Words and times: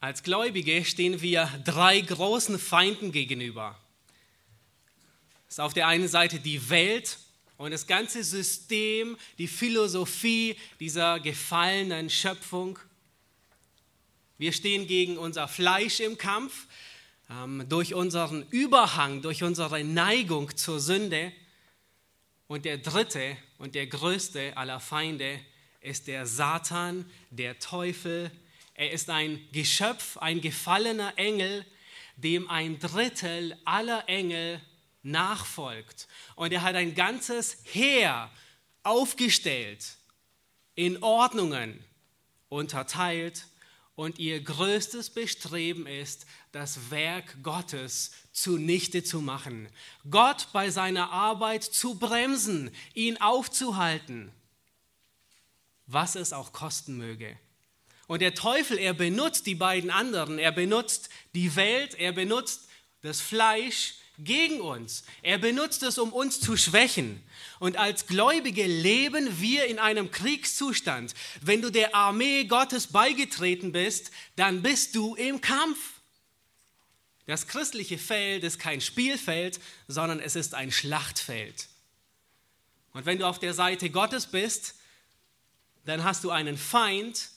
Als 0.00 0.22
Gläubige 0.22 0.84
stehen 0.84 1.22
wir 1.22 1.50
drei 1.64 2.00
großen 2.00 2.58
Feinden 2.58 3.12
gegenüber. 3.12 3.78
Es 5.48 5.54
ist 5.54 5.60
auf 5.60 5.72
der 5.72 5.86
einen 5.86 6.08
Seite 6.08 6.38
die 6.38 6.68
Welt 6.68 7.18
und 7.56 7.70
das 7.70 7.86
ganze 7.86 8.22
System, 8.22 9.16
die 9.38 9.48
Philosophie 9.48 10.56
dieser 10.80 11.18
gefallenen 11.20 12.10
Schöpfung. 12.10 12.78
Wir 14.36 14.52
stehen 14.52 14.86
gegen 14.86 15.16
unser 15.16 15.48
Fleisch 15.48 16.00
im 16.00 16.18
Kampf, 16.18 16.66
ähm, 17.30 17.64
durch 17.70 17.94
unseren 17.94 18.46
Überhang, 18.50 19.22
durch 19.22 19.42
unsere 19.42 19.82
Neigung 19.82 20.54
zur 20.56 20.78
Sünde. 20.78 21.32
Und 22.48 22.66
der 22.66 22.76
dritte 22.76 23.36
und 23.56 23.74
der 23.74 23.86
größte 23.86 24.56
aller 24.58 24.78
Feinde 24.78 25.40
ist 25.80 26.06
der 26.06 26.26
Satan, 26.26 27.10
der 27.30 27.58
Teufel. 27.58 28.30
Er 28.76 28.90
ist 28.90 29.08
ein 29.08 29.40
Geschöpf, 29.52 30.18
ein 30.18 30.42
gefallener 30.42 31.14
Engel, 31.16 31.64
dem 32.16 32.48
ein 32.50 32.78
Drittel 32.78 33.58
aller 33.64 34.06
Engel 34.08 34.60
nachfolgt. 35.02 36.08
Und 36.34 36.52
er 36.52 36.62
hat 36.62 36.74
ein 36.74 36.94
ganzes 36.94 37.58
Heer 37.64 38.30
aufgestellt, 38.82 39.96
in 40.74 41.02
Ordnungen 41.02 41.82
unterteilt. 42.48 43.46
Und 43.94 44.18
ihr 44.18 44.42
größtes 44.42 45.08
Bestreben 45.08 45.86
ist, 45.86 46.26
das 46.52 46.90
Werk 46.90 47.42
Gottes 47.42 48.10
zunichte 48.30 49.02
zu 49.02 49.22
machen. 49.22 49.70
Gott 50.10 50.48
bei 50.52 50.68
seiner 50.68 51.12
Arbeit 51.12 51.64
zu 51.64 51.94
bremsen, 51.94 52.70
ihn 52.92 53.16
aufzuhalten, 53.22 54.30
was 55.86 56.14
es 56.14 56.34
auch 56.34 56.52
kosten 56.52 56.98
möge. 56.98 57.38
Und 58.06 58.22
der 58.22 58.34
Teufel, 58.34 58.78
er 58.78 58.94
benutzt 58.94 59.46
die 59.46 59.54
beiden 59.54 59.90
anderen. 59.90 60.38
Er 60.38 60.52
benutzt 60.52 61.08
die 61.34 61.56
Welt, 61.56 61.94
er 61.94 62.12
benutzt 62.12 62.68
das 63.02 63.20
Fleisch, 63.20 63.94
gegen 64.18 64.60
uns. 64.60 65.04
Er 65.22 65.38
benutzt 65.38 65.82
es, 65.82 65.98
um 65.98 66.12
uns 66.12 66.40
zu 66.40 66.56
schwächen. 66.56 67.22
Und 67.58 67.76
als 67.76 68.06
Gläubige 68.06 68.66
leben 68.66 69.40
wir 69.40 69.66
in 69.66 69.78
einem 69.78 70.10
Kriegszustand. 70.10 71.14
Wenn 71.42 71.62
du 71.62 71.70
der 71.70 71.94
Armee 71.94 72.44
Gottes 72.44 72.86
beigetreten 72.88 73.72
bist, 73.72 74.10
dann 74.36 74.62
bist 74.62 74.94
du 74.94 75.14
im 75.14 75.40
Kampf. 75.40 75.78
Das 77.26 77.46
christliche 77.46 77.98
Feld 77.98 78.44
ist 78.44 78.58
kein 78.58 78.80
Spielfeld, 78.80 79.60
sondern 79.88 80.20
es 80.20 80.36
ist 80.36 80.54
ein 80.54 80.70
Schlachtfeld. 80.70 81.68
Und 82.92 83.04
wenn 83.04 83.18
du 83.18 83.26
auf 83.26 83.38
der 83.38 83.52
Seite 83.52 83.90
Gottes 83.90 84.26
bist, 84.26 84.76
dann 85.84 86.04
hast 86.04 86.24
du 86.24 86.30
einen 86.30 86.56
Feind, 86.56 87.30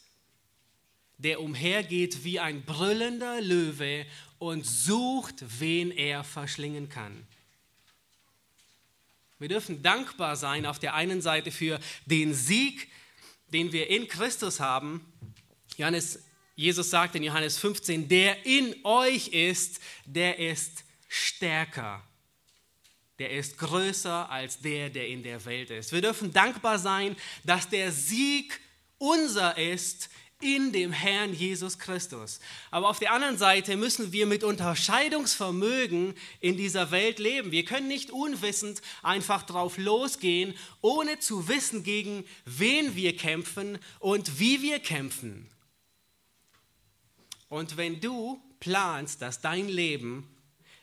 der 1.20 1.42
umhergeht 1.42 2.24
wie 2.24 2.40
ein 2.40 2.64
brüllender 2.64 3.42
Löwe 3.42 4.06
und 4.40 4.66
sucht, 4.66 5.36
wen 5.60 5.92
er 5.92 6.24
verschlingen 6.24 6.90
kann. 6.90 7.28
Wir 9.38 9.50
dürfen 9.50 9.82
dankbar 9.82 10.36
sein 10.36 10.66
auf 10.66 10.80
der 10.80 10.96
einen 10.96 11.22
Seite 11.22 11.52
für 11.52 11.80
den 12.06 12.34
Sieg, 12.34 12.90
den 13.54 13.72
wir 13.72 13.90
in 13.90 14.08
Christus 14.08 14.60
haben. 14.60 15.06
Johannes, 15.78 16.24
Jesus 16.56 16.90
sagt 16.90 17.16
in 17.16 17.24
Johannes 17.24 17.58
15, 17.58 18.08
der 18.08 18.46
in 18.46 18.76
euch 18.84 19.30
ist, 19.30 19.80
der 20.06 20.40
ist 20.40 20.84
stärker. 21.08 22.04
Der 23.18 23.32
ist 23.32 23.58
größer 23.58 24.30
als 24.30 24.60
der, 24.60 24.90
der 24.90 25.08
in 25.08 25.24
der 25.24 25.44
Welt 25.46 25.70
ist. 25.70 25.92
Wir 25.92 26.02
dürfen 26.02 26.32
dankbar 26.32 26.80
sein, 26.80 27.18
dass 27.44 27.68
der 27.68 27.92
Sieg 27.92 28.60
unser 28.98 29.58
ist 29.58 30.10
in 30.42 30.72
dem 30.72 30.92
Herrn 30.92 31.34
Jesus 31.34 31.80
Christus. 31.80 32.40
Aber 32.72 32.90
auf 32.90 33.00
der 33.00 33.14
anderen 33.14 33.38
Seite 33.38 33.76
müssen 33.76 34.12
wir 34.12 34.26
mit 34.26 34.44
Unterscheidungsvermögen 34.44 36.14
in 36.40 36.56
dieser 36.56 36.92
Welt 36.92 37.20
leben. 37.20 37.52
Wir 37.52 37.66
können 37.66 37.88
nicht 37.88 38.12
unwissend 38.12 38.82
einfach 39.04 39.44
drauf 39.44 39.78
losgehen, 39.78 40.54
ohne 40.82 41.20
zu 41.20 41.48
wissen, 41.48 41.84
gegen 41.84 42.24
wen 42.46 42.96
wir 42.96 43.16
kämpfen 43.18 43.80
und 44.00 44.40
wie 44.40 44.62
wir 44.62 44.80
kämpfen. 44.80 45.50
Und 47.50 47.78
wenn 47.78 48.00
du 48.00 48.42
planst, 48.60 49.22
dass 49.22 49.42
dein 49.42 49.68
Leben 49.68 50.30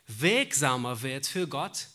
wegsamer 0.06 1.03
wird 1.03 1.27
für 1.27 1.47
Gott, 1.47 1.89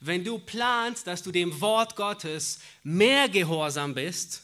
wenn 0.00 0.24
du 0.24 0.38
planst, 0.38 1.06
dass 1.06 1.22
du 1.22 1.30
dem 1.30 1.60
Wort 1.60 1.96
Gottes 1.96 2.58
mehr 2.82 3.28
gehorsam 3.28 3.94
bist, 3.94 4.43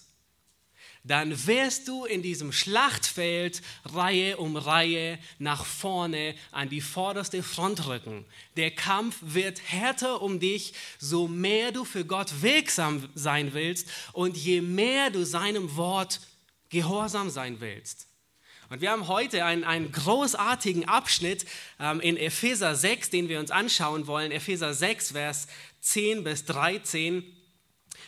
dann 1.05 1.47
wirst 1.47 1.89
du 1.89 2.05
in 2.05 2.23
diesem 2.23 2.53
Schlachtfeld 2.53 3.63
Reihe 3.85 4.37
um 4.37 4.57
Reihe 4.57 5.19
nach 5.39 5.65
vorne 5.65 6.35
an 6.53 6.69
die 6.69 6.83
vorderste 6.83 7.43
Front 7.43 7.87
rücken. 7.87 8.27
Der 8.57 8.71
Kampf 8.71 9.17
wird 9.21 9.61
härter 9.65 10.21
um 10.21 10.41
dich, 10.41 10.75
so 10.99 11.27
mehr 11.27 11.73
du 11.73 11.85
für 11.85 12.05
Gott 12.05 12.43
wirksam 12.43 13.09
sein 13.15 13.55
willst 13.55 13.89
und 14.13 14.37
je 14.37 14.61
mehr 14.61 15.11
du 15.11 15.25
seinem 15.25 15.77
Wort 15.77 16.21
gehorsam 16.69 17.31
sein 17.31 17.61
willst. 17.61 18.07
Und 18.69 18.81
wir 18.81 18.93
haben 18.93 19.09
heute 19.09 19.45
einen, 19.45 19.65
einen 19.65 19.91
großartigen 19.91 20.87
Abschnitt 20.87 21.45
ähm, 21.81 22.01
in 22.01 22.17
Epheser 22.17 22.77
6, 22.77 23.11
den 23.11 23.29
wir 23.29 23.41
uns 23.41 23.51
anschauen 23.51 24.07
wollen. 24.07 24.31
Epheser 24.31 24.75
6, 24.75 25.11
Vers 25.11 25.49
10 25.81 26.23
bis 26.23 26.45
13. 26.45 27.25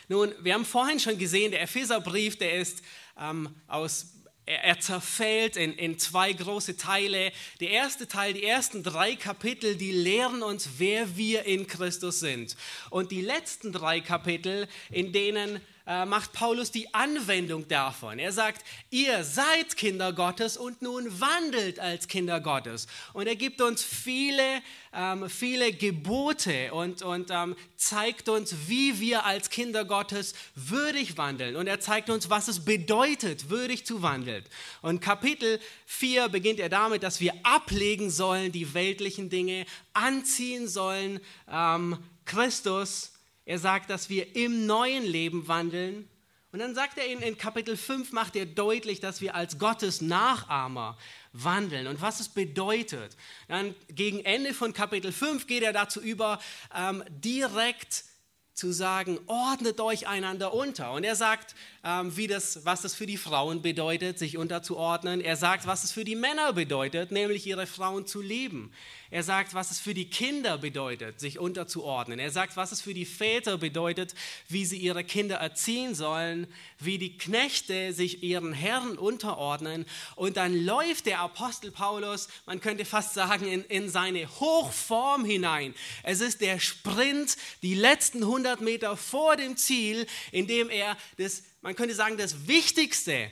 Nun, 0.07 0.33
wir 0.41 0.53
haben 0.53 0.65
vorhin 0.65 0.99
schon 0.99 1.17
gesehen, 1.17 1.51
der 1.51 1.61
Epheserbrief, 1.61 2.37
der 2.37 2.55
ist 2.55 2.81
ähm, 3.19 3.55
aus 3.67 4.13
er, 4.45 4.79
zerfällt 4.79 5.55
in, 5.55 5.73
in, 5.73 5.97
zwei 5.99 6.33
große 6.33 6.75
Teile. 6.75 7.31
Der 7.59 7.69
erste 7.69 8.07
Teil, 8.07 8.33
die 8.33 8.43
ersten 8.43 8.83
drei 8.83 9.15
Kapitel, 9.15 9.75
die 9.75 9.91
lehren 9.91 10.43
uns, 10.43 10.71
wer 10.77 11.15
wir 11.15 11.45
in 11.45 11.67
Christus 11.67 12.19
sind. 12.19 12.57
Und 12.89 13.11
die 13.11 13.21
letzten 13.21 13.71
drei 13.71 14.01
Kapitel, 14.01 14.67
in 14.91 15.13
denen 15.13 15.61
macht 15.85 16.31
Paulus 16.31 16.71
die 16.71 16.93
Anwendung 16.93 17.67
davon. 17.67 18.17
Er 18.17 18.31
sagt, 18.31 18.65
ihr 18.89 19.23
seid 19.23 19.75
Kinder 19.75 20.13
Gottes 20.13 20.55
und 20.55 20.81
nun 20.81 21.19
wandelt 21.19 21.79
als 21.79 22.07
Kinder 22.07 22.39
Gottes. 22.39 22.87
Und 23.11 23.27
er 23.27 23.35
gibt 23.35 23.61
uns 23.61 23.83
viele, 23.83 24.61
ähm, 24.93 25.29
viele 25.29 25.73
Gebote 25.73 26.73
und, 26.73 27.01
und 27.01 27.31
ähm, 27.31 27.55
zeigt 27.75 28.29
uns, 28.29 28.55
wie 28.67 28.99
wir 28.99 29.25
als 29.25 29.49
Kinder 29.49 29.83
Gottes 29.83 30.33
würdig 30.55 31.17
wandeln. 31.17 31.55
Und 31.57 31.67
er 31.67 31.79
zeigt 31.79 32.09
uns, 32.09 32.29
was 32.29 32.47
es 32.47 32.63
bedeutet, 32.63 33.49
würdig 33.49 33.85
zu 33.85 34.01
wandeln. 34.01 34.43
Und 34.81 35.01
Kapitel 35.01 35.59
4 35.85 36.29
beginnt 36.29 36.59
er 36.59 36.69
damit, 36.69 37.03
dass 37.03 37.19
wir 37.19 37.33
ablegen 37.43 38.09
sollen 38.09 38.51
die 38.51 38.73
weltlichen 38.73 39.29
Dinge, 39.29 39.65
anziehen 39.93 40.67
sollen 40.67 41.19
ähm, 41.51 41.97
Christus 42.25 43.12
er 43.45 43.59
sagt, 43.59 43.89
dass 43.89 44.09
wir 44.09 44.35
im 44.35 44.65
neuen 44.65 45.03
Leben 45.03 45.47
wandeln. 45.47 46.07
Und 46.51 46.59
dann 46.59 46.75
sagt 46.75 46.97
er 46.97 47.07
in, 47.07 47.19
in 47.21 47.37
Kapitel 47.37 47.75
5, 47.75 48.11
macht 48.11 48.35
er 48.35 48.45
deutlich, 48.45 48.99
dass 48.99 49.21
wir 49.21 49.35
als 49.35 49.57
Gottes 49.57 50.01
Nachahmer 50.01 50.97
wandeln 51.33 51.87
und 51.87 51.99
was 52.01 52.19
es 52.19 52.29
bedeutet. 52.29 53.17
Dann 53.47 53.73
gegen 53.89 54.23
Ende 54.23 54.53
von 54.53 54.71
Kapitel 54.71 55.11
5 55.11 55.47
geht 55.47 55.63
er 55.63 55.73
dazu 55.73 55.99
über, 55.99 56.39
ähm, 56.75 57.03
direkt 57.09 58.05
zu 58.53 58.71
sagen, 58.71 59.19
ordnet 59.25 59.79
euch 59.79 60.07
einander 60.07 60.53
unter. 60.53 60.93
Und 60.93 61.03
er 61.03 61.15
sagt, 61.15 61.55
wie 61.83 62.27
das, 62.27 62.65
was 62.65 62.81
das 62.81 62.95
für 62.95 63.05
die 63.05 63.17
Frauen 63.17 63.61
bedeutet, 63.61 64.17
sich 64.17 64.37
unterzuordnen. 64.37 65.19
Er 65.19 65.35
sagt, 65.35 65.67
was 65.67 65.83
es 65.83 65.91
für 65.91 66.05
die 66.05 66.15
Männer 66.15 66.53
bedeutet, 66.53 67.11
nämlich 67.11 67.45
ihre 67.45 67.67
Frauen 67.67 68.07
zu 68.07 68.21
lieben. 68.21 68.71
Er 69.11 69.21
sagt, 69.21 69.53
was 69.53 69.69
es 69.69 69.79
für 69.79 69.93
die 69.93 70.09
Kinder 70.09 70.57
bedeutet, 70.57 71.19
sich 71.19 71.39
unterzuordnen. 71.39 72.19
Er 72.19 72.31
sagt, 72.31 72.55
was 72.55 72.71
es 72.71 72.81
für 72.81 72.93
die 72.93 73.05
Väter 73.05 73.57
bedeutet, 73.57 74.15
wie 74.47 74.65
sie 74.65 74.77
ihre 74.77 75.03
Kinder 75.03 75.35
erziehen 75.35 75.93
sollen, 75.93 76.47
wie 76.79 76.97
die 76.97 77.17
Knechte 77.17 77.91
sich 77.91 78.23
ihren 78.23 78.53
Herren 78.53 78.97
unterordnen. 78.97 79.85
Und 80.15 80.37
dann 80.37 80.65
läuft 80.65 81.05
der 81.05 81.19
Apostel 81.19 81.69
Paulus, 81.69 82.29
man 82.45 82.61
könnte 82.61 82.85
fast 82.85 83.13
sagen, 83.13 83.45
in, 83.45 83.65
in 83.65 83.89
seine 83.89 84.27
Hochform 84.39 85.25
hinein. 85.25 85.75
Es 86.01 86.21
ist 86.21 86.39
der 86.39 86.59
Sprint, 86.59 87.35
die 87.61 87.75
letzten 87.75 88.23
100 88.23 88.61
Meter 88.61 88.95
vor 88.95 89.35
dem 89.35 89.57
Ziel, 89.57 90.07
in 90.31 90.47
dem 90.47 90.69
er 90.69 90.97
das, 91.17 91.43
man 91.63 91.75
könnte 91.75 91.95
sagen, 91.95 92.17
das 92.17 92.47
Wichtigste 92.47 93.31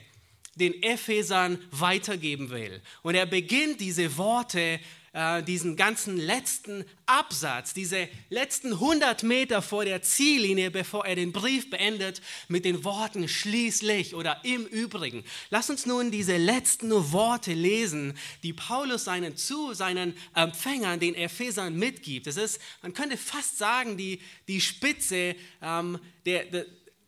den 0.56 0.82
Ephesern 0.82 1.58
weitergeben 1.70 2.50
will. 2.50 2.82
Und 3.02 3.14
er 3.14 3.26
beginnt 3.26 3.80
diese 3.80 4.16
Worte 4.16 4.80
äh, 5.14 5.42
diesen 5.42 5.76
ganzen 5.76 6.16
letzten 6.16 6.86
Absatz, 7.04 7.74
diese 7.74 8.08
letzten 8.30 8.72
100 8.72 9.22
Meter 9.24 9.60
vor 9.60 9.84
der 9.84 10.00
Ziellinie, 10.00 10.70
bevor 10.70 11.04
er 11.04 11.16
den 11.16 11.32
Brief 11.32 11.68
beendet, 11.68 12.22
mit 12.48 12.64
den 12.64 12.82
Worten 12.82 13.28
schließlich 13.28 14.14
oder 14.14 14.42
im 14.42 14.64
Übrigen. 14.64 15.22
Lass 15.50 15.68
uns 15.68 15.84
nun 15.84 16.10
diese 16.10 16.38
letzten 16.38 16.90
Worte 17.12 17.52
lesen, 17.52 18.14
die 18.42 18.54
Paulus 18.54 19.04
seinen 19.04 19.36
zu 19.36 19.74
seinen 19.74 20.14
Empfängern, 20.34 20.98
den 20.98 21.14
Ephesern 21.14 21.76
mitgibt. 21.76 22.26
Es 22.26 22.38
ist, 22.38 22.58
man 22.80 22.94
könnte 22.94 23.18
fast 23.18 23.58
sagen, 23.58 23.98
die, 23.98 24.18
die 24.48 24.62
Spitze 24.62 25.36
ähm, 25.60 25.98
der, 26.24 26.46
der 26.46 26.64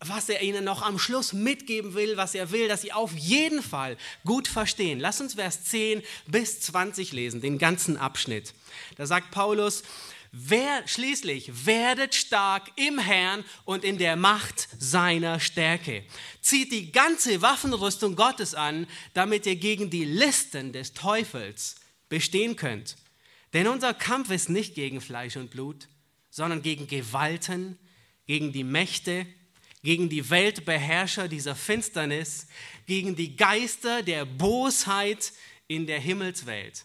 was 0.09 0.29
er 0.29 0.43
ihnen 0.43 0.65
noch 0.65 0.83
am 0.83 0.99
Schluss 0.99 1.33
mitgeben 1.33 1.95
will, 1.95 2.17
was 2.17 2.35
er 2.35 2.51
will, 2.51 2.69
dass 2.69 2.83
sie 2.83 2.93
auf 2.93 3.13
jeden 3.13 3.63
Fall 3.63 3.97
gut 4.25 4.49
verstehen. 4.49 5.01
Lass 5.01 5.21
uns 5.21 5.35
Vers 5.35 5.65
10 5.65 6.03
bis 6.27 6.61
20 6.61 7.13
lesen, 7.13 7.41
den 7.41 7.59
ganzen 7.59 7.97
Abschnitt. 7.97 8.55
Da 8.97 9.07
sagt 9.07 9.31
Paulus, 9.31 9.83
Wer, 10.37 10.83
schließlich 10.89 11.65
werdet 11.65 12.13
stark 12.13 12.73
im 12.75 12.99
Herrn 12.99 13.45
und 13.65 13.85
in 13.85 13.99
der 13.99 14.17
Macht 14.17 14.69
seiner 14.81 15.39
Stärke. 15.39 16.03
Zieht 16.41 16.73
die 16.73 16.91
ganze 16.91 17.41
Waffenrüstung 17.41 18.17
Gottes 18.17 18.57
an, 18.57 18.89
damit 19.13 19.47
ihr 19.47 19.55
gegen 19.55 19.91
die 19.91 20.05
Listen 20.05 20.73
des 20.73 20.93
Teufels 20.93 21.77
bestehen 22.09 22.57
könnt. 22.57 22.97
Denn 23.53 23.69
unser 23.69 23.95
Kampf 23.95 24.31
ist 24.31 24.49
nicht 24.51 24.75
gegen 24.75 25.01
Fleisch 25.01 25.37
und 25.37 25.53
Blut, 25.53 25.87
sondern 26.31 26.63
gegen 26.63 26.89
Gewalten, 26.89 27.79
gegen 28.27 28.53
die 28.53 28.65
Mächte, 28.65 29.27
gegen 29.85 30.09
die 30.09 30.29
Weltbeherrscher 30.31 31.29
dieser 31.29 31.55
Finsternis, 31.55 32.49
gegen 32.87 33.15
die 33.15 33.37
Geister 33.37 34.03
der 34.03 34.25
Bosheit 34.25 35.33
in 35.69 35.87
der 35.87 36.01
Himmelswelt. 36.01 36.85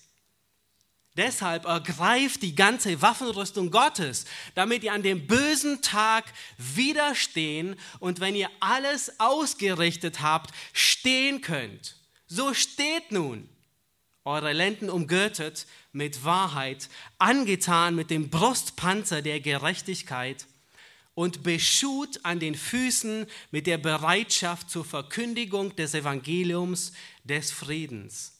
Deshalb 1.17 1.65
ergreift 1.65 2.43
die 2.43 2.55
ganze 2.55 3.01
Waffenrüstung 3.01 3.71
Gottes, 3.71 4.25
damit 4.53 4.83
ihr 4.83 4.93
an 4.93 5.01
dem 5.01 5.27
bösen 5.27 5.81
Tag 5.81 6.25
widerstehen 6.57 7.75
und 7.99 8.19
wenn 8.19 8.35
ihr 8.35 8.49
alles 8.59 9.19
ausgerichtet 9.19 10.21
habt, 10.21 10.53
stehen 10.71 11.41
könnt. 11.41 11.97
So 12.27 12.53
steht 12.53 13.11
nun, 13.11 13.49
eure 14.23 14.53
Lenden 14.53 14.89
umgürtet 14.89 15.67
mit 15.93 16.23
Wahrheit, 16.23 16.89
angetan 17.17 17.95
mit 17.95 18.11
dem 18.11 18.29
Brustpanzer 18.29 19.21
der 19.21 19.39
Gerechtigkeit 19.39 20.45
und 21.19 21.44
beschut 21.44 22.18
an 22.24 22.39
den 22.39 22.56
Füßen 22.56 23.25
mit 23.51 23.68
der 23.68 23.77
Bereitschaft 23.77 24.69
zur 24.69 24.86
Verkündigung 24.86 25.75
des 25.75 25.94
Evangeliums 25.94 26.94
des 27.25 27.51
Friedens. 27.51 28.39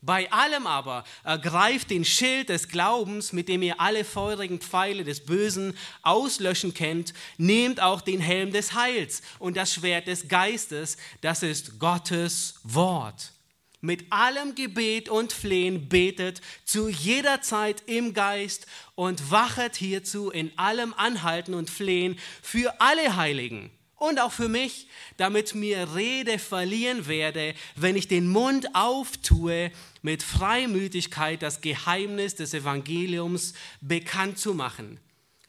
Bei 0.00 0.28
allem 0.32 0.66
aber 0.66 1.04
ergreift 1.22 1.90
den 1.90 2.04
Schild 2.04 2.48
des 2.48 2.66
Glaubens, 2.66 3.32
mit 3.32 3.48
dem 3.48 3.62
ihr 3.62 3.80
alle 3.80 4.04
feurigen 4.04 4.58
Pfeile 4.58 5.04
des 5.04 5.26
Bösen 5.26 5.78
auslöschen 6.02 6.74
könnt, 6.74 7.14
nehmt 7.36 7.80
auch 7.80 8.00
den 8.00 8.18
Helm 8.18 8.50
des 8.50 8.74
Heils 8.74 9.22
und 9.38 9.56
das 9.56 9.74
Schwert 9.74 10.08
des 10.08 10.26
Geistes, 10.26 10.96
das 11.20 11.44
ist 11.44 11.78
Gottes 11.78 12.58
Wort. 12.64 13.30
Mit 13.80 14.12
allem 14.12 14.56
Gebet 14.56 15.08
und 15.08 15.32
Flehen 15.32 15.88
betet 15.88 16.40
zu 16.64 16.88
jeder 16.88 17.42
Zeit 17.42 17.84
im 17.86 18.12
Geist 18.12 18.66
und 18.96 19.30
wachet 19.30 19.76
hierzu 19.76 20.30
in 20.30 20.56
allem 20.58 20.92
Anhalten 20.94 21.54
und 21.54 21.70
Flehen 21.70 22.18
für 22.42 22.80
alle 22.80 23.14
Heiligen 23.14 23.70
und 23.98 24.20
auch 24.20 24.32
für 24.32 24.48
mich, 24.48 24.88
damit 25.16 25.54
mir 25.54 25.94
Rede 25.94 26.38
verlieren 26.38 27.06
werde, 27.06 27.54
wenn 27.76 27.96
ich 27.96 28.08
den 28.08 28.28
Mund 28.28 28.74
auftue, 28.74 29.70
mit 30.02 30.22
Freimütigkeit 30.22 31.42
das 31.42 31.60
Geheimnis 31.60 32.34
des 32.34 32.54
Evangeliums 32.54 33.54
bekannt 33.80 34.38
zu 34.38 34.54
machen, 34.54 35.00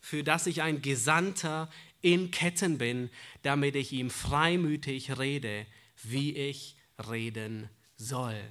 für 0.01 0.23
das 0.23 0.47
ich 0.47 0.61
ein 0.61 0.81
Gesandter 0.81 1.69
in 2.01 2.31
Ketten 2.31 2.77
bin, 2.77 3.09
damit 3.43 3.75
ich 3.75 3.91
ihm 3.91 4.09
freimütig 4.09 5.17
rede, 5.17 5.65
wie 6.03 6.35
ich 6.35 6.75
reden 7.09 7.69
soll. 7.99 8.41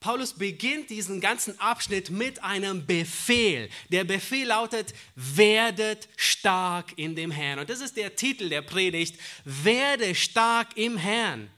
Paulus 0.00 0.32
beginnt 0.32 0.88
diesen 0.88 1.20
ganzen 1.20 1.60
Abschnitt 1.60 2.08
mit 2.08 2.42
einem 2.42 2.86
Befehl. 2.86 3.68
Der 3.90 4.04
Befehl 4.04 4.46
lautet, 4.46 4.94
werdet 5.14 6.08
stark 6.16 6.94
in 6.96 7.14
dem 7.14 7.30
Herrn. 7.30 7.58
Und 7.58 7.68
das 7.68 7.82
ist 7.82 7.98
der 7.98 8.16
Titel 8.16 8.48
der 8.48 8.62
Predigt, 8.62 9.18
werde 9.44 10.14
stark 10.14 10.76
im 10.76 10.96
Herrn. 10.96 11.50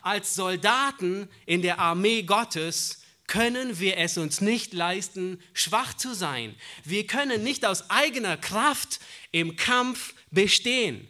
Als 0.00 0.34
Soldaten 0.34 1.28
in 1.46 1.62
der 1.62 1.78
Armee 1.78 2.22
Gottes 2.22 3.02
können 3.28 3.78
wir 3.78 3.98
es 3.98 4.18
uns 4.18 4.40
nicht 4.40 4.72
leisten, 4.72 5.40
schwach 5.52 5.94
zu 5.94 6.12
sein. 6.12 6.56
Wir 6.84 7.06
können 7.06 7.44
nicht 7.44 7.64
aus 7.64 7.88
eigener 7.90 8.36
Kraft 8.36 9.00
im 9.30 9.54
Kampf 9.56 10.14
bestehen. 10.32 11.06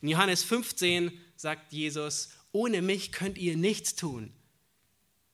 In 0.00 0.08
Johannes 0.08 0.42
15 0.42 1.12
sagt 1.36 1.72
Jesus, 1.72 2.30
ohne 2.52 2.82
mich 2.82 3.12
könnt 3.12 3.38
ihr 3.38 3.56
nichts 3.56 3.94
tun. 3.94 4.32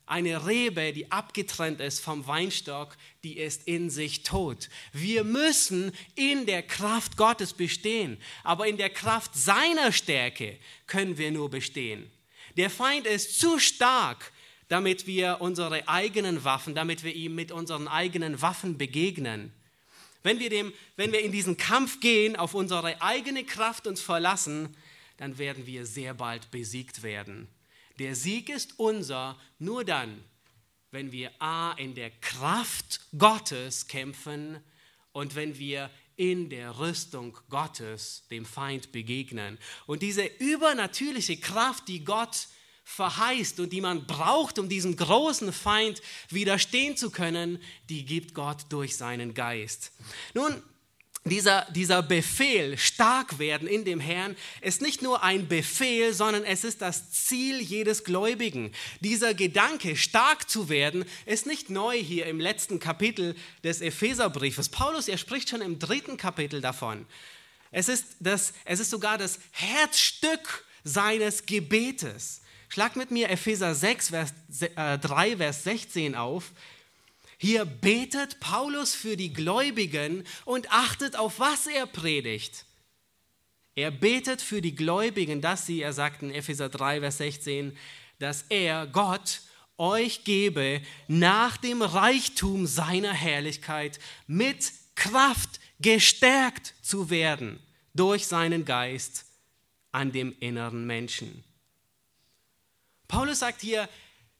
Eine 0.07 0.47
Rebe, 0.47 0.93
die 0.93 1.11
abgetrennt 1.11 1.81
ist 1.81 2.01
vom 2.01 2.27
Weinstock, 2.27 2.97
die 3.23 3.39
ist 3.39 3.67
in 3.67 3.89
sich 3.89 4.23
tot. 4.23 4.69
Wir 4.93 5.25
müssen 5.25 5.93
in 6.15 6.45
der 6.45 6.63
Kraft 6.63 7.17
Gottes 7.17 7.55
bestehen, 7.55 8.19
aber 8.43 8.67
in 8.67 8.77
der 8.77 8.91
Kraft 8.91 9.35
seiner 9.35 9.93
Stärke 9.93 10.59
können 10.87 11.17
wir 11.17 11.31
nur 11.31 11.49
bestehen. 11.49 12.11
Der 12.59 12.69
Feind 12.69 13.07
ist 13.07 13.41
zu 13.41 13.59
stark, 13.59 14.31
damit 14.69 15.07
wir 15.07 15.39
unsere 15.41 15.89
eigenen 15.89 16.45
Waffen, 16.45 16.75
damit 16.75 17.03
wir 17.03 17.15
ihm 17.15 17.35
mit 17.35 17.51
unseren 17.51 17.89
eigenen 17.89 18.43
Waffen 18.43 18.77
begegnen. 18.77 19.53
Wenn 20.23 20.39
wir, 20.39 20.51
dem, 20.51 20.73
wenn 20.97 21.13
wir 21.13 21.21
in 21.21 21.33
diesen 21.33 21.57
Kampf 21.57 22.01
gehen, 22.01 22.37
auf 22.37 22.55
unsere 22.55 23.01
eigene 23.01 23.45
Kraft 23.45 23.87
uns 23.87 24.01
verlassen, 24.01 24.75
dann 25.17 25.39
werden 25.39 25.67
wir 25.67 25.87
sehr 25.87 26.15
bald 26.15 26.51
besiegt 26.51 27.03
werden. 27.03 27.49
Der 27.99 28.15
Sieg 28.15 28.49
ist 28.49 28.79
unser 28.79 29.39
nur 29.59 29.85
dann, 29.85 30.23
wenn 30.91 31.13
wir 31.13 31.31
A 31.41 31.73
in 31.73 31.95
der 31.95 32.11
Kraft 32.11 33.01
Gottes 33.17 33.87
kämpfen 33.87 34.59
und 35.13 35.35
wenn 35.35 35.59
wir 35.59 35.91
in 36.17 36.49
der 36.49 36.79
Rüstung 36.79 37.37
Gottes 37.51 38.25
dem 38.31 38.45
Feind 38.45 38.93
begegnen. 38.93 39.59
Und 39.87 40.03
diese 40.03 40.25
übernatürliche 40.25 41.37
Kraft, 41.37 41.89
die 41.89 42.05
Gott 42.05 42.49
verheißt 42.85 43.61
und 43.61 43.73
die 43.73 43.81
man 43.81 44.07
braucht, 44.07 44.59
um 44.59 44.69
diesem 44.69 44.97
großen 44.97 45.53
Feind 45.53 46.03
widerstehen 46.29 46.97
zu 46.97 47.11
können, 47.11 47.61
die 47.89 48.05
gibt 48.05 48.35
Gott 48.35 48.67
durch 48.69 48.97
seinen 48.97 49.35
Geist. 49.35 49.93
Nun, 50.35 50.63
dieser, 51.25 51.67
dieser 51.71 52.03
Befehl, 52.03 52.77
stark 52.77 53.39
werden 53.39 53.67
in 53.67 53.85
dem 53.85 53.99
Herrn, 53.99 54.37
ist 54.61 54.83
nicht 54.83 55.01
nur 55.01 55.23
ein 55.23 55.49
Befehl, 55.49 56.13
sondern 56.13 56.45
es 56.45 56.65
ist 56.65 56.83
das 56.83 57.11
Ziel 57.11 57.61
jedes 57.61 58.05
Gläubigen. 58.05 58.73
Dieser 59.01 59.33
Gedanke, 59.33 59.97
stark 59.97 60.51
zu 60.51 60.69
werden, 60.69 61.07
ist 61.25 61.47
nicht 61.47 61.71
neu 61.71 61.97
hier 61.97 62.27
im 62.27 62.41
letzten 62.41 62.79
Kapitel 62.79 63.35
des 63.63 63.81
Epheserbriefes. 63.81 64.69
Paulus, 64.69 65.09
er 65.09 65.17
spricht 65.17 65.49
schon 65.49 65.63
im 65.63 65.79
dritten 65.79 66.19
Kapitel 66.19 66.61
davon. 66.61 67.07
Es 67.71 67.89
ist, 67.89 68.17
das, 68.21 68.53
es 68.67 68.81
ist 68.81 68.91
sogar 68.91 69.17
das 69.17 69.41
Herzstück 69.51 70.65
seines 70.85 71.47
Gebetes. 71.47 72.43
Schlag 72.69 72.97
mit 72.97 73.11
mir 73.11 73.31
Epheser 73.31 73.75
6, 73.75 74.11
Vers, 74.11 74.35
äh, 74.61 74.99
3, 74.99 75.39
Vers 75.39 75.65
16 75.65 76.15
auf. 76.15 76.53
Hier 77.45 77.67
betet 77.67 78.41
Paulus 78.41 78.95
für 78.95 79.19
die 79.19 79.31
Gläubigen 79.35 80.25
und 80.47 80.73
achtet 80.73 81.15
auf, 81.15 81.41
was 81.41 81.67
er 81.67 81.87
predigt. 81.87 82.65
Er 83.75 83.91
betet 83.91 84.41
für 84.41 84.63
die 84.63 84.75
Gläubigen, 84.75 85.43
dass 85.43 85.67
sie, 85.67 85.83
er 85.83 85.93
sagt 85.93 86.23
in 86.23 86.31
Epheser 86.31 86.71
3, 86.71 87.01
Vers 87.01 87.19
16, 87.19 87.77
dass 88.19 88.47
er, 88.49 88.87
Gott, 88.87 89.43
euch 89.77 90.25
gebe 90.25 90.81
nach 91.07 91.59
dem 91.59 91.83
Reichtum 91.83 92.67
seiner 92.67 93.13
Herrlichkeit 93.13 93.99
mit 94.27 94.73
Kraft 94.95 95.61
gestärkt 95.81 96.73
zu 96.81 97.11
werden 97.11 97.61
durch 97.93 98.27
seinen 98.27 98.65
Geist 98.65 99.27
an 99.93 100.13
dem 100.13 100.35
inneren 100.41 100.87
Menschen. 100.87 101.45
Paulus 103.07 103.41
sagt 103.41 103.61
hier, 103.61 103.87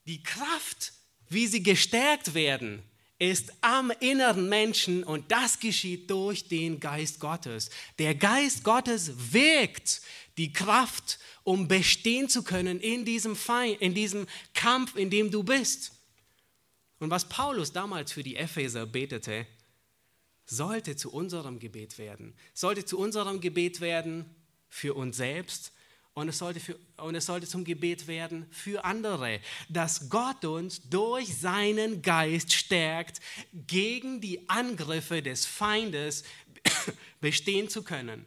die 0.07 0.23
Kraft, 0.23 0.95
wie 1.29 1.47
sie 1.47 1.63
gestärkt 1.63 2.33
werden, 2.33 2.83
ist 3.31 3.53
am 3.63 3.91
inneren 4.01 4.49
Menschen 4.49 5.03
und 5.03 5.31
das 5.33 5.59
geschieht 5.59 6.11
durch 6.11 6.47
den 6.47 6.79
Geist 6.79 7.21
Gottes. 7.21 7.71
Der 7.99 8.15
Geist 8.15 8.65
Gottes 8.65 9.33
wirkt 9.33 10.03
die 10.37 10.53
Kraft, 10.53 11.19
um 11.43 11.67
bestehen 11.67 12.29
zu 12.29 12.43
können 12.43 12.81
in 12.81 13.05
diesem, 13.05 13.35
Feind, 13.35 13.81
in 13.81 13.95
diesem 13.95 14.27
Kampf, 14.53 14.97
in 14.97 15.09
dem 15.09 15.31
du 15.31 15.43
bist. 15.43 15.93
Und 16.99 17.11
was 17.11 17.29
Paulus 17.29 17.73
damals 17.73 18.13
für 18.13 18.23
die 18.23 18.37
Epheser 18.37 18.87
betete, 18.87 19.47
sollte 20.45 20.95
zu 20.95 21.11
unserem 21.11 21.59
Gebet 21.59 21.97
werden. 21.97 22.35
Sollte 22.53 22.85
zu 22.85 22.99
unserem 22.99 23.41
Gebet 23.41 23.81
werden 23.81 24.27
für 24.69 24.93
uns 24.93 25.17
selbst, 25.17 25.73
und 26.15 26.29
es, 26.29 26.39
sollte 26.39 26.61
für, 26.61 26.79
und 26.97 27.17
es 27.17 27.27
sollte 27.27 27.47
zum 27.47 27.65
Gebet 27.65 28.07
werden 28.07 28.47
für 28.51 28.85
andere, 28.85 29.41
dass 29.69 30.09
Gott 30.09 30.45
uns 30.45 30.89
durch 30.89 31.37
seinen 31.37 32.03
Geist 32.03 32.53
stärkt, 32.53 33.21
gegen 33.53 34.21
die 34.21 34.49
Angriffe 34.49 35.23
des 35.23 35.45
Feindes 35.45 36.23
bestehen 37.21 37.69
zu 37.69 37.83
können. 37.83 38.25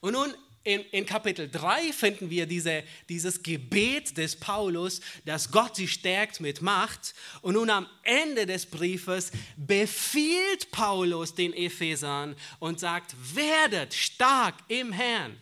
Und 0.00 0.12
nun 0.12 0.32
in, 0.62 0.80
in, 0.90 1.06
Kapitel 1.06 1.48
3 1.48 1.92
finden 1.92 2.28
wir 2.28 2.46
diese, 2.46 2.82
dieses 3.08 3.42
Gebet 3.42 4.16
des 4.16 4.34
Paulus, 4.34 5.00
dass 5.24 5.50
Gott 5.50 5.76
sie 5.76 5.86
stärkt 5.86 6.40
mit 6.40 6.60
Macht. 6.60 7.14
Und 7.40 7.54
nun 7.54 7.70
am 7.70 7.86
Ende 8.02 8.46
des 8.46 8.66
Briefes 8.66 9.30
befiehlt 9.56 10.72
Paulus 10.72 11.34
den 11.34 11.52
Ephesern 11.52 12.34
und 12.58 12.80
sagt, 12.80 13.14
werdet 13.34 13.94
stark 13.94 14.56
im 14.66 14.92
Herrn. 14.92 15.40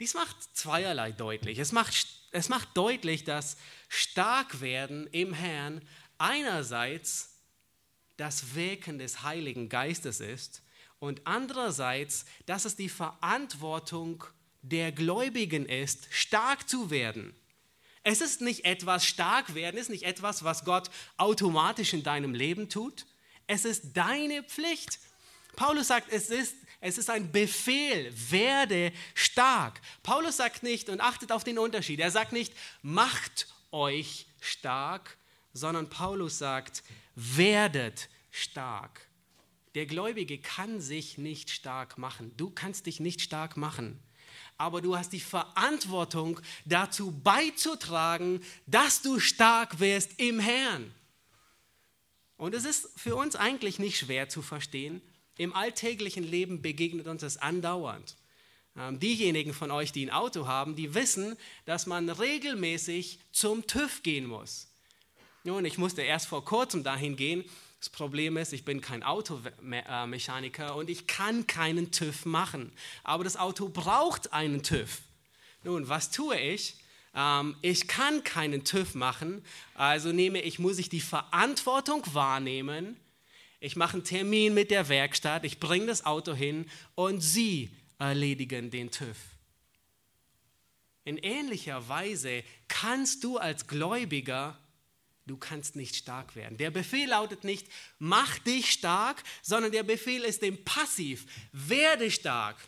Dies 0.00 0.14
macht 0.14 0.36
zweierlei 0.54 1.12
deutlich. 1.12 1.58
Es 1.58 1.72
macht, 1.72 2.06
es 2.32 2.48
macht 2.48 2.76
deutlich, 2.76 3.24
dass 3.24 3.56
stark 3.88 4.60
werden 4.60 5.06
im 5.08 5.32
Herrn 5.32 5.82
einerseits 6.18 7.30
das 8.16 8.54
Wirken 8.54 8.98
des 8.98 9.22
Heiligen 9.22 9.68
Geistes 9.68 10.20
ist 10.20 10.62
und 10.98 11.26
andererseits, 11.26 12.24
dass 12.46 12.64
es 12.64 12.76
die 12.76 12.88
Verantwortung 12.88 14.24
der 14.62 14.92
Gläubigen 14.92 15.66
ist, 15.66 16.08
stark 16.10 16.68
zu 16.68 16.90
werden. 16.90 17.34
Es 18.02 18.20
ist 18.20 18.40
nicht 18.40 18.64
etwas 18.64 19.04
stark 19.04 19.54
werden, 19.54 19.76
ist 19.76 19.90
nicht 19.90 20.04
etwas, 20.04 20.44
was 20.44 20.64
Gott 20.64 20.90
automatisch 21.16 21.92
in 21.92 22.02
deinem 22.02 22.34
Leben 22.34 22.68
tut. 22.68 23.06
Es 23.46 23.64
ist 23.64 23.94
deine 23.94 24.42
Pflicht. 24.42 24.98
Paulus 25.56 25.88
sagt, 25.88 26.12
es 26.12 26.30
ist, 26.30 26.54
es 26.84 26.98
ist 26.98 27.08
ein 27.08 27.32
Befehl, 27.32 28.12
werde 28.30 28.92
stark. 29.14 29.80
Paulus 30.02 30.36
sagt 30.36 30.62
nicht, 30.62 30.90
und 30.90 31.00
achtet 31.00 31.32
auf 31.32 31.42
den 31.42 31.58
Unterschied, 31.58 31.98
er 31.98 32.10
sagt 32.10 32.32
nicht, 32.32 32.52
macht 32.82 33.48
euch 33.70 34.26
stark, 34.38 35.16
sondern 35.54 35.88
Paulus 35.88 36.36
sagt, 36.36 36.82
werdet 37.14 38.10
stark. 38.30 39.00
Der 39.74 39.86
Gläubige 39.86 40.36
kann 40.36 40.82
sich 40.82 41.16
nicht 41.16 41.48
stark 41.48 41.96
machen. 41.96 42.32
Du 42.36 42.50
kannst 42.50 42.84
dich 42.84 43.00
nicht 43.00 43.22
stark 43.22 43.56
machen. 43.56 43.98
Aber 44.58 44.82
du 44.82 44.94
hast 44.98 45.14
die 45.14 45.20
Verantwortung 45.20 46.38
dazu 46.66 47.12
beizutragen, 47.12 48.44
dass 48.66 49.00
du 49.00 49.20
stark 49.20 49.80
wirst 49.80 50.20
im 50.20 50.38
Herrn. 50.38 50.92
Und 52.36 52.54
es 52.54 52.66
ist 52.66 52.90
für 53.00 53.16
uns 53.16 53.36
eigentlich 53.36 53.78
nicht 53.78 53.96
schwer 53.96 54.28
zu 54.28 54.42
verstehen. 54.42 55.00
Im 55.36 55.54
alltäglichen 55.54 56.24
Leben 56.24 56.62
begegnet 56.62 57.06
uns 57.06 57.22
das 57.22 57.36
andauernd. 57.36 58.16
Ähm, 58.76 58.98
diejenigen 58.98 59.54
von 59.54 59.70
euch, 59.70 59.92
die 59.92 60.06
ein 60.06 60.10
Auto 60.10 60.46
haben, 60.46 60.76
die 60.76 60.94
wissen, 60.94 61.36
dass 61.64 61.86
man 61.86 62.08
regelmäßig 62.08 63.18
zum 63.32 63.66
TÜV 63.66 64.02
gehen 64.02 64.26
muss. 64.26 64.68
Nun, 65.44 65.64
ich 65.64 65.78
musste 65.78 66.02
erst 66.02 66.26
vor 66.26 66.44
kurzem 66.44 66.82
dahin 66.82 67.16
gehen, 67.16 67.44
das 67.78 67.90
Problem 67.90 68.38
ist, 68.38 68.54
ich 68.54 68.64
bin 68.64 68.80
kein 68.80 69.02
Automechaniker 69.02 70.74
und 70.74 70.88
ich 70.88 71.06
kann 71.06 71.46
keinen 71.46 71.90
TÜV 71.90 72.24
machen. 72.24 72.72
Aber 73.02 73.24
das 73.24 73.36
Auto 73.36 73.68
braucht 73.68 74.32
einen 74.32 74.62
TÜV. 74.62 75.02
Nun, 75.64 75.86
was 75.86 76.10
tue 76.10 76.38
ich? 76.38 76.76
Ähm, 77.14 77.56
ich 77.60 77.86
kann 77.86 78.24
keinen 78.24 78.64
TÜV 78.64 78.94
machen, 78.94 79.44
also 79.74 80.12
nehme 80.12 80.40
ich, 80.40 80.58
muss 80.58 80.78
ich 80.78 80.88
die 80.88 81.00
Verantwortung 81.00 82.02
wahrnehmen. 82.14 82.96
Ich 83.64 83.76
mache 83.76 83.94
einen 83.94 84.04
Termin 84.04 84.52
mit 84.52 84.70
der 84.70 84.90
Werkstatt, 84.90 85.42
ich 85.46 85.58
bringe 85.58 85.86
das 85.86 86.04
Auto 86.04 86.34
hin 86.34 86.68
und 86.96 87.22
sie 87.22 87.70
erledigen 87.98 88.70
den 88.70 88.90
TÜV. 88.90 89.16
In 91.04 91.16
ähnlicher 91.16 91.88
Weise 91.88 92.44
kannst 92.68 93.24
du 93.24 93.38
als 93.38 93.66
Gläubiger 93.66 94.58
Du 95.26 95.38
kannst 95.38 95.74
nicht 95.74 95.96
stark 95.96 96.36
werden. 96.36 96.58
Der 96.58 96.70
Befehl 96.70 97.08
lautet 97.08 97.44
nicht, 97.44 97.66
mach 97.98 98.38
dich 98.40 98.70
stark, 98.70 99.22
sondern 99.40 99.72
der 99.72 99.82
Befehl 99.82 100.22
ist 100.22 100.42
dem 100.42 100.62
Passiv, 100.66 101.24
werde 101.50 102.10
stark. 102.10 102.58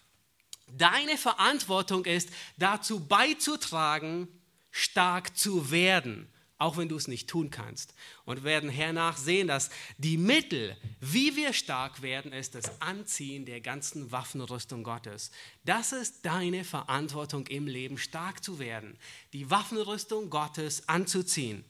Deine 0.66 1.18
Verantwortung 1.18 2.06
ist, 2.06 2.30
dazu 2.56 3.06
beizutragen, 3.06 4.28
stark 4.70 5.36
zu 5.36 5.70
werden 5.70 6.32
auch 6.58 6.76
wenn 6.76 6.88
du 6.88 6.96
es 6.96 7.08
nicht 7.08 7.28
tun 7.28 7.50
kannst. 7.50 7.94
Und 8.24 8.44
werden 8.44 8.70
hernach 8.70 9.16
sehen, 9.16 9.48
dass 9.48 9.70
die 9.98 10.16
Mittel, 10.16 10.76
wie 11.00 11.36
wir 11.36 11.52
stark 11.52 12.02
werden, 12.02 12.32
ist 12.32 12.54
das 12.54 12.80
Anziehen 12.80 13.44
der 13.44 13.60
ganzen 13.60 14.10
Waffenrüstung 14.10 14.82
Gottes. 14.82 15.30
Das 15.64 15.92
ist 15.92 16.24
deine 16.24 16.64
Verantwortung 16.64 17.46
im 17.48 17.66
Leben, 17.66 17.98
stark 17.98 18.42
zu 18.42 18.58
werden, 18.58 18.96
die 19.32 19.50
Waffenrüstung 19.50 20.30
Gottes 20.30 20.88
anzuziehen. 20.88 21.64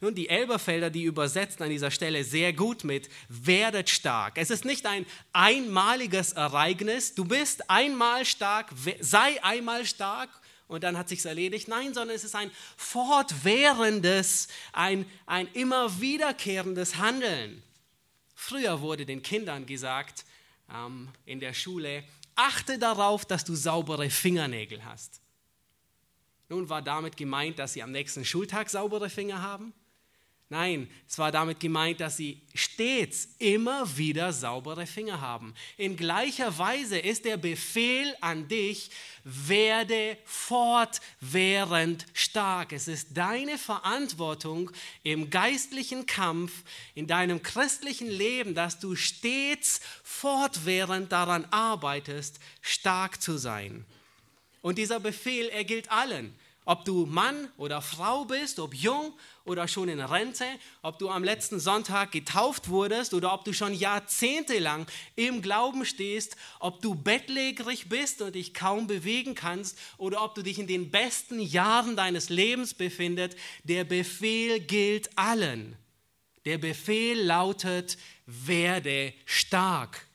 Nun, 0.00 0.14
die 0.14 0.28
Elberfelder, 0.28 0.90
die 0.90 1.04
übersetzen 1.04 1.62
an 1.62 1.70
dieser 1.70 1.90
Stelle 1.90 2.24
sehr 2.24 2.52
gut 2.52 2.84
mit, 2.84 3.08
werdet 3.28 3.88
stark. 3.88 4.36
Es 4.36 4.50
ist 4.50 4.64
nicht 4.64 4.84
ein 4.86 5.06
einmaliges 5.32 6.32
Ereignis, 6.32 7.14
du 7.14 7.24
bist 7.24 7.70
einmal 7.70 8.24
stark, 8.24 8.72
sei 9.00 9.42
einmal 9.42 9.86
stark 9.86 10.28
und 10.72 10.84
dann 10.84 10.96
hat 10.96 11.08
sich 11.08 11.24
erledigt. 11.24 11.68
Nein, 11.68 11.94
sondern 11.94 12.16
es 12.16 12.24
ist 12.24 12.34
ein 12.34 12.50
fortwährendes, 12.76 14.48
ein, 14.72 15.06
ein 15.26 15.48
immer 15.52 16.00
wiederkehrendes 16.00 16.96
Handeln. 16.96 17.62
Früher 18.34 18.80
wurde 18.80 19.06
den 19.06 19.22
Kindern 19.22 19.66
gesagt 19.66 20.24
ähm, 20.72 21.08
in 21.26 21.40
der 21.40 21.54
Schule, 21.54 22.04
achte 22.34 22.78
darauf, 22.78 23.24
dass 23.24 23.44
du 23.44 23.54
saubere 23.54 24.10
Fingernägel 24.10 24.84
hast. 24.84 25.20
Nun 26.48 26.68
war 26.68 26.82
damit 26.82 27.16
gemeint, 27.16 27.58
dass 27.58 27.74
sie 27.74 27.82
am 27.82 27.92
nächsten 27.92 28.24
Schultag 28.24 28.68
saubere 28.68 29.08
Finger 29.08 29.42
haben? 29.42 29.72
Nein, 30.52 30.86
es 31.08 31.16
war 31.16 31.32
damit 31.32 31.60
gemeint, 31.60 32.00
dass 32.00 32.18
sie 32.18 32.42
stets 32.52 33.26
immer 33.38 33.96
wieder 33.96 34.34
saubere 34.34 34.84
Finger 34.84 35.22
haben. 35.22 35.54
In 35.78 35.96
gleicher 35.96 36.58
Weise 36.58 36.98
ist 36.98 37.24
der 37.24 37.38
Befehl 37.38 38.14
an 38.20 38.48
dich, 38.48 38.90
werde 39.24 40.18
fortwährend 40.26 42.04
stark. 42.12 42.74
Es 42.74 42.86
ist 42.86 43.16
deine 43.16 43.56
Verantwortung 43.56 44.70
im 45.04 45.30
geistlichen 45.30 46.04
Kampf, 46.04 46.52
in 46.94 47.06
deinem 47.06 47.42
christlichen 47.42 48.10
Leben, 48.10 48.54
dass 48.54 48.78
du 48.78 48.94
stets 48.94 49.80
fortwährend 50.04 51.12
daran 51.12 51.46
arbeitest, 51.46 52.40
stark 52.60 53.22
zu 53.22 53.38
sein. 53.38 53.86
Und 54.60 54.76
dieser 54.76 55.00
Befehl, 55.00 55.48
er 55.48 55.64
gilt 55.64 55.90
allen. 55.90 56.34
Ob 56.66 56.84
du 56.84 57.06
Mann 57.06 57.48
oder 57.56 57.80
Frau 57.80 58.26
bist, 58.26 58.60
ob 58.60 58.74
jung 58.74 59.14
oder 59.44 59.68
schon 59.68 59.88
in 59.88 60.00
Rente, 60.00 60.46
ob 60.82 60.98
du 60.98 61.08
am 61.08 61.24
letzten 61.24 61.58
Sonntag 61.58 62.12
getauft 62.12 62.68
wurdest 62.68 63.14
oder 63.14 63.32
ob 63.32 63.44
du 63.44 63.52
schon 63.52 63.74
jahrzehntelang 63.74 64.86
im 65.16 65.42
Glauben 65.42 65.84
stehst, 65.84 66.36
ob 66.60 66.80
du 66.82 66.94
bettlägerig 66.94 67.88
bist 67.88 68.22
und 68.22 68.34
dich 68.34 68.54
kaum 68.54 68.86
bewegen 68.86 69.34
kannst 69.34 69.78
oder 69.98 70.22
ob 70.22 70.34
du 70.34 70.42
dich 70.42 70.58
in 70.58 70.66
den 70.66 70.90
besten 70.90 71.40
Jahren 71.40 71.96
deines 71.96 72.28
Lebens 72.28 72.74
befindest, 72.74 73.36
der 73.64 73.84
Befehl 73.84 74.60
gilt 74.60 75.16
allen. 75.16 75.76
Der 76.44 76.58
Befehl 76.58 77.20
lautet, 77.20 77.98
werde 78.26 79.12
stark. 79.24 80.06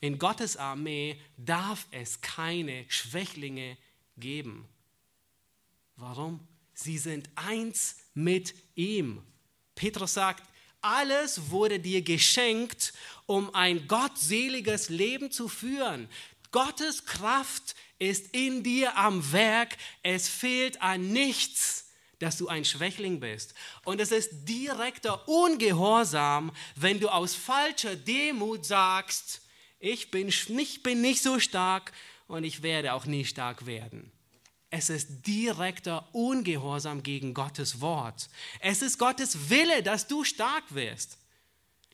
In 0.00 0.18
Gottes 0.18 0.56
Armee 0.56 1.18
darf 1.36 1.86
es 1.90 2.20
keine 2.20 2.84
Schwächlinge 2.88 3.78
geben. 4.18 4.68
Warum? 5.96 6.46
Sie 6.74 6.98
sind 6.98 7.30
eins 7.36 7.96
mit 8.14 8.54
ihm. 8.74 9.22
Petrus 9.74 10.14
sagt, 10.14 10.44
alles 10.80 11.50
wurde 11.50 11.80
dir 11.80 12.02
geschenkt, 12.02 12.92
um 13.26 13.54
ein 13.54 13.88
gottseliges 13.88 14.90
Leben 14.90 15.30
zu 15.30 15.48
führen. 15.48 16.08
Gottes 16.50 17.06
Kraft 17.06 17.74
ist 17.98 18.34
in 18.34 18.62
dir 18.62 18.96
am 18.98 19.32
Werk. 19.32 19.76
Es 20.02 20.28
fehlt 20.28 20.82
an 20.82 21.10
nichts, 21.12 21.90
dass 22.18 22.36
du 22.36 22.48
ein 22.48 22.64
Schwächling 22.64 23.18
bist. 23.18 23.54
Und 23.84 24.00
es 24.00 24.12
ist 24.12 24.44
direkter 24.44 25.26
Ungehorsam, 25.26 26.52
wenn 26.76 27.00
du 27.00 27.08
aus 27.08 27.34
falscher 27.34 27.96
Demut 27.96 28.66
sagst, 28.66 29.40
ich 29.78 30.10
bin 30.10 30.32
nicht, 30.48 30.82
bin 30.82 31.00
nicht 31.00 31.22
so 31.22 31.40
stark 31.40 31.92
und 32.26 32.44
ich 32.44 32.62
werde 32.62 32.92
auch 32.92 33.06
nie 33.06 33.24
stark 33.24 33.66
werden. 33.66 34.10
Es 34.76 34.90
ist 34.90 35.24
direkter 35.24 36.12
Ungehorsam 36.12 37.04
gegen 37.04 37.32
Gottes 37.32 37.80
Wort. 37.80 38.28
Es 38.58 38.82
ist 38.82 38.98
Gottes 38.98 39.48
Wille, 39.48 39.84
dass 39.84 40.08
du 40.08 40.24
stark 40.24 40.64
wirst. 40.74 41.16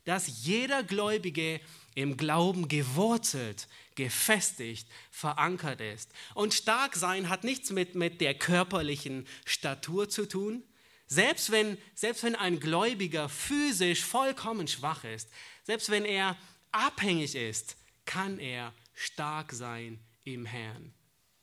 Dass 0.03 0.43
jeder 0.43 0.81
Gläubige 0.81 1.61
im 1.93 2.17
Glauben 2.17 2.67
gewurzelt, 2.67 3.67
gefestigt, 3.93 4.87
verankert 5.11 5.79
ist. 5.79 6.09
Und 6.33 6.55
stark 6.55 6.95
sein 6.95 7.29
hat 7.29 7.43
nichts 7.43 7.69
mit, 7.69 7.93
mit 7.93 8.19
der 8.19 8.33
körperlichen 8.33 9.27
Statur 9.45 10.09
zu 10.09 10.27
tun. 10.27 10.63
Selbst 11.05 11.51
wenn, 11.51 11.77
selbst 11.93 12.23
wenn 12.23 12.35
ein 12.35 12.59
Gläubiger 12.59 13.29
physisch 13.29 14.03
vollkommen 14.03 14.67
schwach 14.67 15.03
ist, 15.03 15.29
selbst 15.65 15.91
wenn 15.91 16.03
er 16.03 16.35
abhängig 16.71 17.35
ist, 17.35 17.77
kann 18.05 18.39
er 18.39 18.73
stark 18.95 19.51
sein 19.53 19.99
im 20.23 20.47
Herrn. 20.47 20.95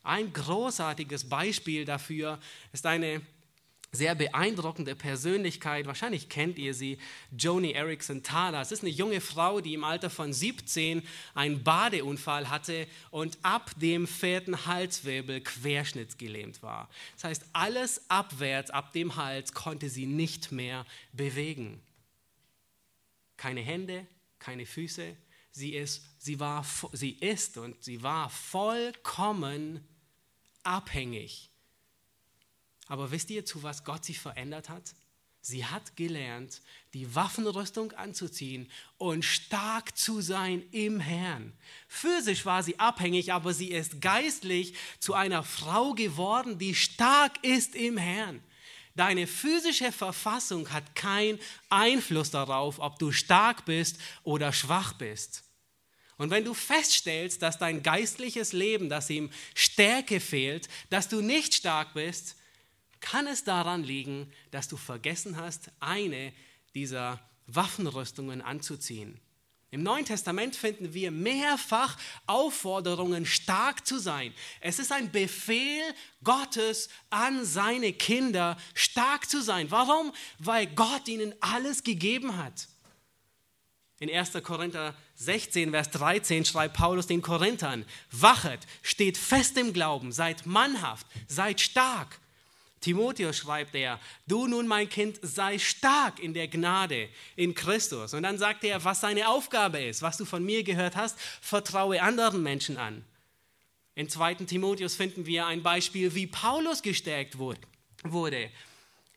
Ein 0.09 0.33
großartiges 0.33 1.29
Beispiel 1.29 1.85
dafür 1.85 2.39
ist 2.73 2.87
eine 2.87 3.21
sehr 3.93 4.15
beeindruckende 4.15 4.95
Persönlichkeit. 4.95 5.87
Wahrscheinlich 5.87 6.31
kennt 6.31 6.59
ihr 6.59 6.73
sie, 6.73 6.97
Joni 7.37 7.73
Erickson 7.73 8.23
Tada. 8.23 8.63
Es 8.63 8.73
ist 8.73 8.83
eine 8.83 8.91
junge 8.91 9.21
Frau, 9.21 9.61
die 9.61 9.75
im 9.75 9.85
Alter 9.85 10.09
von 10.09 10.33
17 10.33 11.03
einen 11.35 11.63
Badeunfall 11.63 12.49
hatte 12.49 12.87
und 13.11 13.37
ab 13.43 13.71
dem 13.77 14.07
vierten 14.07 14.65
Halswirbel 14.65 15.43
querschnittsgelähmt 15.43 16.63
war. 16.63 16.89
Das 17.17 17.25
heißt, 17.25 17.45
alles 17.53 18.09
abwärts 18.09 18.71
ab 18.71 18.95
dem 18.95 19.17
Hals 19.17 19.53
konnte 19.53 19.91
sie 19.91 20.07
nicht 20.07 20.53
mehr 20.53 20.87
bewegen. 21.13 21.83
Keine 23.37 23.61
Hände, 23.61 24.07
keine 24.39 24.65
Füße. 24.65 25.15
Sie 25.51 25.75
ist, 25.75 26.03
sie 26.19 26.41
war, 26.41 26.65
sie 26.93 27.11
ist 27.11 27.59
und 27.59 27.85
sie 27.85 28.03
war 28.03 28.31
vollkommen 28.31 29.87
abhängig 30.63 31.49
aber 32.89 33.11
wisst 33.11 33.31
ihr, 33.31 33.45
zu 33.45 33.63
was 33.63 33.85
Gott 33.85 34.05
sie 34.05 34.15
verändert 34.15 34.69
hat? 34.69 34.95
Sie 35.41 35.65
hat 35.65 35.95
gelernt, 35.97 36.61
die 36.95 37.15
Waffenrüstung 37.15 37.93
anzuziehen 37.93 38.71
und 38.97 39.25
stark 39.25 39.97
zu 39.97 40.21
sein 40.21 40.63
im 40.73 40.99
Herrn. 40.99 41.53
Physisch 41.87 42.45
war 42.45 42.63
sie 42.63 42.79
abhängig, 42.79 43.33
aber 43.33 43.55
sie 43.55 43.71
ist 43.71 44.01
geistlich 44.01 44.75
zu 44.99 45.15
einer 45.15 45.45
Frau 45.45 45.95
geworden, 45.95 46.59
die 46.59 46.75
stark 46.75 47.45
ist 47.45 47.77
im 47.77 47.97
Herrn. 47.99 48.43
Deine 48.97 49.27
physische 49.29 49.93
Verfassung 49.93 50.71
hat 50.73 50.97
keinen 50.97 51.39
Einfluss 51.71 52.31
darauf, 52.33 52.81
ob 52.81 52.99
du 52.99 53.13
stark 53.13 53.65
bist 53.65 53.99
oder 54.25 54.53
schwach 54.53 54.95
bist. 54.95 55.45
Und 56.19 56.31
wenn 56.31 56.45
du 56.45 56.53
feststellst, 56.53 57.41
dass 57.43 57.59
dein 57.59 57.83
geistliches 57.83 58.53
Leben, 58.53 58.89
dass 58.89 59.09
ihm 59.09 59.31
Stärke 59.55 60.21
fehlt, 60.21 60.69
dass 60.91 61.09
du 61.09 61.21
nicht 61.21 61.55
stark 61.55 61.95
bist, 61.95 62.37
kann 63.01 63.29
es 63.29 63.45
daran 63.45 63.85
liegen, 63.85 64.31
dass 64.51 64.69
du 64.69 64.77
vergessen 64.77 65.37
hast, 65.37 65.71
eine 65.79 66.33
dieser 66.75 67.21
Waffenrüstungen 67.47 68.43
anzuziehen. 68.43 69.21
Im 69.71 69.83
Neuen 69.83 70.07
Testament 70.07 70.57
finden 70.57 70.95
wir 70.95 71.11
mehrfach 71.11 71.99
Aufforderungen, 72.27 73.27
stark 73.27 73.87
zu 73.87 73.99
sein. 73.99 74.33
Es 74.61 74.79
ist 74.79 74.91
ein 74.93 75.13
Befehl 75.13 75.83
Gottes 76.25 76.89
an 77.11 77.45
seine 77.45 77.93
Kinder, 77.93 78.57
stark 78.73 79.29
zu 79.29 79.43
sein. 79.43 79.71
Warum? 79.71 80.13
Weil 80.39 80.67
Gott 80.69 81.07
ihnen 81.07 81.35
alles 81.41 81.85
gegeben 81.85 82.39
hat. 82.39 82.67
In 84.01 84.11
1. 84.11 84.33
Korinther 84.43 84.95
16, 85.19 85.73
Vers 85.73 85.91
13 85.91 86.45
schreibt 86.45 86.77
Paulus 86.77 87.09
den 87.09 87.23
Korinthern, 87.23 87.85
wachet, 88.13 88.61
steht 88.83 89.19
fest 89.19 89.57
im 89.57 89.73
Glauben, 89.73 90.13
seid 90.13 90.47
mannhaft, 90.47 91.07
seid 91.27 91.61
stark. 91.61 92.21
Timotheus 92.81 93.37
schreibt 93.37 93.75
er, 93.75 93.99
du 94.29 94.47
nun 94.47 94.69
mein 94.69 94.89
Kind, 94.89 95.19
sei 95.23 95.59
stark 95.59 96.21
in 96.21 96.35
der 96.35 96.47
Gnade 96.47 97.09
in 97.35 97.55
Christus. 97.57 98.15
Und 98.15 98.23
dann 98.23 98.39
sagt 98.39 98.63
er, 98.63 98.85
was 98.85 99.01
seine 99.01 99.29
Aufgabe 99.29 99.83
ist, 99.83 100.03
was 100.03 100.17
du 100.17 100.25
von 100.25 100.45
mir 100.45 100.63
gehört 100.63 100.95
hast, 100.95 101.19
vertraue 101.41 102.01
anderen 102.01 102.45
Menschen 102.45 102.77
an. 102.77 103.05
In 103.97 104.09
2. 104.09 104.35
Timotheus 104.35 104.95
finden 104.95 105.27
wir 105.27 105.47
ein 105.47 105.65
Beispiel, 105.65 106.15
wie 106.15 106.29
Paulus 106.29 106.83
gestärkt 106.83 107.37
wurde 107.39 108.49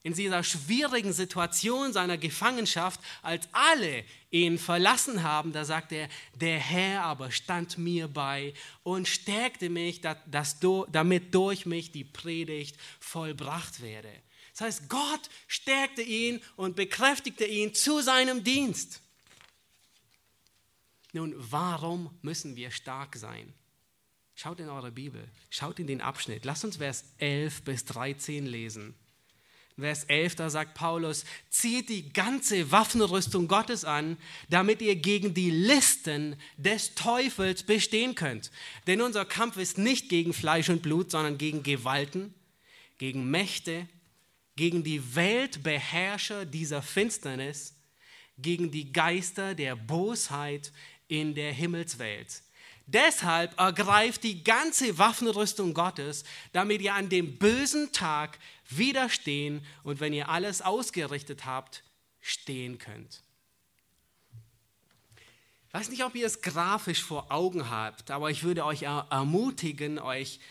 in 0.03 0.13
dieser 0.13 0.43
schwierigen 0.43 1.13
Situation 1.13 1.93
seiner 1.93 2.17
Gefangenschaft, 2.17 2.99
als 3.21 3.47
alle 3.51 4.03
ihn 4.31 4.57
verlassen 4.57 5.23
haben, 5.23 5.51
da 5.51 5.63
sagt 5.63 5.91
er, 5.91 6.09
der 6.35 6.57
Herr 6.57 7.03
aber 7.03 7.31
stand 7.31 7.77
mir 7.77 8.07
bei 8.07 8.53
und 8.83 9.07
stärkte 9.07 9.69
mich, 9.69 10.01
damit 10.01 11.35
durch 11.35 11.65
mich 11.65 11.91
die 11.91 12.03
Predigt 12.03 12.77
vollbracht 12.99 13.81
werde. 13.81 14.11
Das 14.53 14.61
heißt, 14.61 14.89
Gott 14.89 15.29
stärkte 15.47 16.01
ihn 16.01 16.41
und 16.55 16.75
bekräftigte 16.75 17.45
ihn 17.45 17.73
zu 17.73 18.01
seinem 18.01 18.43
Dienst. 18.43 19.01
Nun, 21.13 21.35
warum 21.37 22.09
müssen 22.21 22.55
wir 22.55 22.71
stark 22.71 23.15
sein? 23.15 23.53
Schaut 24.33 24.59
in 24.59 24.69
eure 24.69 24.91
Bibel, 24.91 25.27
schaut 25.49 25.77
in 25.77 25.87
den 25.87 26.01
Abschnitt. 26.01 26.45
Lasst 26.45 26.65
uns 26.65 26.77
Vers 26.77 27.03
11 27.19 27.61
bis 27.63 27.85
13 27.85 28.45
lesen. 28.45 28.95
Vers 29.81 30.05
11, 30.05 30.35
da 30.35 30.49
sagt 30.49 30.75
Paulus, 30.75 31.25
zieht 31.49 31.89
die 31.89 32.13
ganze 32.13 32.71
Waffenrüstung 32.71 33.47
Gottes 33.47 33.83
an, 33.83 34.17
damit 34.49 34.81
ihr 34.81 34.95
gegen 34.95 35.33
die 35.33 35.51
Listen 35.51 36.35
des 36.57 36.95
Teufels 36.95 37.63
bestehen 37.63 38.15
könnt. 38.15 38.51
Denn 38.87 39.01
unser 39.01 39.25
Kampf 39.25 39.57
ist 39.57 39.77
nicht 39.77 40.09
gegen 40.09 40.33
Fleisch 40.33 40.69
und 40.69 40.81
Blut, 40.81 41.11
sondern 41.11 41.37
gegen 41.37 41.63
Gewalten, 41.63 42.33
gegen 42.97 43.29
Mächte, 43.29 43.87
gegen 44.55 44.83
die 44.83 45.15
Weltbeherrscher 45.15 46.45
dieser 46.45 46.81
Finsternis, 46.81 47.75
gegen 48.37 48.71
die 48.71 48.93
Geister 48.93 49.55
der 49.55 49.75
Bosheit 49.75 50.71
in 51.07 51.35
der 51.35 51.51
Himmelswelt. 51.51 52.43
Deshalb 52.93 53.57
ergreift 53.57 54.23
die 54.23 54.43
ganze 54.43 54.97
Waffenrüstung 54.97 55.73
Gottes, 55.73 56.25
damit 56.51 56.81
ihr 56.81 56.93
an 56.93 57.07
dem 57.07 57.37
bösen 57.37 57.91
Tag 57.93 58.37
widerstehen 58.69 59.65
und 59.83 59.99
wenn 59.99 60.13
ihr 60.13 60.27
alles 60.27 60.61
ausgerichtet 60.61 61.45
habt, 61.45 61.83
stehen 62.19 62.77
könnt. 62.79 63.23
Ich 65.69 65.73
weiß 65.73 65.89
nicht, 65.89 66.03
ob 66.03 66.15
ihr 66.15 66.27
es 66.27 66.41
grafisch 66.41 67.01
vor 67.01 67.31
Augen 67.31 67.69
habt, 67.69 68.11
aber 68.11 68.29
ich 68.29 68.43
würde 68.43 68.65
euch 68.65 68.83
ermutigen, 68.83 69.97
euch 69.97 70.41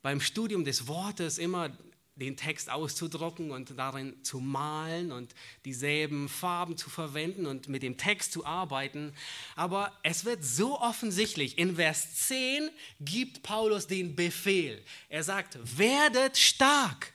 beim 0.00 0.22
Studium 0.22 0.64
des 0.64 0.86
Wortes 0.86 1.36
immer 1.36 1.70
den 2.16 2.36
Text 2.36 2.70
auszudrucken 2.70 3.50
und 3.50 3.76
darin 3.76 4.22
zu 4.22 4.38
malen 4.38 5.10
und 5.10 5.34
dieselben 5.64 6.28
Farben 6.28 6.76
zu 6.76 6.88
verwenden 6.88 7.46
und 7.46 7.68
mit 7.68 7.82
dem 7.82 7.96
Text 7.96 8.32
zu 8.32 8.46
arbeiten. 8.46 9.12
Aber 9.56 9.92
es 10.02 10.24
wird 10.24 10.44
so 10.44 10.80
offensichtlich. 10.80 11.58
In 11.58 11.76
Vers 11.76 12.26
10 12.26 12.70
gibt 13.00 13.42
Paulus 13.42 13.86
den 13.86 14.14
Befehl. 14.14 14.80
Er 15.08 15.24
sagt, 15.24 15.58
werdet 15.76 16.36
stark. 16.38 17.12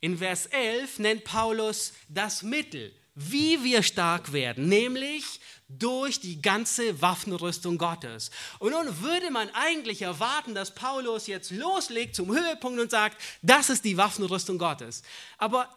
In 0.00 0.18
Vers 0.18 0.46
11 0.46 1.00
nennt 1.00 1.24
Paulus 1.24 1.92
das 2.08 2.42
Mittel, 2.42 2.94
wie 3.14 3.62
wir 3.64 3.82
stark 3.82 4.32
werden, 4.32 4.68
nämlich 4.68 5.40
durch 5.68 6.20
die 6.20 6.40
ganze 6.40 7.02
Waffenrüstung 7.02 7.76
Gottes. 7.76 8.30
Und 8.58 8.72
nun 8.72 9.02
würde 9.02 9.30
man 9.30 9.50
eigentlich 9.50 10.02
erwarten, 10.02 10.54
dass 10.54 10.74
Paulus 10.74 11.26
jetzt 11.26 11.50
loslegt 11.50 12.16
zum 12.16 12.32
Höhepunkt 12.32 12.80
und 12.80 12.90
sagt, 12.90 13.20
das 13.42 13.68
ist 13.68 13.84
die 13.84 13.98
Waffenrüstung 13.98 14.58
Gottes. 14.58 15.02
Aber 15.36 15.68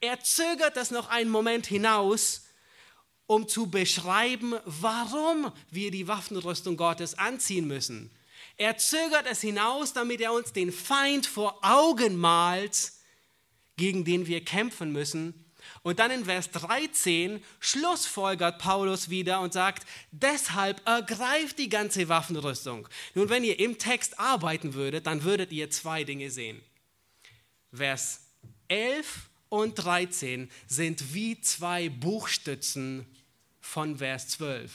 er 0.00 0.20
zögert 0.20 0.76
das 0.76 0.90
noch 0.90 1.08
einen 1.08 1.30
Moment 1.30 1.66
hinaus, 1.66 2.42
um 3.26 3.48
zu 3.48 3.66
beschreiben, 3.66 4.54
warum 4.64 5.52
wir 5.70 5.90
die 5.90 6.08
Waffenrüstung 6.08 6.76
Gottes 6.76 7.18
anziehen 7.18 7.66
müssen. 7.66 8.10
Er 8.56 8.78
zögert 8.78 9.26
es 9.26 9.40
hinaus, 9.40 9.92
damit 9.92 10.20
er 10.20 10.32
uns 10.32 10.52
den 10.52 10.72
Feind 10.72 11.26
vor 11.26 11.58
Augen 11.62 12.16
malt, 12.16 12.92
gegen 13.76 14.04
den 14.04 14.26
wir 14.26 14.44
kämpfen 14.44 14.92
müssen. 14.92 15.45
Und 15.86 16.00
dann 16.00 16.10
in 16.10 16.24
Vers 16.24 16.50
13 16.50 17.40
schlussfolgert 17.60 18.58
Paulus 18.58 19.08
wieder 19.08 19.38
und 19.38 19.52
sagt, 19.52 19.86
deshalb 20.10 20.84
ergreift 20.84 21.60
die 21.60 21.68
ganze 21.68 22.08
Waffenrüstung. 22.08 22.88
Nun, 23.14 23.28
wenn 23.28 23.44
ihr 23.44 23.60
im 23.60 23.78
Text 23.78 24.18
arbeiten 24.18 24.74
würdet, 24.74 25.06
dann 25.06 25.22
würdet 25.22 25.52
ihr 25.52 25.70
zwei 25.70 26.02
Dinge 26.02 26.28
sehen. 26.32 26.60
Vers 27.72 28.22
11 28.66 29.30
und 29.48 29.76
13 29.76 30.50
sind 30.66 31.14
wie 31.14 31.40
zwei 31.40 31.88
Buchstützen 31.88 33.06
von 33.60 33.98
Vers 33.98 34.26
12. 34.30 34.72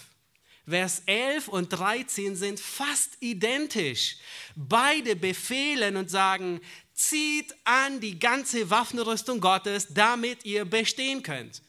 Vers 0.65 1.01
11 1.07 1.49
und 1.49 1.73
13 1.73 2.37
sind 2.37 2.57
fast 2.57 3.17
identisch. 3.19 4.15
Beide 4.55 5.17
befehlen 5.17 5.97
und 5.97 6.09
sagen, 6.09 6.61
zieht 7.09 7.55
an 7.63 7.99
die 7.99 8.19
ganze 8.19 8.69
Waffenrüstung 8.69 9.39
Gottes, 9.39 9.87
damit 9.89 10.45
ihr 10.45 10.65
bestehen 10.65 11.23
könnt. 11.23 11.61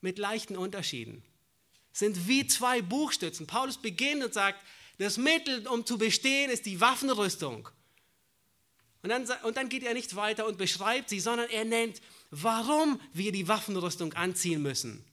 Mit 0.00 0.18
leichten 0.18 0.56
Unterschieden. 0.56 1.22
Sind 1.92 2.28
wie 2.28 2.46
zwei 2.46 2.80
Buchstützen. 2.80 3.46
Paulus 3.46 3.76
beginnt 3.76 4.24
und 4.24 4.32
sagt, 4.32 4.64
das 4.98 5.16
Mittel, 5.16 5.66
um 5.66 5.84
zu 5.84 5.98
bestehen, 5.98 6.50
ist 6.50 6.66
die 6.66 6.80
Waffenrüstung. 6.80 7.68
Und 9.02 9.08
dann, 9.08 9.26
und 9.44 9.56
dann 9.56 9.68
geht 9.68 9.82
er 9.82 9.94
nicht 9.94 10.14
weiter 10.14 10.46
und 10.46 10.58
beschreibt 10.58 11.08
sie, 11.08 11.20
sondern 11.20 11.48
er 11.50 11.64
nennt, 11.64 12.00
warum 12.30 13.00
wir 13.12 13.32
die 13.32 13.48
Waffenrüstung 13.48 14.12
anziehen 14.14 14.62
müssen. 14.62 15.04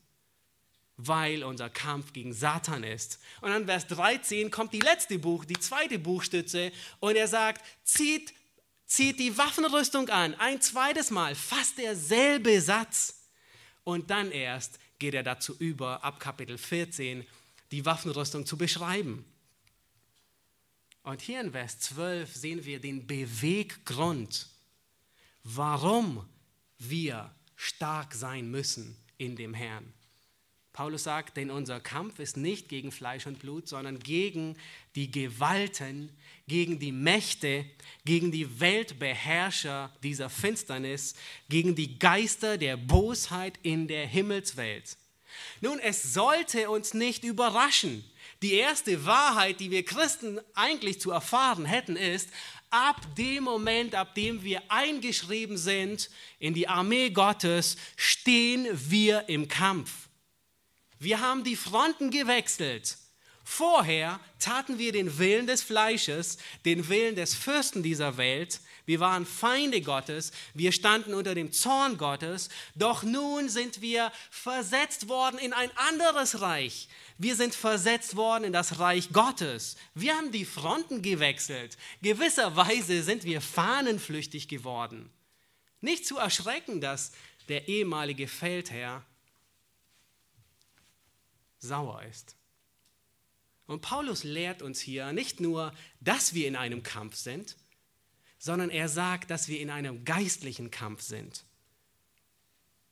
Weil 0.97 1.43
unser 1.43 1.69
Kampf 1.69 2.11
gegen 2.11 2.33
Satan 2.33 2.83
ist. 2.83 3.19
Und 3.41 3.49
dann 3.49 3.65
Vers 3.65 3.87
13 3.87 4.51
kommt 4.51 4.73
die 4.73 4.79
letzte 4.79 5.19
Buch, 5.19 5.45
die 5.45 5.59
zweite 5.59 5.99
Buchstütze 5.99 6.71
und 6.99 7.15
er 7.15 7.27
sagt, 7.27 7.63
zieht 7.83 8.33
zieht 8.87 9.19
die 9.19 9.37
Waffenrüstung 9.37 10.09
an, 10.09 10.33
ein 10.35 10.61
zweites 10.61 11.11
Mal, 11.11 11.35
fast 11.35 11.77
derselbe 11.77 12.59
Satz. 12.61 13.21
Und 13.83 14.09
dann 14.09 14.31
erst 14.31 14.79
geht 14.97 15.13
er 15.13 15.23
dazu 15.23 15.55
über, 15.59 16.03
ab 16.03 16.19
Kapitel 16.19 16.57
14, 16.57 17.25
die 17.71 17.85
Waffenrüstung 17.85 18.45
zu 18.45 18.57
beschreiben. 18.57 19.25
Und 21.03 21.21
hier 21.21 21.39
in 21.41 21.51
Vers 21.51 21.79
12 21.79 22.35
sehen 22.35 22.65
wir 22.65 22.79
den 22.79 23.05
Beweggrund, 23.05 24.47
warum 25.43 26.27
wir 26.79 27.33
stark 27.55 28.13
sein 28.13 28.49
müssen 28.49 28.97
in 29.17 29.35
dem 29.35 29.53
Herrn. 29.53 29.93
Paulus 30.77 31.05
sagt, 31.05 31.37
denn 31.37 31.49
unser 31.49 31.79
Kampf 31.79 32.19
ist 32.19 32.37
nicht 32.37 32.69
gegen 32.69 32.91
Fleisch 32.91 33.25
und 33.25 33.39
Blut, 33.39 33.67
sondern 33.67 33.97
gegen 33.97 34.55
die 34.93 35.09
Gewalten, 35.09 36.15
gegen 36.47 36.77
die 36.77 36.91
Mächte, 36.91 37.65
gegen 38.05 38.31
die 38.31 38.59
Weltbeherrscher 38.59 39.91
dieser 40.03 40.29
Finsternis, 40.29 41.15
gegen 41.49 41.73
die 41.73 41.97
Geister 41.97 42.59
der 42.59 42.77
Bosheit 42.77 43.57
in 43.63 43.87
der 43.87 44.05
Himmelswelt. 44.05 44.97
Nun, 45.61 45.79
es 45.79 46.13
sollte 46.13 46.69
uns 46.69 46.93
nicht 46.93 47.23
überraschen. 47.23 48.05
Die 48.43 48.53
erste 48.53 49.03
Wahrheit, 49.07 49.59
die 49.59 49.71
wir 49.71 49.83
Christen 49.83 50.39
eigentlich 50.53 51.01
zu 51.01 51.09
erfahren 51.09 51.65
hätten, 51.65 51.95
ist, 51.95 52.29
ab 52.69 53.01
dem 53.15 53.45
Moment, 53.45 53.95
ab 53.95 54.13
dem 54.13 54.43
wir 54.43 54.61
eingeschrieben 54.71 55.57
sind 55.57 56.11
in 56.37 56.53
die 56.53 56.67
Armee 56.67 57.09
Gottes, 57.09 57.77
stehen 57.95 58.67
wir 58.71 59.27
im 59.27 59.47
Kampf. 59.47 60.06
Wir 60.99 61.21
haben 61.21 61.43
die 61.43 61.55
Fronten 61.55 62.11
gewechselt. 62.11 62.97
Vorher 63.43 64.19
taten 64.39 64.77
wir 64.77 64.91
den 64.91 65.19
Willen 65.19 65.47
des 65.47 65.63
Fleisches, 65.63 66.37
den 66.65 66.89
Willen 66.89 67.15
des 67.15 67.33
Fürsten 67.33 67.81
dieser 67.81 68.17
Welt. 68.17 68.59
Wir 68.85 68.99
waren 68.99 69.25
Feinde 69.25 69.81
Gottes, 69.81 70.31
wir 70.53 70.73
standen 70.73 71.13
unter 71.13 71.33
dem 71.33 71.53
Zorn 71.53 71.97
Gottes, 71.97 72.49
doch 72.75 73.03
nun 73.03 73.47
sind 73.47 73.81
wir 73.81 74.11
versetzt 74.31 75.07
worden 75.07 75.39
in 75.39 75.53
ein 75.53 75.71
anderes 75.77 76.41
Reich. 76.41 76.89
Wir 77.17 77.35
sind 77.37 77.55
versetzt 77.55 78.15
worden 78.15 78.43
in 78.43 78.53
das 78.53 78.79
Reich 78.79 79.13
Gottes. 79.13 79.77
Wir 79.93 80.15
haben 80.15 80.31
die 80.31 80.45
Fronten 80.45 81.01
gewechselt. 81.01 81.77
Gewisserweise 82.01 83.01
sind 83.01 83.23
wir 83.23 83.39
fahnenflüchtig 83.39 84.49
geworden. 84.49 85.09
Nicht 85.79 86.05
zu 86.05 86.17
erschrecken, 86.17 86.81
dass 86.81 87.11
der 87.47 87.67
ehemalige 87.69 88.27
Feldherr 88.27 89.05
sauer 91.67 92.01
ist. 92.03 92.35
Und 93.67 93.81
Paulus 93.81 94.23
lehrt 94.23 94.61
uns 94.61 94.79
hier 94.79 95.11
nicht 95.11 95.39
nur, 95.39 95.73
dass 95.99 96.33
wir 96.33 96.47
in 96.47 96.55
einem 96.55 96.83
Kampf 96.83 97.15
sind, 97.15 97.57
sondern 98.39 98.69
er 98.69 98.87
sagt, 98.87 99.29
dass 99.29 99.47
wir 99.49 99.59
in 99.59 99.69
einem 99.69 100.05
geistlichen 100.05 100.71
Kampf 100.71 101.01
sind. 101.01 101.43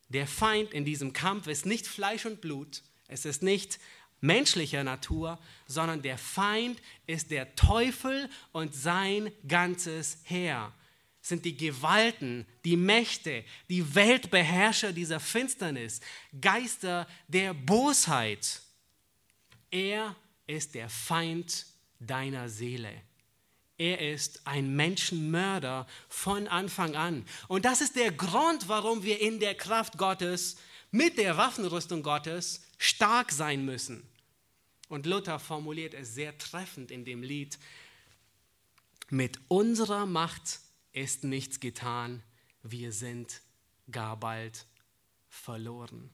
Der 0.09 0.27
Feind 0.27 0.73
in 0.73 0.85
diesem 0.85 1.13
Kampf 1.13 1.47
ist 1.47 1.65
nicht 1.65 1.87
Fleisch 1.87 2.25
und 2.25 2.41
Blut, 2.41 2.83
es 3.07 3.25
ist 3.25 3.41
nicht 3.41 3.79
menschlicher 4.21 4.83
Natur, 4.83 5.39
sondern 5.67 6.01
der 6.01 6.17
Feind 6.17 6.81
ist 7.07 7.31
der 7.31 7.55
Teufel 7.55 8.29
und 8.51 8.73
sein 8.73 9.31
ganzes 9.47 10.19
Heer. 10.23 10.73
Sind 11.21 11.45
die 11.45 11.57
Gewalten, 11.57 12.45
die 12.65 12.77
Mächte, 12.77 13.43
die 13.69 13.95
Weltbeherrscher 13.95 14.93
dieser 14.93 15.19
Finsternis, 15.19 16.01
Geister 16.39 17.07
der 17.27 17.53
Bosheit. 17.53 18.61
Er 19.75 20.15
ist 20.47 20.73
der 20.73 20.87
Feind 20.87 21.65
deiner 21.99 22.47
Seele. 22.47 22.93
Er 23.77 23.99
ist 24.13 24.47
ein 24.47 24.73
Menschenmörder 24.73 25.85
von 26.07 26.47
Anfang 26.47 26.95
an. 26.95 27.25
Und 27.49 27.65
das 27.65 27.81
ist 27.81 27.97
der 27.97 28.13
Grund, 28.13 28.69
warum 28.69 29.03
wir 29.03 29.19
in 29.19 29.41
der 29.41 29.53
Kraft 29.53 29.97
Gottes, 29.97 30.55
mit 30.91 31.17
der 31.17 31.35
Waffenrüstung 31.35 32.03
Gottes, 32.03 32.65
stark 32.77 33.33
sein 33.33 33.65
müssen. 33.65 34.07
Und 34.87 35.05
Luther 35.05 35.39
formuliert 35.39 35.93
es 35.93 36.15
sehr 36.15 36.37
treffend 36.37 36.89
in 36.89 37.03
dem 37.03 37.21
Lied, 37.21 37.59
mit 39.09 39.41
unserer 39.49 40.05
Macht 40.05 40.61
ist 40.93 41.25
nichts 41.25 41.59
getan, 41.59 42.23
wir 42.63 42.93
sind 42.93 43.41
gar 43.91 44.17
bald 44.17 44.67
verloren. 45.27 46.09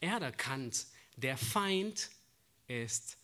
Er 0.00 0.20
erkannt, 0.20 0.88
der 1.16 1.36
Feind 1.36 2.10
ist 2.66 3.18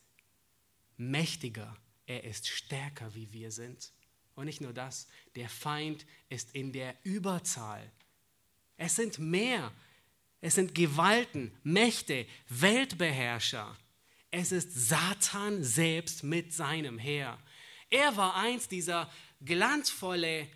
mächtiger, 0.96 1.77
er 2.07 2.24
ist 2.24 2.48
stärker, 2.48 3.14
wie 3.14 3.33
wir 3.33 3.51
sind. 3.51 3.92
Und 4.35 4.46
nicht 4.46 4.61
nur 4.61 4.72
das, 4.72 5.09
der 5.35 5.48
Feind 5.48 6.07
ist 6.29 6.55
in 6.55 6.72
der 6.72 6.94
Überzahl. 7.03 7.90
Es 8.77 8.96
sind 8.96 9.18
mehr, 9.18 9.72
es 10.40 10.55
sind 10.55 10.74
Gewalten, 10.74 11.53
Mächte, 11.64 12.27
Weltbeherrscher. 12.48 13.77
Es 14.31 14.53
ist 14.53 14.72
Satan 14.72 15.64
selbst 15.64 16.22
mit 16.22 16.53
seinem 16.53 16.98
Heer. 16.98 17.38
Er 17.90 18.16
war 18.16 18.37
einst 18.37 18.70
dieser 18.70 19.11
glanzvolle 19.44 20.48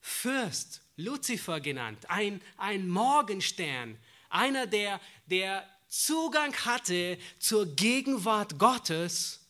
Fürst, 0.00 0.82
Luzifer 0.96 1.60
genannt, 1.60 2.08
ein, 2.08 2.40
ein 2.56 2.88
Morgenstern, 2.88 3.98
einer, 4.28 4.66
der, 4.66 5.00
der 5.26 5.68
Zugang 5.88 6.54
hatte 6.64 7.18
zur 7.38 7.66
Gegenwart 7.76 8.58
Gottes, 8.58 9.46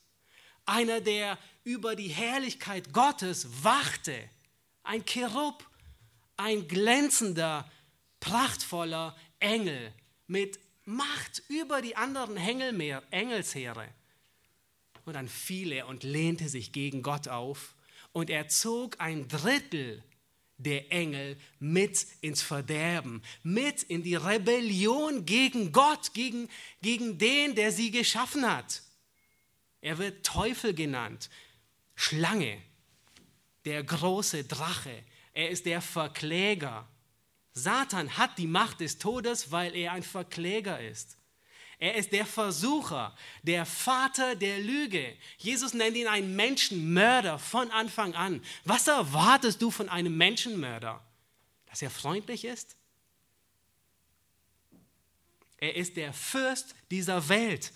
einer, 0.65 1.01
der 1.01 1.39
über 1.65 1.97
die 1.97 2.09
Herrlichkeit 2.09 2.93
Gottes 2.93 3.65
wachte, 3.65 4.29
ein 4.83 5.05
Cherub, 5.05 5.65
ein 6.37 6.69
glänzender, 6.69 7.71
prachtvoller 8.21 9.17
Engel 9.41 9.93
mit 10.27 10.59
Macht 10.85 11.43
über 11.49 11.83
die 11.83 11.97
anderen 11.97 12.37
Engelsheere. 12.37 13.89
Und 15.05 15.15
dann 15.15 15.29
fiel 15.29 15.73
er 15.73 15.89
und 15.89 16.05
lehnte 16.05 16.49
sich 16.49 16.73
gegen 16.73 17.03
Gott 17.03 17.27
auf 17.27 17.75
und 18.13 18.31
er 18.31 18.49
zog 18.49 19.01
ein 19.01 19.27
Drittel 19.27 20.03
der 20.59 20.91
Engel 20.93 21.37
mit 21.59 22.07
ins 22.21 22.43
Verderben, 22.43 23.23
mit 23.43 23.83
in 23.83 24.03
die 24.03 24.15
Rebellion 24.15 25.27
gegen 25.27 25.73
Gott, 25.73 26.15
gegen, 26.15 26.49
gegen 26.83 27.19
den, 27.19 27.55
der 27.55 27.73
sie 27.73 27.91
geschaffen 27.91 28.51
hat. 28.51 28.83
Er 29.81 29.99
wird 29.99 30.25
Teufel 30.25 30.75
genannt, 30.75 31.31
Schlange, 31.95 32.61
der 33.65 33.83
große 33.83 34.45
Drache. 34.45 35.05
Er 35.33 35.51
ist 35.51 35.67
der 35.67 35.83
Verkläger. 35.83 36.89
Satan 37.53 38.17
hat 38.17 38.39
die 38.39 38.47
Macht 38.47 38.81
des 38.81 38.99
Todes, 38.99 39.51
weil 39.51 39.75
er 39.75 39.93
ein 39.93 40.03
Verkläger 40.03 40.81
ist. 40.81 41.16
Er 41.79 41.95
ist 41.95 42.13
der 42.13 42.25
Versucher, 42.25 43.15
der 43.43 43.67
Vater 43.67 44.35
der 44.35 44.59
Lüge. 44.61 45.15
Jesus 45.39 45.75
nennt 45.75 45.97
ihn 45.97 46.07
einen 46.07 46.35
Menschenmörder 46.35 47.39
von 47.39 47.71
Anfang 47.71 48.15
an. 48.15 48.43
Was 48.65 48.89
erwartest 48.89 49.61
du 49.61 49.71
von 49.71 49.89
einem 49.89 50.17
Menschenmörder? 50.17 51.05
Dass 51.67 51.83
er 51.83 51.91
freundlich 51.91 52.45
ist? 52.45 52.77
Er 55.59 55.77
ist 55.77 55.97
der 55.97 56.13
Fürst 56.13 56.75
dieser 56.91 57.29
Welt. 57.29 57.73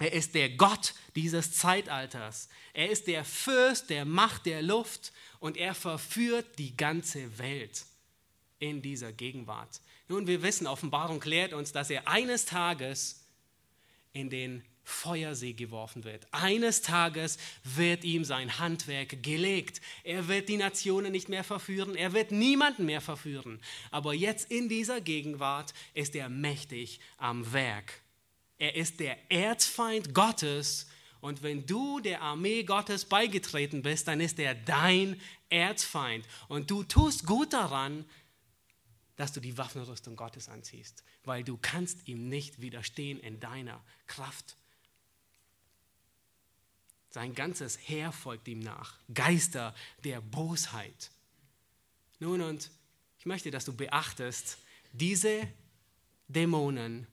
Er 0.00 0.12
ist 0.12 0.34
der 0.34 0.50
Gott 0.50 0.94
dieses 1.14 1.52
Zeitalters. 1.52 2.48
Er 2.72 2.90
ist 2.90 3.06
der 3.06 3.24
Fürst 3.24 3.90
der 3.90 4.04
Macht 4.04 4.46
der 4.46 4.62
Luft 4.62 5.12
und 5.38 5.56
er 5.56 5.74
verführt 5.74 6.58
die 6.58 6.76
ganze 6.76 7.38
Welt 7.38 7.84
in 8.58 8.82
dieser 8.82 9.12
Gegenwart. 9.12 9.80
Nun, 10.08 10.26
wir 10.26 10.42
wissen, 10.42 10.66
Offenbarung 10.66 11.20
klärt 11.20 11.52
uns, 11.52 11.72
dass 11.72 11.90
er 11.90 12.08
eines 12.08 12.44
Tages 12.44 13.26
in 14.12 14.30
den 14.30 14.64
Feuersee 14.84 15.52
geworfen 15.52 16.04
wird. 16.04 16.26
Eines 16.32 16.82
Tages 16.82 17.38
wird 17.62 18.04
ihm 18.04 18.24
sein 18.24 18.58
Handwerk 18.58 19.22
gelegt. 19.22 19.80
Er 20.02 20.26
wird 20.28 20.48
die 20.48 20.56
Nationen 20.56 21.12
nicht 21.12 21.28
mehr 21.28 21.44
verführen, 21.44 21.94
er 21.94 22.12
wird 22.12 22.32
niemanden 22.32 22.86
mehr 22.86 23.00
verführen. 23.00 23.60
Aber 23.90 24.12
jetzt 24.12 24.50
in 24.50 24.68
dieser 24.68 25.00
Gegenwart 25.00 25.72
ist 25.94 26.16
er 26.16 26.28
mächtig 26.28 26.98
am 27.16 27.52
Werk. 27.52 28.02
Er 28.58 28.74
ist 28.74 29.00
der 29.00 29.16
Erzfeind 29.30 30.14
Gottes 30.14 30.86
und 31.22 31.44
wenn 31.44 31.64
du 31.66 32.00
der 32.00 32.20
Armee 32.20 32.64
Gottes 32.64 33.04
beigetreten 33.04 33.82
bist, 33.82 34.08
dann 34.08 34.20
ist 34.20 34.40
er 34.40 34.56
dein 34.56 35.20
Erzfeind. 35.50 36.26
Und 36.48 36.68
du 36.68 36.82
tust 36.82 37.26
gut 37.26 37.52
daran, 37.52 38.04
dass 39.22 39.32
du 39.32 39.38
die 39.38 39.56
Waffenrüstung 39.56 40.16
Gottes 40.16 40.48
anziehst, 40.48 41.04
weil 41.22 41.44
du 41.44 41.56
kannst 41.56 42.08
ihm 42.08 42.28
nicht 42.28 42.60
widerstehen 42.60 43.20
in 43.20 43.38
deiner 43.38 43.80
Kraft. 44.08 44.56
Sein 47.08 47.32
ganzes 47.32 47.78
Heer 47.78 48.10
folgt 48.10 48.48
ihm 48.48 48.58
nach, 48.58 48.98
Geister 49.14 49.76
der 50.02 50.20
Bosheit. 50.20 51.12
Nun, 52.18 52.40
und 52.40 52.72
ich 53.20 53.24
möchte, 53.24 53.52
dass 53.52 53.64
du 53.64 53.72
beachtest, 53.72 54.58
diese 54.92 55.46
Dämonen, 56.26 57.06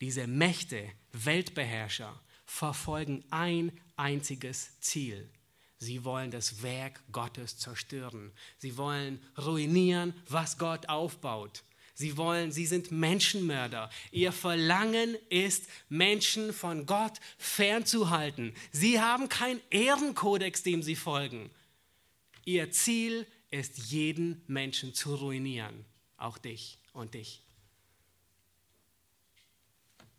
diese 0.00 0.28
Mächte, 0.28 0.88
Weltbeherrscher 1.10 2.22
verfolgen 2.46 3.24
ein 3.30 3.72
einziges 3.96 4.78
Ziel. 4.78 5.28
Sie 5.82 6.04
wollen 6.04 6.30
das 6.30 6.62
Werk 6.62 7.00
Gottes 7.10 7.56
zerstören. 7.56 8.32
Sie 8.58 8.76
wollen 8.76 9.18
ruinieren, 9.38 10.12
was 10.28 10.58
Gott 10.58 10.90
aufbaut. 10.90 11.64
Sie 11.94 12.18
wollen, 12.18 12.52
sie 12.52 12.66
sind 12.66 12.92
Menschenmörder. 12.92 13.90
Ihr 14.10 14.32
Verlangen 14.32 15.16
ist, 15.30 15.68
Menschen 15.88 16.52
von 16.52 16.84
Gott 16.84 17.18
fernzuhalten. 17.38 18.54
Sie 18.72 19.00
haben 19.00 19.30
keinen 19.30 19.60
Ehrenkodex, 19.70 20.62
dem 20.62 20.82
sie 20.82 20.96
folgen. 20.96 21.50
Ihr 22.44 22.70
Ziel 22.70 23.26
ist 23.50 23.78
jeden 23.90 24.42
Menschen 24.46 24.92
zu 24.92 25.14
ruinieren, 25.14 25.86
auch 26.18 26.36
dich 26.36 26.78
und 26.92 27.14
dich. 27.14 27.42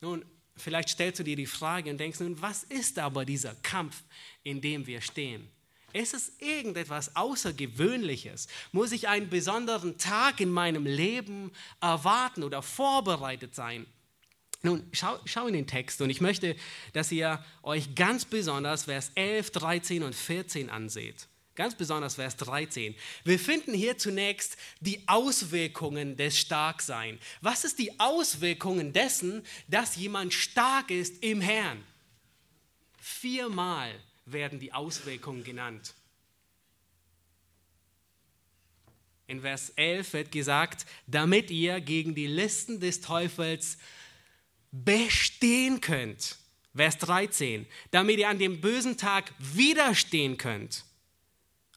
Nun, 0.02 0.26
vielleicht 0.56 0.90
stellst 0.90 1.20
du 1.20 1.24
dir 1.24 1.36
die 1.36 1.46
Frage 1.46 1.90
und 1.90 1.98
denkst 1.98 2.20
nun, 2.20 2.42
was 2.42 2.64
ist 2.64 3.00
aber 3.00 3.26
dieser 3.26 3.56
Kampf, 3.56 4.04
in 4.44 4.62
dem 4.62 4.88
wir 4.88 5.02
stehen? 5.02 5.50
Ist 5.94 6.14
es 6.14 6.32
irgendetwas 6.40 7.16
Außergewöhnliches? 7.16 8.48
Muss 8.72 8.92
ich 8.92 9.08
einen 9.08 9.30
besonderen 9.30 9.98
Tag 9.98 10.40
in 10.40 10.50
meinem 10.50 10.86
Leben 10.86 11.52
erwarten 11.82 12.44
oder 12.44 12.62
vorbereitet 12.62 13.56
sein? 13.56 13.86
Nun, 14.64 14.88
schau, 14.92 15.20
schau 15.26 15.48
in 15.48 15.54
den 15.54 15.68
Text 15.68 16.02
und 16.02 16.10
ich 16.10 16.22
möchte, 16.22 16.56
dass 16.94 17.12
ihr 17.12 17.44
euch 17.64 17.96
ganz 17.96 18.26
besonders 18.26 18.84
Vers 18.86 19.12
11, 19.16 19.52
13 19.52 20.04
und 20.04 20.16
14 20.16 20.70
anseht. 20.70 21.28
Ganz 21.56 21.76
besonders 21.76 22.16
Vers 22.16 22.38
13. 22.38 22.96
Wir 23.26 23.38
finden 23.38 23.74
hier 23.74 23.98
zunächst 23.98 24.56
die 24.80 25.06
Auswirkungen 25.08 26.16
des 26.16 26.40
Starksein. 26.40 27.20
Was 27.42 27.66
ist 27.66 27.78
die 27.78 28.00
Auswirkungen 28.00 28.94
dessen, 28.94 29.44
dass 29.68 29.98
jemand 29.98 30.34
stark 30.34 30.92
ist 30.92 31.22
im 31.24 31.42
Herrn? 31.42 31.84
Viermal 33.00 33.94
werden 34.26 34.60
die 34.60 34.72
Auswirkungen 34.72 35.44
genannt. 35.44 35.94
In 39.28 39.42
Vers 39.42 39.72
11 39.76 40.14
wird 40.14 40.32
gesagt, 40.32 40.86
damit 41.08 41.52
ihr 41.52 41.82
gegen 41.82 42.16
die 42.16 42.28
Listen 42.28 42.80
des 42.80 43.02
Teufels 43.02 43.78
bestehen 44.72 45.82
könnt. 45.82 46.38
Vers 46.76 46.98
13, 47.00 47.66
damit 47.92 48.20
ihr 48.20 48.30
an 48.30 48.40
dem 48.40 48.62
bösen 48.62 48.98
Tag 48.98 49.34
widerstehen 49.40 50.38
könnt. 50.38 50.86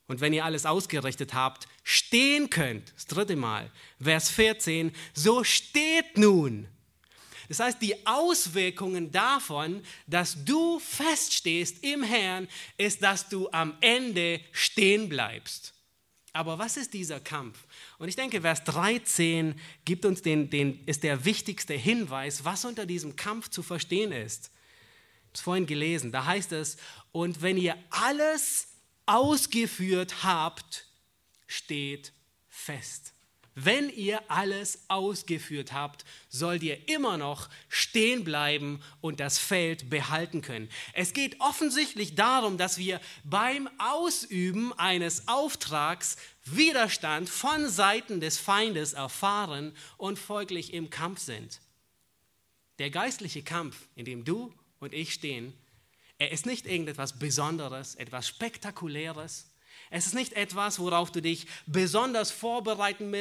Und 0.06 0.20
wenn 0.20 0.32
ihr 0.32 0.44
alles 0.44 0.66
ausgerichtet 0.66 1.32
habt, 1.32 1.66
stehen 1.82 2.50
könnt. 2.50 2.92
Das 2.94 3.06
dritte 3.06 3.36
Mal. 3.36 3.70
Vers 4.00 4.28
14, 4.30 4.92
so 5.14 5.44
steht 5.44 6.18
nun. 6.18 6.68
Das 7.48 7.60
heißt, 7.60 7.80
die 7.82 8.06
Auswirkungen 8.06 9.10
davon, 9.10 9.82
dass 10.06 10.44
du 10.44 10.78
feststehst 10.78 11.84
im 11.84 12.02
Herrn, 12.02 12.48
ist, 12.76 13.02
dass 13.02 13.28
du 13.28 13.50
am 13.50 13.76
Ende 13.80 14.40
stehen 14.52 15.08
bleibst. 15.08 15.74
Aber 16.32 16.58
was 16.58 16.76
ist 16.76 16.94
dieser 16.94 17.20
Kampf? 17.20 17.64
Und 17.98 18.08
ich 18.08 18.16
denke, 18.16 18.40
Vers 18.40 18.64
13 18.64 19.54
gibt 19.84 20.04
uns 20.04 20.20
den, 20.20 20.50
den, 20.50 20.84
ist 20.84 21.04
der 21.04 21.24
wichtigste 21.24 21.74
Hinweis, 21.74 22.44
was 22.44 22.64
unter 22.64 22.86
diesem 22.86 23.14
Kampf 23.14 23.50
zu 23.50 23.62
verstehen 23.62 24.10
ist. 24.10 24.46
Ich 24.46 25.28
habe 25.28 25.34
es 25.34 25.40
vorhin 25.40 25.66
gelesen, 25.66 26.12
da 26.12 26.26
heißt 26.26 26.52
es, 26.52 26.76
und 27.12 27.40
wenn 27.42 27.56
ihr 27.56 27.76
alles 27.90 28.73
ausgeführt 29.06 30.24
habt, 30.24 30.86
steht 31.46 32.12
fest. 32.48 33.14
Wenn 33.56 33.88
ihr 33.88 34.20
alles 34.28 34.84
ausgeführt 34.88 35.72
habt, 35.72 36.04
sollt 36.28 36.64
ihr 36.64 36.88
immer 36.88 37.16
noch 37.16 37.48
stehen 37.68 38.24
bleiben 38.24 38.82
und 39.00 39.20
das 39.20 39.38
Feld 39.38 39.88
behalten 39.90 40.42
können. 40.42 40.68
Es 40.92 41.12
geht 41.12 41.40
offensichtlich 41.40 42.16
darum, 42.16 42.58
dass 42.58 42.78
wir 42.78 43.00
beim 43.22 43.68
Ausüben 43.78 44.72
eines 44.72 45.28
Auftrags 45.28 46.16
Widerstand 46.44 47.30
von 47.30 47.68
Seiten 47.68 48.20
des 48.20 48.38
Feindes 48.38 48.92
erfahren 48.92 49.72
und 49.98 50.18
folglich 50.18 50.74
im 50.74 50.90
Kampf 50.90 51.20
sind. 51.20 51.60
Der 52.80 52.90
geistliche 52.90 53.44
Kampf, 53.44 53.86
in 53.94 54.04
dem 54.04 54.24
du 54.24 54.52
und 54.80 54.92
ich 54.92 55.14
stehen, 55.14 55.54
er 56.18 56.30
ist 56.30 56.46
nicht 56.46 56.66
irgendetwas 56.66 57.18
Besonderes, 57.18 57.94
etwas 57.96 58.28
Spektakuläres. 58.28 59.50
Es 59.90 60.06
ist 60.06 60.14
nicht 60.14 60.32
etwas, 60.34 60.78
worauf 60.78 61.10
du 61.12 61.20
dich 61.20 61.46
besonders 61.66 62.30
vorbereiten 62.30 63.12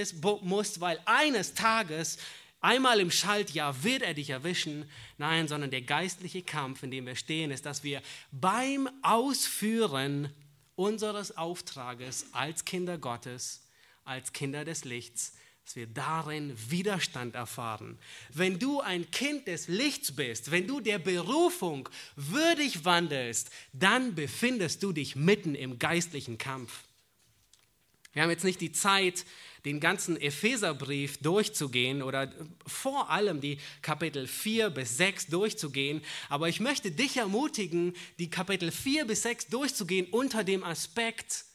musst, 0.42 0.80
weil 0.80 1.00
eines 1.06 1.54
Tages, 1.54 2.18
einmal 2.62 3.00
im 3.00 3.12
Schaltjahr, 3.12 3.84
wird 3.84 4.02
er 4.02 4.14
dich 4.14 4.30
erwischen. 4.30 4.90
Nein, 5.18 5.48
sondern 5.48 5.72
der 5.72 5.82
geistliche 5.82 6.44
Kampf, 6.44 6.84
in 6.84 6.92
dem 6.92 7.06
wir 7.06 7.16
stehen, 7.16 7.52
ist, 7.52 7.66
dass 7.66 7.84
wir 7.84 8.02
beim 8.32 8.90
Ausführen 9.02 10.32
unseres 10.76 11.38
Auftrages 11.38 12.28
als 12.32 12.66
Kinder 12.66 12.98
Gottes, 12.98 13.68
als 14.06 14.34
Kinder 14.34 14.66
des 14.66 14.86
Lichts, 14.86 15.34
dass 15.64 15.76
wir 15.78 15.88
darin 15.88 16.54
Widerstand 16.70 17.36
erfahren. 17.36 17.98
Wenn 18.34 18.60
du 18.60 18.82
ein 18.82 19.10
Kind 19.12 19.48
des 19.48 19.68
Lichts 19.68 20.14
bist, 20.14 20.52
wenn 20.52 20.68
du 20.68 20.82
der 20.82 21.00
Berufung 21.00 21.88
würdig 22.16 22.84
wandelst, 22.84 23.50
dann 23.72 24.14
befindest 24.14 24.84
du 24.84 24.92
dich 24.92 25.16
mitten 25.16 25.56
im 25.56 25.80
geistlichen 25.80 26.38
Kampf. 26.38 26.84
Wir 28.12 28.24
haben 28.24 28.30
jetzt 28.30 28.44
nicht 28.44 28.62
die 28.62 28.74
Zeit, 28.74 29.26
den 29.66 29.80
ganzen 29.80 30.20
Epheserbrief 30.20 31.18
durchzugehen 31.20 32.02
oder 32.02 32.32
vor 32.68 33.10
allem 33.10 33.40
die 33.40 33.58
Kapitel 33.82 34.28
4 34.28 34.70
bis 34.70 34.98
6 34.98 35.28
durchzugehen, 35.28 36.02
aber 36.28 36.50
ich 36.50 36.60
möchte 36.60 36.92
dich 36.92 37.18
ermutigen, 37.18 37.96
die 38.20 38.30
Kapitel 38.30 38.72
4 38.72 39.06
bis 39.06 39.24
6 39.24 39.48
durchzugehen 39.48 40.08
unter 40.12 40.44
dem 40.44 40.64
Aspekt, 40.64 41.46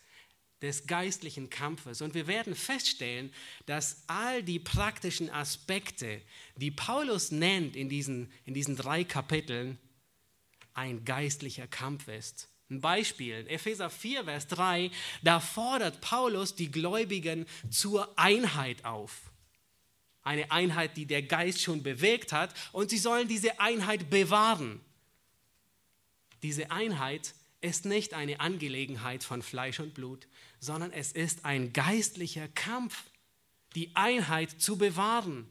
des 0.63 0.87
geistlichen 0.87 1.51
Kampfes. 1.51 2.03
Und 2.03 2.15
wir 2.15 2.27
werden 2.27 2.55
feststellen, 2.55 3.33
dass 3.67 4.03
all 4.07 4.43
die 4.43 4.59
praktischen 4.59 5.31
Aspekte, 5.31 6.21
die 6.57 6.71
Paulus 6.71 7.31
nennt 7.31 7.77
in 7.77 7.89
diesen, 7.89 8.33
in 8.45 8.55
diesen 8.55 8.77
drei 8.77 9.05
Kapiteln, 9.05 9.79
ein 10.75 11.05
geistlicher 11.05 11.67
Kampf 11.67 12.09
ist. 12.09 12.49
Ein 12.71 12.81
Beispiel, 12.81 13.47
Epheser 13.49 13.89
4, 13.89 14.25
Vers 14.25 14.47
3, 14.49 14.91
da 15.23 15.41
fordert 15.41 16.01
Paulus 16.01 16.55
die 16.55 16.71
Gläubigen 16.71 17.47
zur 17.71 18.19
Einheit 18.19 18.85
auf. 18.85 19.31
Eine 20.23 20.51
Einheit, 20.51 20.97
die 20.97 21.07
der 21.07 21.23
Geist 21.23 21.63
schon 21.63 21.83
bewegt 21.83 22.33
hat 22.33 22.55
und 22.73 22.91
sie 22.91 22.99
sollen 22.99 23.27
diese 23.27 23.59
Einheit 23.61 24.11
bewahren. 24.11 24.81
Diese 26.43 26.71
Einheit 26.71 27.35
ist 27.61 27.87
nicht 27.87 28.13
eine 28.15 28.41
Angelegenheit 28.41 29.25
von 29.25 29.43
Fleisch 29.43 29.81
und 29.81 29.95
Blut, 29.95 30.29
sondern 30.61 30.93
es 30.93 31.13
ist 31.13 31.45
ein 31.45 31.73
geistlicher 31.73 32.49
Kampf, 32.49 33.05
die 33.75 33.95
Einheit 33.95 34.51
zu 34.51 34.77
bewahren. 34.77 35.49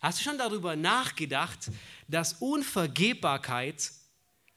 Hast 0.00 0.20
du 0.20 0.24
schon 0.24 0.38
darüber 0.38 0.76
nachgedacht, 0.76 1.70
dass 2.06 2.34
Unvergebbarkeit 2.34 3.90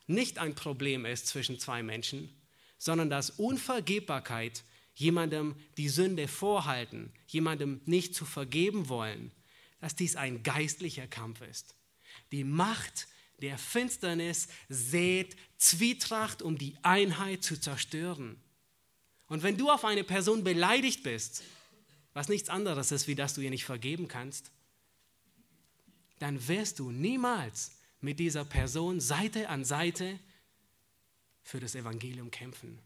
nicht 0.07 0.37
ein 0.37 0.55
Problem 0.55 1.05
ist 1.05 1.27
zwischen 1.27 1.59
zwei 1.59 1.83
Menschen, 1.83 2.29
sondern 2.77 3.09
dass 3.09 3.31
Unvergebbarkeit 3.31 4.63
jemandem 4.93 5.55
die 5.77 5.89
Sünde 5.89 6.27
vorhalten, 6.27 7.11
jemandem 7.27 7.81
nicht 7.85 8.13
zu 8.13 8.25
vergeben 8.25 8.89
wollen, 8.89 9.31
dass 9.79 9.95
dies 9.95 10.15
ein 10.15 10.43
geistlicher 10.43 11.07
Kampf 11.07 11.41
ist. 11.41 11.75
Die 12.31 12.43
Macht 12.43 13.07
der 13.41 13.57
Finsternis 13.57 14.47
sät 14.69 15.35
Zwietracht, 15.57 16.41
um 16.41 16.57
die 16.57 16.77
Einheit 16.83 17.43
zu 17.43 17.59
zerstören. 17.59 18.39
Und 19.31 19.43
wenn 19.43 19.55
du 19.55 19.69
auf 19.69 19.85
eine 19.85 20.03
Person 20.03 20.43
beleidigt 20.43 21.03
bist, 21.03 21.43
was 22.13 22.27
nichts 22.27 22.49
anderes 22.49 22.91
ist, 22.91 23.07
wie 23.07 23.15
dass 23.15 23.33
du 23.33 23.39
ihr 23.39 23.49
nicht 23.49 23.63
vergeben 23.63 24.09
kannst, 24.09 24.51
dann 26.19 26.49
wirst 26.49 26.79
du 26.79 26.91
niemals 26.91 27.71
mit 28.01 28.19
dieser 28.19 28.43
Person 28.43 28.99
Seite 28.99 29.47
an 29.47 29.63
Seite 29.63 30.19
für 31.43 31.61
das 31.61 31.75
Evangelium 31.75 32.29
kämpfen. 32.29 32.77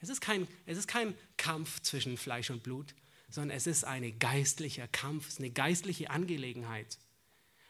Es 0.00 0.08
ist 0.08 0.22
kein, 0.22 0.48
es 0.64 0.78
ist 0.78 0.88
kein 0.88 1.14
Kampf 1.36 1.82
zwischen 1.82 2.16
Fleisch 2.16 2.48
und 2.48 2.62
Blut, 2.62 2.94
sondern 3.28 3.54
es 3.54 3.66
ist 3.66 3.84
ein 3.84 4.18
geistlicher 4.18 4.88
Kampf, 4.88 5.26
es 5.26 5.34
ist 5.34 5.40
eine 5.40 5.50
geistliche 5.50 6.08
Angelegenheit. 6.08 6.96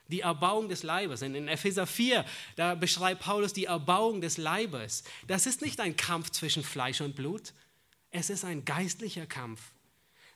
Die 0.07 0.21
Erbauung 0.21 0.69
des 0.69 0.85
Leibes. 0.85 1.23
In 1.23 1.49
Epheser 1.49 1.89
4, 1.89 2.25
da 2.55 2.77
beschreibt 2.77 3.23
Paulus 3.23 3.53
die 3.55 3.65
Erbauung 3.65 4.21
des 4.21 4.37
Leibes. 4.37 5.03
Das 5.27 5.47
ist 5.47 5.63
nicht 5.63 5.81
ein 5.81 5.97
Kampf 5.97 6.31
zwischen 6.31 6.63
Fleisch 6.63 7.01
und 7.01 7.17
Blut, 7.17 7.53
es 8.13 8.31
ist 8.31 8.45
ein 8.45 8.65
geistlicher 8.65 9.27
Kampf. 9.27 9.61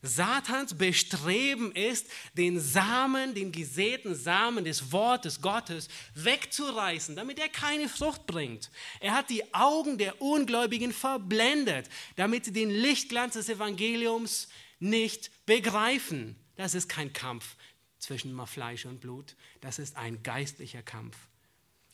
Satans 0.03 0.75
Bestreben 0.75 1.73
ist, 1.73 2.07
den 2.35 2.61
Samen, 2.61 3.35
den 3.35 3.51
gesäten 3.51 4.15
Samen 4.15 4.65
des 4.65 4.93
Wortes 4.93 5.41
Gottes 5.41 5.89
wegzureißen, 6.15 7.17
damit 7.17 7.39
er 7.39 7.49
keine 7.49 7.89
Frucht 7.89 8.27
bringt. 8.27 8.71
Er 9.01 9.15
hat 9.15 9.31
die 9.31 9.55
Augen 9.55 9.99
der 9.99 10.21
Ungläubigen 10.21 10.93
verblendet, 10.93 11.89
damit 12.17 12.45
sie 12.45 12.53
den 12.53 12.71
Lichtglanz 12.71 13.35
des 13.35 13.49
Evangeliums 13.49 14.49
nicht 14.79 15.31
begreifen. 15.47 16.37
Das 16.57 16.75
ist 16.75 16.89
kein 16.89 17.13
Kampf 17.13 17.57
zwischen 17.99 18.47
Fleisch 18.47 18.87
und 18.87 19.01
Blut, 19.01 19.35
das 19.61 19.79
ist 19.79 19.97
ein 19.97 20.23
geistlicher 20.23 20.83
Kampf. 20.83 21.17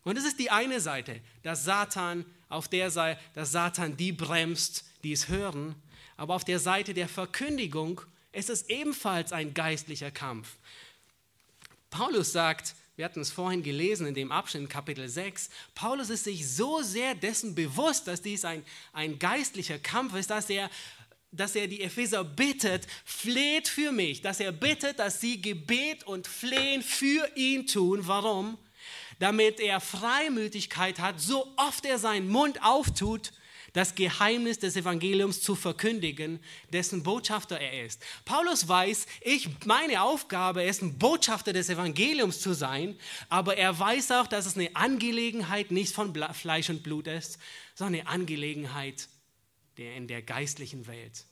Und 0.04 0.18
es 0.18 0.24
ist 0.24 0.38
die 0.38 0.50
eine 0.50 0.80
Seite, 0.80 1.20
dass 1.42 1.64
Satan 1.64 2.26
auf 2.48 2.68
der 2.68 2.90
Seite, 2.90 3.20
dass 3.34 3.52
Satan 3.52 3.96
die 3.96 4.12
bremst, 4.12 4.84
die 5.02 5.12
es 5.12 5.28
hören, 5.28 5.74
aber 6.16 6.34
auf 6.34 6.44
der 6.44 6.58
Seite 6.58 6.94
der 6.94 7.08
Verkündigung 7.08 8.00
ist 8.32 8.50
es 8.50 8.68
ebenfalls 8.68 9.32
ein 9.32 9.54
geistlicher 9.54 10.10
Kampf. 10.10 10.56
Paulus 11.90 12.32
sagt, 12.32 12.74
wir 12.96 13.04
hatten 13.04 13.20
es 13.20 13.30
vorhin 13.30 13.62
gelesen 13.62 14.06
in 14.06 14.14
dem 14.14 14.32
Abschnitt 14.32 14.70
Kapitel 14.70 15.08
6, 15.08 15.50
Paulus 15.74 16.10
ist 16.10 16.24
sich 16.24 16.48
so 16.48 16.82
sehr 16.82 17.14
dessen 17.14 17.54
bewusst, 17.54 18.06
dass 18.06 18.22
dies 18.22 18.44
ein, 18.44 18.64
ein 18.92 19.18
geistlicher 19.18 19.78
Kampf 19.78 20.14
ist, 20.14 20.30
dass 20.30 20.50
er 20.50 20.70
dass 21.34 21.56
er 21.56 21.66
die 21.66 21.80
Epheser 21.80 22.24
bittet, 22.24 22.86
fleht 23.06 23.66
für 23.66 23.90
mich, 23.90 24.20
dass 24.20 24.38
er 24.38 24.52
bittet, 24.52 24.98
dass 24.98 25.20
sie 25.20 25.40
Gebet 25.40 26.04
und 26.04 26.26
Flehen 26.26 26.82
für 26.82 27.26
ihn 27.36 27.66
tun. 27.66 28.06
Warum? 28.06 28.58
Damit 29.18 29.58
er 29.58 29.80
Freimütigkeit 29.80 30.98
hat, 30.98 31.20
so 31.20 31.50
oft 31.56 31.86
er 31.86 31.98
seinen 31.98 32.28
Mund 32.28 32.62
auftut, 32.62 33.32
das 33.72 33.94
Geheimnis 33.94 34.58
des 34.58 34.76
Evangeliums 34.76 35.40
zu 35.40 35.54
verkündigen, 35.54 36.40
dessen 36.72 37.02
Botschafter 37.02 37.58
er 37.58 37.86
ist. 37.86 38.02
Paulus 38.24 38.68
weiß, 38.68 39.06
ich, 39.22 39.48
meine 39.64 40.02
Aufgabe 40.02 40.62
ist, 40.62 40.82
ein 40.82 40.98
Botschafter 40.98 41.52
des 41.52 41.70
Evangeliums 41.70 42.40
zu 42.40 42.52
sein, 42.54 42.96
aber 43.28 43.56
er 43.56 43.78
weiß 43.78 44.10
auch, 44.12 44.26
dass 44.26 44.46
es 44.46 44.56
eine 44.56 44.74
Angelegenheit 44.76 45.70
nicht 45.70 45.94
von 45.94 46.14
Fleisch 46.34 46.68
und 46.70 46.82
Blut 46.82 47.06
ist, 47.06 47.38
sondern 47.74 48.00
eine 48.00 48.08
Angelegenheit 48.08 49.08
der 49.76 49.96
in 49.96 50.06
der 50.06 50.22
geistlichen 50.22 50.86
Welt, 50.86 51.24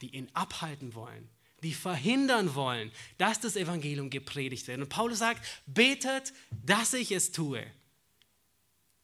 die 0.00 0.14
ihn 0.14 0.28
abhalten 0.34 0.94
wollen, 0.94 1.28
die 1.62 1.74
verhindern 1.74 2.54
wollen, 2.54 2.90
dass 3.18 3.40
das 3.40 3.56
Evangelium 3.56 4.10
gepredigt 4.10 4.66
wird. 4.68 4.80
Und 4.80 4.88
Paulus 4.88 5.18
sagt, 5.18 5.46
betet, 5.66 6.32
dass 6.50 6.94
ich 6.94 7.12
es 7.12 7.32
tue. 7.32 7.64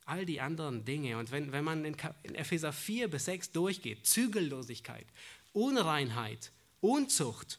All 0.07 0.25
die 0.25 0.41
anderen 0.41 0.85
Dinge. 0.85 1.19
Und 1.19 1.31
wenn, 1.31 1.53
wenn 1.53 1.65
man 1.65 1.85
in, 1.85 1.97
in 2.23 2.35
Epheser 2.35 2.73
4 2.73 3.09
bis 3.09 3.27
6 3.27 3.53
durchgeht, 3.53 4.07
Zügellosigkeit, 4.07 5.07
Unreinheit, 5.53 6.51
Unzucht, 6.81 7.59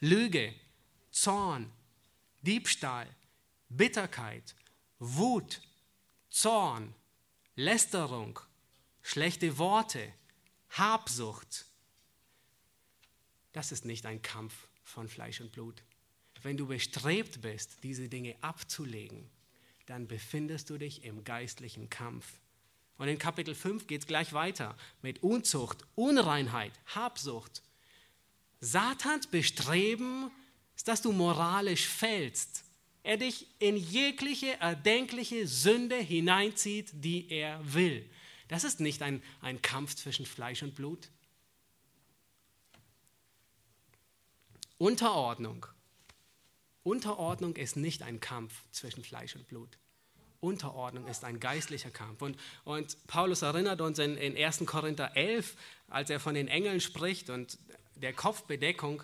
Lüge, 0.00 0.54
Zorn, 1.10 1.70
Diebstahl, 2.42 3.06
Bitterkeit, 3.70 4.54
Wut, 4.98 5.62
Zorn, 6.28 6.94
Lästerung, 7.56 8.38
schlechte 9.02 9.56
Worte, 9.56 10.12
Habsucht, 10.70 11.66
das 13.52 13.72
ist 13.72 13.84
nicht 13.84 14.06
ein 14.06 14.22
Kampf 14.22 14.68
von 14.82 15.08
Fleisch 15.08 15.40
und 15.40 15.52
Blut. 15.52 15.82
Wenn 16.42 16.56
du 16.56 16.66
bestrebt 16.66 17.40
bist, 17.42 17.82
diese 17.82 18.08
Dinge 18.08 18.36
abzulegen, 18.40 19.28
dann 19.90 20.06
befindest 20.06 20.70
du 20.70 20.78
dich 20.78 21.04
im 21.04 21.24
geistlichen 21.24 21.90
Kampf. 21.90 22.38
Und 22.96 23.08
in 23.08 23.18
Kapitel 23.18 23.56
5 23.56 23.88
geht 23.88 24.02
es 24.02 24.06
gleich 24.06 24.32
weiter 24.32 24.76
mit 25.02 25.24
Unzucht, 25.24 25.84
Unreinheit, 25.96 26.70
Habsucht. 26.94 27.62
Satans 28.60 29.26
Bestreben 29.26 30.30
ist, 30.76 30.86
dass 30.86 31.02
du 31.02 31.10
moralisch 31.10 31.88
fällst. 31.88 32.62
Er 33.02 33.16
dich 33.16 33.48
in 33.58 33.76
jegliche 33.76 34.60
erdenkliche 34.60 35.48
Sünde 35.48 35.96
hineinzieht, 35.96 36.90
die 36.92 37.28
er 37.28 37.60
will. 37.74 38.08
Das 38.46 38.62
ist 38.62 38.78
nicht 38.78 39.02
ein, 39.02 39.20
ein 39.40 39.60
Kampf 39.60 39.96
zwischen 39.96 40.24
Fleisch 40.24 40.62
und 40.62 40.76
Blut. 40.76 41.08
Unterordnung. 44.78 45.66
Unterordnung 46.84 47.56
ist 47.56 47.74
nicht 47.74 48.02
ein 48.02 48.20
Kampf 48.20 48.62
zwischen 48.70 49.02
Fleisch 49.02 49.34
und 49.34 49.48
Blut. 49.48 49.79
Unterordnung 50.40 51.06
ist 51.06 51.24
ein 51.24 51.38
geistlicher 51.38 51.90
Kampf. 51.90 52.22
Und, 52.22 52.36
und 52.64 52.96
Paulus 53.06 53.42
erinnert 53.42 53.80
uns 53.80 53.98
in, 53.98 54.16
in 54.16 54.36
1. 54.36 54.64
Korinther 54.66 55.16
11, 55.16 55.56
als 55.88 56.10
er 56.10 56.20
von 56.20 56.34
den 56.34 56.48
Engeln 56.48 56.80
spricht 56.80 57.30
und 57.30 57.58
der 57.96 58.12
Kopfbedeckung, 58.12 59.02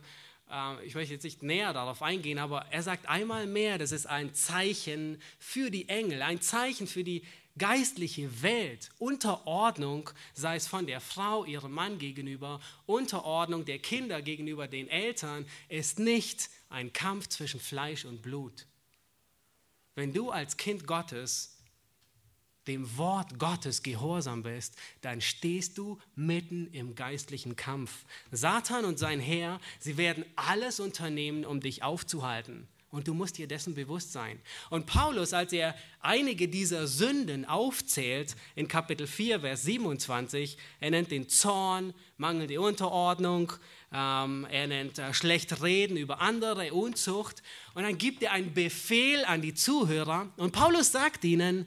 äh, 0.50 0.84
ich 0.86 0.94
möchte 0.94 1.14
jetzt 1.14 1.24
nicht 1.24 1.42
näher 1.42 1.72
darauf 1.72 2.02
eingehen, 2.02 2.38
aber 2.38 2.66
er 2.70 2.82
sagt 2.82 3.08
einmal 3.08 3.46
mehr, 3.46 3.78
das 3.78 3.92
ist 3.92 4.06
ein 4.06 4.34
Zeichen 4.34 5.20
für 5.38 5.70
die 5.70 5.88
Engel, 5.88 6.22
ein 6.22 6.40
Zeichen 6.40 6.86
für 6.86 7.04
die 7.04 7.22
geistliche 7.58 8.42
Welt, 8.42 8.90
Unterordnung, 8.98 10.10
sei 10.34 10.56
es 10.56 10.66
von 10.66 10.86
der 10.86 11.00
Frau 11.00 11.44
ihrem 11.44 11.72
Mann 11.72 11.98
gegenüber, 11.98 12.60
Unterordnung 12.84 13.64
der 13.64 13.78
Kinder 13.78 14.20
gegenüber 14.20 14.68
den 14.68 14.88
Eltern, 14.88 15.46
ist 15.68 15.98
nicht 15.98 16.50
ein 16.68 16.92
Kampf 16.92 17.28
zwischen 17.28 17.60
Fleisch 17.60 18.04
und 18.04 18.22
Blut. 18.22 18.66
Wenn 19.96 20.12
du 20.12 20.30
als 20.30 20.56
Kind 20.56 20.86
Gottes 20.86 21.56
dem 22.66 22.96
Wort 22.96 23.38
Gottes 23.38 23.82
gehorsam 23.82 24.42
bist, 24.42 24.76
dann 25.00 25.20
stehst 25.20 25.78
du 25.78 25.98
mitten 26.14 26.66
im 26.68 26.94
geistlichen 26.94 27.56
Kampf. 27.56 28.04
Satan 28.30 28.84
und 28.84 28.98
sein 28.98 29.20
Heer, 29.20 29.60
sie 29.78 29.96
werden 29.96 30.24
alles 30.34 30.80
unternehmen, 30.80 31.44
um 31.44 31.60
dich 31.60 31.82
aufzuhalten. 31.82 32.68
Und 32.96 33.06
du 33.06 33.12
musst 33.12 33.36
dir 33.36 33.46
dessen 33.46 33.74
bewusst 33.74 34.12
sein. 34.12 34.40
Und 34.70 34.86
Paulus, 34.86 35.34
als 35.34 35.52
er 35.52 35.74
einige 36.00 36.48
dieser 36.48 36.86
Sünden 36.86 37.44
aufzählt, 37.44 38.34
in 38.54 38.68
Kapitel 38.68 39.06
4, 39.06 39.40
Vers 39.40 39.64
27, 39.64 40.56
er 40.80 40.90
nennt 40.90 41.10
den 41.10 41.28
Zorn, 41.28 41.92
mangelnde 42.16 42.58
Unterordnung, 42.58 43.52
ähm, 43.92 44.46
er 44.50 44.66
nennt 44.66 44.98
äh, 44.98 45.12
schlecht 45.12 45.62
reden 45.62 45.98
über 45.98 46.22
andere, 46.22 46.72
Unzucht. 46.72 47.42
Und 47.74 47.82
dann 47.82 47.98
gibt 47.98 48.22
er 48.22 48.32
einen 48.32 48.54
Befehl 48.54 49.26
an 49.26 49.42
die 49.42 49.52
Zuhörer. 49.52 50.32
Und 50.38 50.52
Paulus 50.52 50.90
sagt 50.90 51.22
ihnen, 51.24 51.66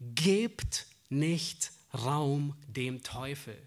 gebt 0.00 0.86
nicht 1.10 1.72
Raum 1.92 2.54
dem 2.68 3.02
Teufel. 3.02 3.58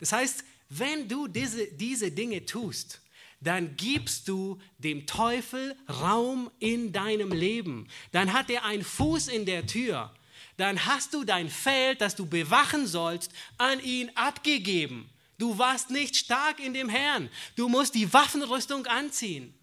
Das 0.00 0.10
heißt, 0.12 0.42
wenn 0.70 1.08
du 1.08 1.28
diese, 1.28 1.68
diese 1.68 2.10
Dinge 2.10 2.44
tust, 2.44 3.00
dann 3.40 3.76
gibst 3.76 4.28
du 4.28 4.60
dem 4.78 5.06
Teufel 5.06 5.76
Raum 5.88 6.50
in 6.58 6.92
deinem 6.92 7.30
Leben. 7.32 7.88
Dann 8.12 8.32
hat 8.32 8.50
er 8.50 8.64
einen 8.64 8.84
Fuß 8.84 9.28
in 9.28 9.46
der 9.46 9.66
Tür. 9.66 10.12
Dann 10.56 10.86
hast 10.86 11.14
du 11.14 11.24
dein 11.24 11.48
Feld, 11.48 12.00
das 12.00 12.16
du 12.16 12.26
bewachen 12.26 12.86
sollst, 12.86 13.32
an 13.58 13.80
ihn 13.80 14.10
abgegeben. 14.16 15.08
Du 15.38 15.56
warst 15.56 15.90
nicht 15.90 16.16
stark 16.16 16.58
in 16.58 16.74
dem 16.74 16.88
Herrn. 16.88 17.30
Du 17.54 17.68
musst 17.68 17.94
die 17.94 18.12
Waffenrüstung 18.12 18.86
anziehen. 18.86 19.54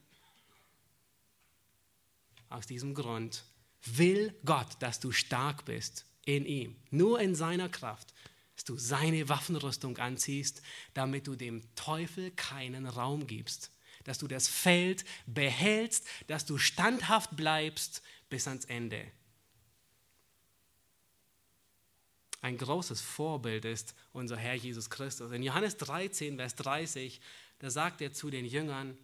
Aus 2.50 2.66
diesem 2.66 2.94
Grund 2.94 3.44
will 3.84 4.34
Gott, 4.46 4.78
dass 4.80 5.02
du 5.02 5.12
stark 5.12 5.66
bist 5.66 6.06
in 6.24 6.46
ihm, 6.46 6.78
nur 6.92 7.20
in 7.20 7.36
seiner 7.36 7.68
Kraft, 7.68 8.14
dass 8.56 8.64
du 8.64 8.78
seine 8.78 9.28
Waffenrüstung 9.30 9.98
anziehst, 9.98 10.62
damit 10.94 11.28
du 11.28 11.36
dem 11.36 11.64
Teufel 11.76 12.32
keinen 12.32 12.88
Raum 12.88 13.28
gibst, 13.28 13.72
dass 14.06 14.18
du 14.18 14.28
das 14.28 14.48
Feld 14.48 15.04
behältst, 15.26 16.08
dass 16.28 16.46
du 16.46 16.58
standhaft 16.58 17.36
bleibst 17.36 18.02
bis 18.30 18.48
ans 18.48 18.66
Ende. 18.66 19.06
Ein 22.42 22.58
großes 22.58 23.02
Vorbild 23.02 23.66
ist 23.66 23.96
unser 24.14 24.38
Herr 24.38 24.54
Jesus 24.54 24.90
Christus. 24.90 25.32
In 25.32 25.42
Johannes 25.42 25.78
13, 25.78 26.38
Vers 26.38 26.56
30, 26.56 27.20
da 27.60 27.72
sagt 27.72 28.02
er 28.02 28.14
zu 28.14 28.30
den 28.30 28.46
Jüngern, 28.46 28.98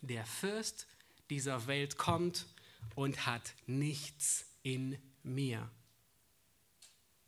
der 0.00 0.26
Fürst 0.26 0.88
dieser 1.30 1.66
Welt 1.68 1.96
kommt 1.96 2.46
und 2.94 3.24
hat 3.24 3.54
nichts 3.66 4.46
in 4.62 4.98
mir. 5.22 5.70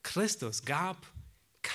Christus 0.02 0.64
gab 0.64 1.06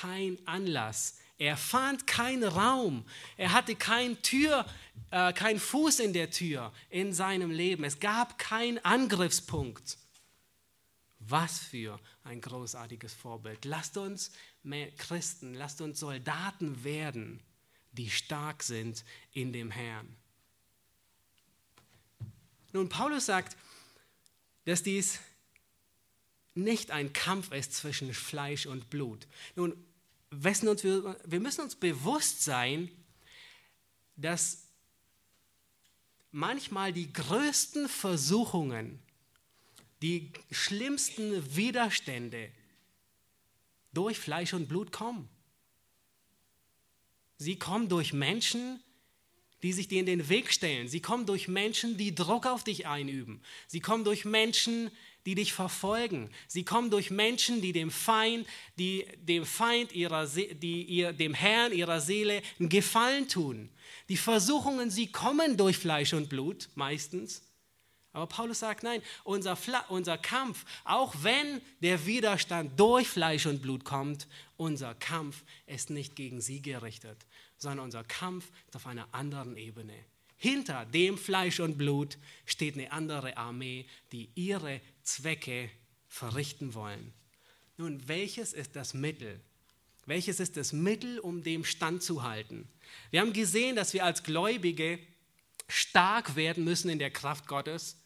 kein 0.04 0.38
Anlass. 0.46 1.18
Er 1.38 1.56
fand 1.56 2.06
keinen 2.08 2.44
Raum. 2.44 3.06
Er 3.38 3.54
hatte 3.54 3.76
kein 3.76 4.22
Tür, 4.22 4.66
äh, 5.12 5.32
keinen 5.34 5.60
Fuß 5.60 6.00
in 6.00 6.14
der 6.14 6.30
Tür 6.30 6.74
in 6.90 7.14
seinem 7.14 7.52
Leben. 7.52 7.84
Es 7.86 8.00
gab 8.00 8.38
keinen 8.38 8.80
Angriffspunkt. 8.80 9.98
Was 11.20 11.60
für 11.60 12.00
ein 12.26 12.42
großartiges 12.42 13.14
Vorbild. 13.14 13.64
Lasst 13.64 13.98
uns 13.98 14.32
Christen, 14.98 15.54
lasst 15.54 15.80
uns 15.80 16.00
Soldaten 16.00 16.84
werden, 16.84 17.42
die 17.94 18.10
stark 18.10 18.62
sind 18.62 19.06
in 19.32 19.54
dem 19.54 19.72
Herrn. 19.72 20.16
Nun, 22.74 22.90
Paulus 22.90 23.26
sagt, 23.26 23.56
dass 24.66 24.84
dies 24.84 25.20
nicht 26.56 26.92
ein 26.92 27.14
Kampf 27.14 27.52
ist 27.52 27.74
zwischen 27.74 28.14
Fleisch 28.14 28.66
und 28.66 28.90
Blut. 28.90 29.28
Nun, 29.56 29.76
wir 30.42 31.40
müssen 31.40 31.62
uns 31.62 31.76
bewusst 31.76 32.44
sein, 32.44 32.90
dass 34.16 34.68
manchmal 36.32 36.94
die 36.94 37.12
größten 37.12 37.88
Versuchungen, 37.88 39.00
die 40.02 40.32
schlimmsten 40.52 41.56
Widerstände 41.56 42.52
durch 43.94 44.20
Fleisch 44.20 44.54
und 44.54 44.68
Blut 44.68 44.92
kommen. 44.92 45.30
Sie 47.38 47.58
kommen 47.58 47.90
durch 47.90 48.14
Menschen, 48.14 48.82
die 49.62 49.72
sich 49.74 49.88
dir 49.88 50.00
in 50.00 50.06
den 50.06 50.28
Weg 50.30 50.52
stellen. 50.52 50.88
Sie 50.88 51.02
kommen 51.02 51.26
durch 51.26 51.48
Menschen, 51.48 51.98
die 51.98 52.14
Druck 52.14 52.46
auf 52.46 52.64
dich 52.64 52.88
einüben. 52.88 53.42
Sie 53.68 53.80
kommen 53.80 54.04
durch 54.04 54.26
Menschen, 54.26 54.88
die 54.88 54.94
dich 55.26 55.54
verfolgen. 55.54 56.30
Sie 56.48 56.66
kommen 56.66 56.90
durch 56.90 57.10
Menschen, 57.10 57.62
die 57.62 57.72
dem 57.72 57.92
Feind, 57.92 58.46
die 58.78 59.06
dem 59.18 59.46
Feind 59.46 59.94
ihrer, 59.94 60.28
die 60.28 60.84
ihr, 60.84 61.14
dem 61.14 61.34
Herrn 61.34 61.72
ihrer 61.72 62.02
Seele 62.02 62.42
einen 62.60 62.70
Gefallen 62.70 63.28
tun. 63.28 63.70
Die 64.10 64.18
Versuchungen, 64.18 64.92
sie 64.92 65.08
kommen 65.08 65.58
durch 65.58 65.78
Fleisch 65.78 66.14
und 66.14 66.30
Blut 66.30 66.70
meistens, 66.76 67.42
Aber 68.16 68.28
Paulus 68.28 68.60
sagt, 68.60 68.84
nein, 68.84 69.02
unser, 69.24 69.58
unser 69.90 70.20
Kampf, 70.20 70.66
auch 70.84 71.16
wenn 71.24 71.62
der 71.82 72.06
Widerstand 72.06 72.80
durch 72.80 73.08
Fleisch 73.08 73.48
und 73.48 73.62
Blut 73.64 73.84
kommt, 73.84 74.28
unser 74.56 74.94
Kampf 74.94 75.44
ist 75.66 75.90
nicht 75.90 76.16
gegen 76.16 76.40
sie 76.40 76.62
gerichtet, 76.62 77.26
sondern 77.58 77.86
unser 77.86 78.04
Kampf 78.04 78.52
ist 78.68 78.76
auf 78.76 78.86
einer 78.86 79.08
anderen 79.12 79.58
Ebene. 79.58 79.96
Hinter 80.38 80.86
dem 80.86 81.18
Fleisch 81.18 81.60
und 81.60 81.78
Blut 81.78 82.18
steht 82.46 82.76
eine 82.76 82.92
andere 82.92 83.36
Armee, 83.36 83.88
die 84.12 84.30
ihre 84.36 84.80
Zwecke 85.04 85.70
verrichten 86.08 86.74
wollen. 86.74 87.14
Nun, 87.78 88.08
welches 88.08 88.54
ist 88.54 88.76
das 88.76 88.94
Mittel? 88.94 89.40
Welches 90.06 90.40
ist 90.40 90.58
das 90.58 90.74
Mittel, 90.74 91.20
um 91.20 91.44
dem 91.44 91.64
standzuhalten? 91.64 92.68
Wir 93.12 93.22
haben 93.22 93.34
gesehen, 93.34 93.76
dass 93.76 93.94
wir 93.94 94.04
als 94.04 94.24
Gläubige 94.24 95.00
stark 95.68 96.36
werden 96.36 96.64
müssen 96.64 96.90
in 96.90 97.00
der 97.00 97.12
Kraft 97.12 97.48
Gottes. 97.48 97.98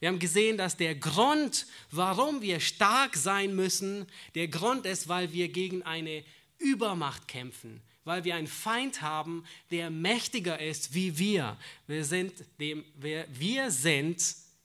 Wir 0.00 0.08
haben 0.08 0.18
gesehen, 0.18 0.58
dass 0.58 0.76
der 0.76 0.94
Grund, 0.94 1.66
warum 1.90 2.42
wir 2.42 2.60
stark 2.60 3.16
sein 3.16 3.54
müssen, 3.54 4.06
der 4.34 4.48
Grund 4.48 4.84
ist, 4.86 5.08
weil 5.08 5.32
wir 5.32 5.48
gegen 5.48 5.82
eine 5.82 6.24
Übermacht 6.58 7.28
kämpfen, 7.28 7.82
weil 8.04 8.24
wir 8.24 8.34
einen 8.34 8.46
Feind 8.46 9.00
haben, 9.00 9.44
der 9.70 9.90
mächtiger 9.90 10.60
ist 10.60 10.94
wie 10.94 11.18
wir. 11.18 11.56
Wir 11.86 12.04
sind, 12.04 12.32
dem, 12.58 12.84
wir, 12.96 13.26
wir 13.30 13.70
sind 13.70 14.22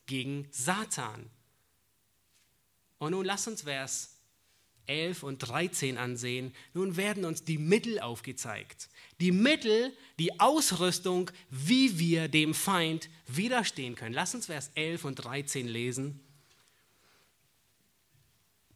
gegen 0.08 0.48
Satan. 0.52 1.30
Und 3.00 3.12
nun 3.12 3.26
lass 3.26 3.48
uns 3.48 3.64
Vers 3.64 4.18
11 4.86 5.24
und 5.24 5.38
13 5.40 5.98
ansehen. 5.98 6.54
Nun 6.74 6.98
werden 6.98 7.26
uns 7.26 7.44
die 7.44 7.58
Mittel 7.58 8.00
aufgezeigt. 8.00 8.90
Die 9.20 9.32
Mittel, 9.32 9.96
die 10.18 10.40
Ausrüstung, 10.40 11.32
wie 11.50 12.00
wir 12.00 12.28
dem 12.28 12.54
Feind 12.54 13.10
widerstehen 13.28 13.96
können. 13.96 14.14
Lass 14.14 14.36
uns 14.36 14.48
Vers 14.48 14.72
11 14.76 15.06
und 15.06 15.16
13 15.16 15.68
lesen. 15.68 16.20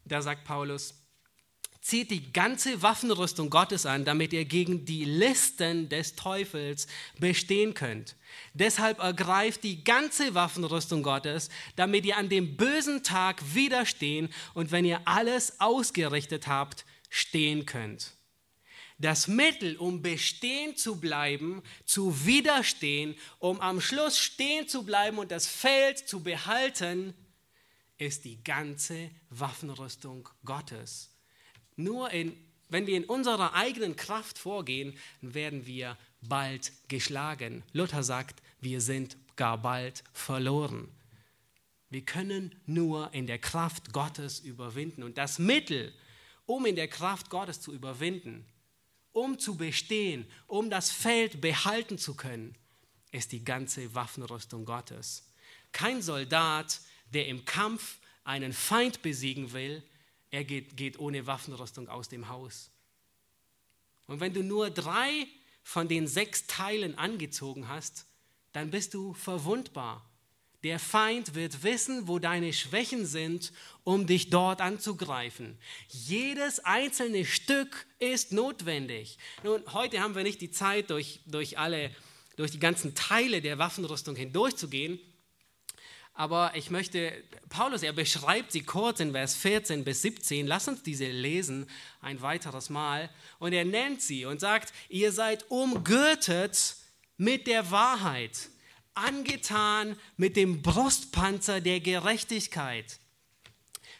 Da 0.04 0.22
sagt 0.22 0.44
Paulus, 0.44 0.94
zieht 1.84 2.10
die 2.10 2.32
ganze 2.32 2.80
Waffenrüstung 2.80 3.50
Gottes 3.50 3.84
an, 3.84 4.06
damit 4.06 4.32
ihr 4.32 4.46
gegen 4.46 4.86
die 4.86 5.04
Listen 5.04 5.90
des 5.90 6.16
Teufels 6.16 6.86
bestehen 7.18 7.74
könnt. 7.74 8.16
Deshalb 8.54 9.00
ergreift 9.00 9.62
die 9.64 9.84
ganze 9.84 10.34
Waffenrüstung 10.34 11.02
Gottes, 11.02 11.50
damit 11.76 12.06
ihr 12.06 12.16
an 12.16 12.30
dem 12.30 12.56
bösen 12.56 13.02
Tag 13.02 13.42
widerstehen 13.54 14.30
und 14.54 14.72
wenn 14.72 14.86
ihr 14.86 15.02
alles 15.04 15.60
ausgerichtet 15.60 16.46
habt, 16.46 16.86
stehen 17.10 17.66
könnt. 17.66 18.12
Das 18.96 19.28
Mittel, 19.28 19.76
um 19.76 20.00
bestehen 20.00 20.78
zu 20.78 20.98
bleiben, 20.98 21.62
zu 21.84 22.24
widerstehen, 22.24 23.14
um 23.40 23.60
am 23.60 23.82
Schluss 23.82 24.18
stehen 24.18 24.68
zu 24.68 24.84
bleiben 24.84 25.18
und 25.18 25.30
das 25.30 25.46
Feld 25.46 25.98
zu 25.98 26.22
behalten, 26.22 27.12
ist 27.98 28.24
die 28.24 28.42
ganze 28.42 29.10
Waffenrüstung 29.28 30.30
Gottes. 30.46 31.13
Nur 31.76 32.10
in, 32.10 32.36
wenn 32.68 32.86
wir 32.86 32.96
in 32.96 33.04
unserer 33.04 33.54
eigenen 33.54 33.96
Kraft 33.96 34.38
vorgehen, 34.38 34.96
werden 35.20 35.66
wir 35.66 35.96
bald 36.22 36.72
geschlagen. 36.88 37.62
Luther 37.72 38.02
sagt, 38.02 38.42
wir 38.60 38.80
sind 38.80 39.16
gar 39.36 39.58
bald 39.58 40.04
verloren. 40.12 40.88
Wir 41.90 42.02
können 42.02 42.54
nur 42.66 43.12
in 43.14 43.26
der 43.26 43.38
Kraft 43.38 43.92
Gottes 43.92 44.40
überwinden. 44.40 45.02
Und 45.02 45.18
das 45.18 45.38
Mittel, 45.38 45.92
um 46.46 46.66
in 46.66 46.76
der 46.76 46.88
Kraft 46.88 47.30
Gottes 47.30 47.60
zu 47.60 47.72
überwinden, 47.72 48.44
um 49.12 49.38
zu 49.38 49.56
bestehen, 49.56 50.26
um 50.46 50.70
das 50.70 50.90
Feld 50.90 51.40
behalten 51.40 51.98
zu 51.98 52.14
können, 52.14 52.56
ist 53.12 53.30
die 53.30 53.44
ganze 53.44 53.94
Waffenrüstung 53.94 54.64
Gottes. 54.64 55.30
Kein 55.70 56.02
Soldat, 56.02 56.80
der 57.12 57.28
im 57.28 57.44
Kampf 57.44 57.98
einen 58.24 58.52
Feind 58.52 59.02
besiegen 59.02 59.52
will, 59.52 59.82
er 60.34 60.42
geht, 60.42 60.76
geht 60.76 60.98
ohne 60.98 61.28
Waffenrüstung 61.28 61.88
aus 61.88 62.08
dem 62.08 62.28
Haus. 62.28 62.70
Und 64.08 64.18
wenn 64.18 64.34
du 64.34 64.42
nur 64.42 64.68
drei 64.68 65.28
von 65.62 65.86
den 65.86 66.08
sechs 66.08 66.48
Teilen 66.48 66.98
angezogen 66.98 67.68
hast, 67.68 68.06
dann 68.52 68.70
bist 68.70 68.94
du 68.94 69.14
verwundbar. 69.14 70.04
Der 70.64 70.80
Feind 70.80 71.34
wird 71.34 71.62
wissen, 71.62 72.08
wo 72.08 72.18
deine 72.18 72.52
Schwächen 72.52 73.06
sind, 73.06 73.52
um 73.84 74.06
dich 74.06 74.30
dort 74.30 74.60
anzugreifen. 74.60 75.56
Jedes 75.88 76.58
einzelne 76.58 77.24
Stück 77.24 77.86
ist 78.00 78.32
notwendig. 78.32 79.18
Nun, 79.44 79.62
heute 79.72 80.00
haben 80.00 80.16
wir 80.16 80.24
nicht 80.24 80.40
die 80.40 80.50
Zeit, 80.50 80.90
durch, 80.90 81.20
durch, 81.26 81.58
alle, 81.58 81.94
durch 82.36 82.50
die 82.50 82.58
ganzen 82.58 82.94
Teile 82.94 83.40
der 83.40 83.58
Waffenrüstung 83.58 84.16
hindurchzugehen. 84.16 84.98
Aber 86.14 86.52
ich 86.54 86.70
möchte, 86.70 87.12
Paulus, 87.48 87.82
er 87.82 87.92
beschreibt 87.92 88.52
sie 88.52 88.62
kurz 88.62 89.00
in 89.00 89.10
Vers 89.10 89.34
14 89.34 89.82
bis 89.82 90.02
17. 90.02 90.46
Lass 90.46 90.68
uns 90.68 90.82
diese 90.84 91.06
lesen 91.06 91.68
ein 92.00 92.22
weiteres 92.22 92.70
Mal. 92.70 93.10
Und 93.40 93.52
er 93.52 93.64
nennt 93.64 94.00
sie 94.00 94.24
und 94.24 94.38
sagt, 94.38 94.72
ihr 94.88 95.10
seid 95.10 95.50
umgürtet 95.50 96.76
mit 97.16 97.48
der 97.48 97.72
Wahrheit, 97.72 98.48
angetan 98.94 99.96
mit 100.16 100.36
dem 100.36 100.62
Brustpanzer 100.62 101.60
der 101.60 101.80
Gerechtigkeit, 101.80 103.00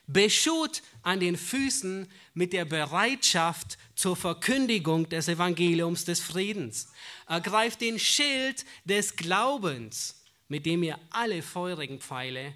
beschut 0.07 0.83
an 1.03 1.19
den 1.19 1.37
Füßen 1.37 2.09
mit 2.33 2.53
der 2.53 2.65
Bereitschaft 2.65 3.77
zur 3.97 4.15
Verkündigung 4.15 5.09
des 5.09 5.27
Evangeliums 5.27 6.05
des 6.05 6.21
Friedens. 6.21 6.93
Ergreift 7.27 7.81
den 7.81 7.99
Schild 7.99 8.65
des 8.85 9.17
Glaubens 9.17 10.24
mit 10.49 10.66
dem 10.66 10.82
ihr 10.82 10.99
alle 11.11 11.42
feurigen 11.42 12.01
Pfeile 12.01 12.55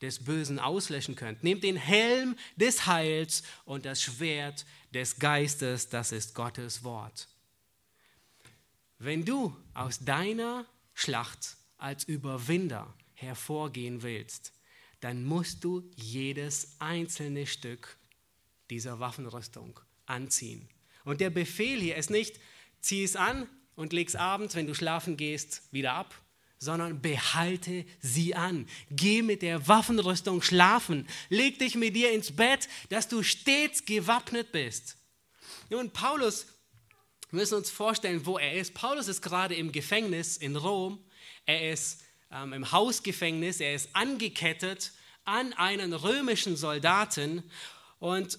des 0.00 0.24
Bösen 0.24 0.58
auslöschen 0.58 1.16
könnt. 1.16 1.42
Nehmt 1.42 1.64
den 1.64 1.76
Helm 1.76 2.36
des 2.56 2.86
Heils 2.86 3.42
und 3.64 3.84
das 3.84 4.02
Schwert 4.02 4.64
des 4.94 5.18
Geistes, 5.18 5.88
das 5.88 6.12
ist 6.12 6.34
Gottes 6.34 6.84
Wort. 6.84 7.28
Wenn 8.98 9.24
du 9.24 9.56
aus 9.74 9.98
deiner 10.00 10.66
Schlacht 10.94 11.56
als 11.76 12.04
Überwinder 12.04 12.94
hervorgehen 13.14 14.02
willst, 14.02 14.52
dann 15.00 15.24
musst 15.24 15.62
du 15.62 15.88
jedes 15.94 16.76
einzelne 16.80 17.46
Stück 17.46 17.96
dieser 18.70 18.98
Waffenrüstung 18.98 19.78
anziehen. 20.06 20.68
Und 21.04 21.20
der 21.20 21.30
Befehl 21.30 21.80
hier 21.80 21.96
ist 21.96 22.10
nicht, 22.10 22.40
zieh 22.80 23.04
es 23.04 23.16
an 23.16 23.48
und 23.76 23.92
leg 23.92 24.08
es 24.08 24.16
abends, 24.16 24.54
wenn 24.54 24.66
du 24.66 24.74
schlafen 24.74 25.16
gehst, 25.16 25.62
wieder 25.72 25.92
ab, 25.94 26.14
sondern 26.58 27.00
behalte 27.00 27.84
sie 28.00 28.34
an. 28.34 28.66
Geh 28.90 29.22
mit 29.22 29.42
der 29.42 29.68
Waffenrüstung 29.68 30.42
schlafen. 30.42 31.08
Leg 31.28 31.58
dich 31.58 31.74
mit 31.74 31.94
dir 31.94 32.12
ins 32.12 32.34
Bett, 32.34 32.68
dass 32.88 33.08
du 33.08 33.22
stets 33.22 33.84
gewappnet 33.84 34.52
bist. 34.52 34.96
Nun, 35.70 35.90
Paulus, 35.90 36.46
wir 37.30 37.40
müssen 37.40 37.54
uns 37.54 37.70
vorstellen, 37.70 38.26
wo 38.26 38.38
er 38.38 38.54
ist. 38.54 38.74
Paulus 38.74 39.06
ist 39.06 39.22
gerade 39.22 39.54
im 39.54 39.70
Gefängnis 39.70 40.36
in 40.36 40.56
Rom. 40.56 41.04
Er 41.46 41.72
ist 41.72 42.02
ähm, 42.32 42.52
im 42.52 42.72
Hausgefängnis. 42.72 43.60
Er 43.60 43.74
ist 43.74 43.90
angekettet 43.92 44.92
an 45.24 45.52
einen 45.52 45.92
römischen 45.92 46.56
Soldaten. 46.56 47.42
Und 47.98 48.38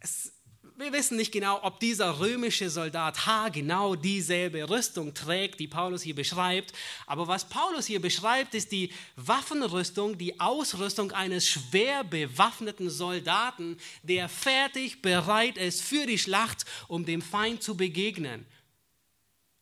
es 0.00 0.32
wir 0.78 0.92
wissen 0.92 1.16
nicht 1.16 1.32
genau, 1.32 1.60
ob 1.62 1.80
dieser 1.80 2.20
römische 2.20 2.70
Soldat 2.70 3.26
H 3.26 3.48
genau 3.48 3.96
dieselbe 3.96 4.70
Rüstung 4.70 5.12
trägt, 5.12 5.58
die 5.58 5.66
Paulus 5.66 6.02
hier 6.02 6.14
beschreibt. 6.14 6.72
Aber 7.06 7.26
was 7.26 7.48
Paulus 7.48 7.86
hier 7.86 8.00
beschreibt, 8.00 8.54
ist 8.54 8.70
die 8.70 8.92
Waffenrüstung, 9.16 10.18
die 10.18 10.38
Ausrüstung 10.38 11.10
eines 11.10 11.48
schwer 11.48 12.04
bewaffneten 12.04 12.90
Soldaten, 12.90 13.76
der 14.04 14.28
fertig 14.28 15.02
bereit 15.02 15.56
ist 15.56 15.82
für 15.82 16.06
die 16.06 16.18
Schlacht, 16.18 16.64
um 16.86 17.04
dem 17.04 17.22
Feind 17.22 17.62
zu 17.62 17.76
begegnen. 17.76 18.46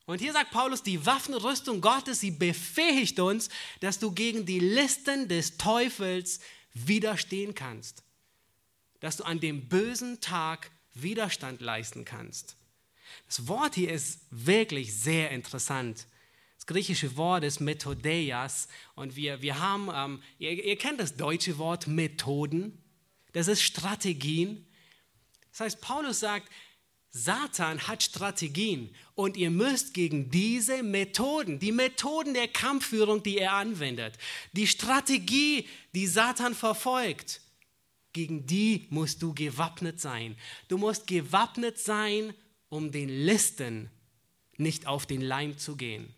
Und 0.05 0.21
hier 0.21 0.33
sagt 0.33 0.51
Paulus, 0.51 0.83
die 0.83 1.05
Waffenrüstung 1.05 1.81
Gottes, 1.81 2.21
sie 2.21 2.31
befähigt 2.31 3.19
uns, 3.19 3.49
dass 3.81 3.99
du 3.99 4.13
gegen 4.13 4.45
die 4.45 4.61
Listen 4.61 5.29
des 5.29 5.57
Teufels 5.57 6.41
widerstehen 6.75 7.55
kannst. 7.55 8.05
Dass 9.01 9.17
du 9.17 9.25
an 9.25 9.41
dem 9.41 9.69
bösen 9.69 10.21
Tag 10.21 10.71
Widerstand 11.03 11.61
leisten 11.61 12.05
kannst. 12.05 12.57
Das 13.27 13.49
Wort 13.49 13.75
hier 13.75 13.93
ist 13.93 14.21
wirklich 14.31 14.95
sehr 14.95 15.31
interessant. 15.31 16.07
Das 16.57 16.67
griechische 16.67 17.17
Wort 17.17 17.45
ist 17.45 17.61
Methodeias 17.61 18.69
und 18.95 19.17
wir, 19.17 19.43
wir 19.43 19.61
haben, 19.61 19.91
ähm, 19.95 20.23
ihr, 20.39 20.65
ihr 20.65 20.77
kennt 20.77 21.01
das 21.01 21.17
deutsche 21.17 21.59
Wort 21.59 21.87
Methoden, 21.87 22.83
das 23.33 23.49
ist 23.49 23.63
Strategien. 23.63 24.67
Das 25.51 25.61
heißt, 25.61 25.81
Paulus 25.81 26.21
sagt, 26.21 26.51
Satan 27.11 27.87
hat 27.87 28.03
Strategien 28.03 28.95
und 29.15 29.39
ihr 29.39 29.51
müsst 29.51 29.95
gegen 29.95 30.31
diese 30.31 30.83
Methoden, 30.83 31.59
die 31.59 31.73
Methoden 31.73 32.35
der 32.35 32.49
Kampfführung, 32.49 33.23
die 33.23 33.39
er 33.39 33.53
anwendet, 33.53 34.19
die 34.53 34.67
Strategie, 34.67 35.67
die 35.95 36.07
Satan 36.07 36.55
verfolgt, 36.55 37.41
gegen 38.17 38.47
die 38.47 38.87
musst 38.89 39.21
du 39.21 39.35
gewappnet 39.35 40.01
sein. 40.01 40.37
Du 40.69 40.79
musst 40.79 41.07
gewappnet 41.07 41.79
sein, 41.79 42.33
um 42.71 42.91
den 42.91 43.11
Listen 43.11 43.91
nicht 44.57 44.87
auf 44.87 45.05
den 45.05 45.21
Leim 45.21 45.59
zu 45.59 45.77
gehen. 45.77 46.15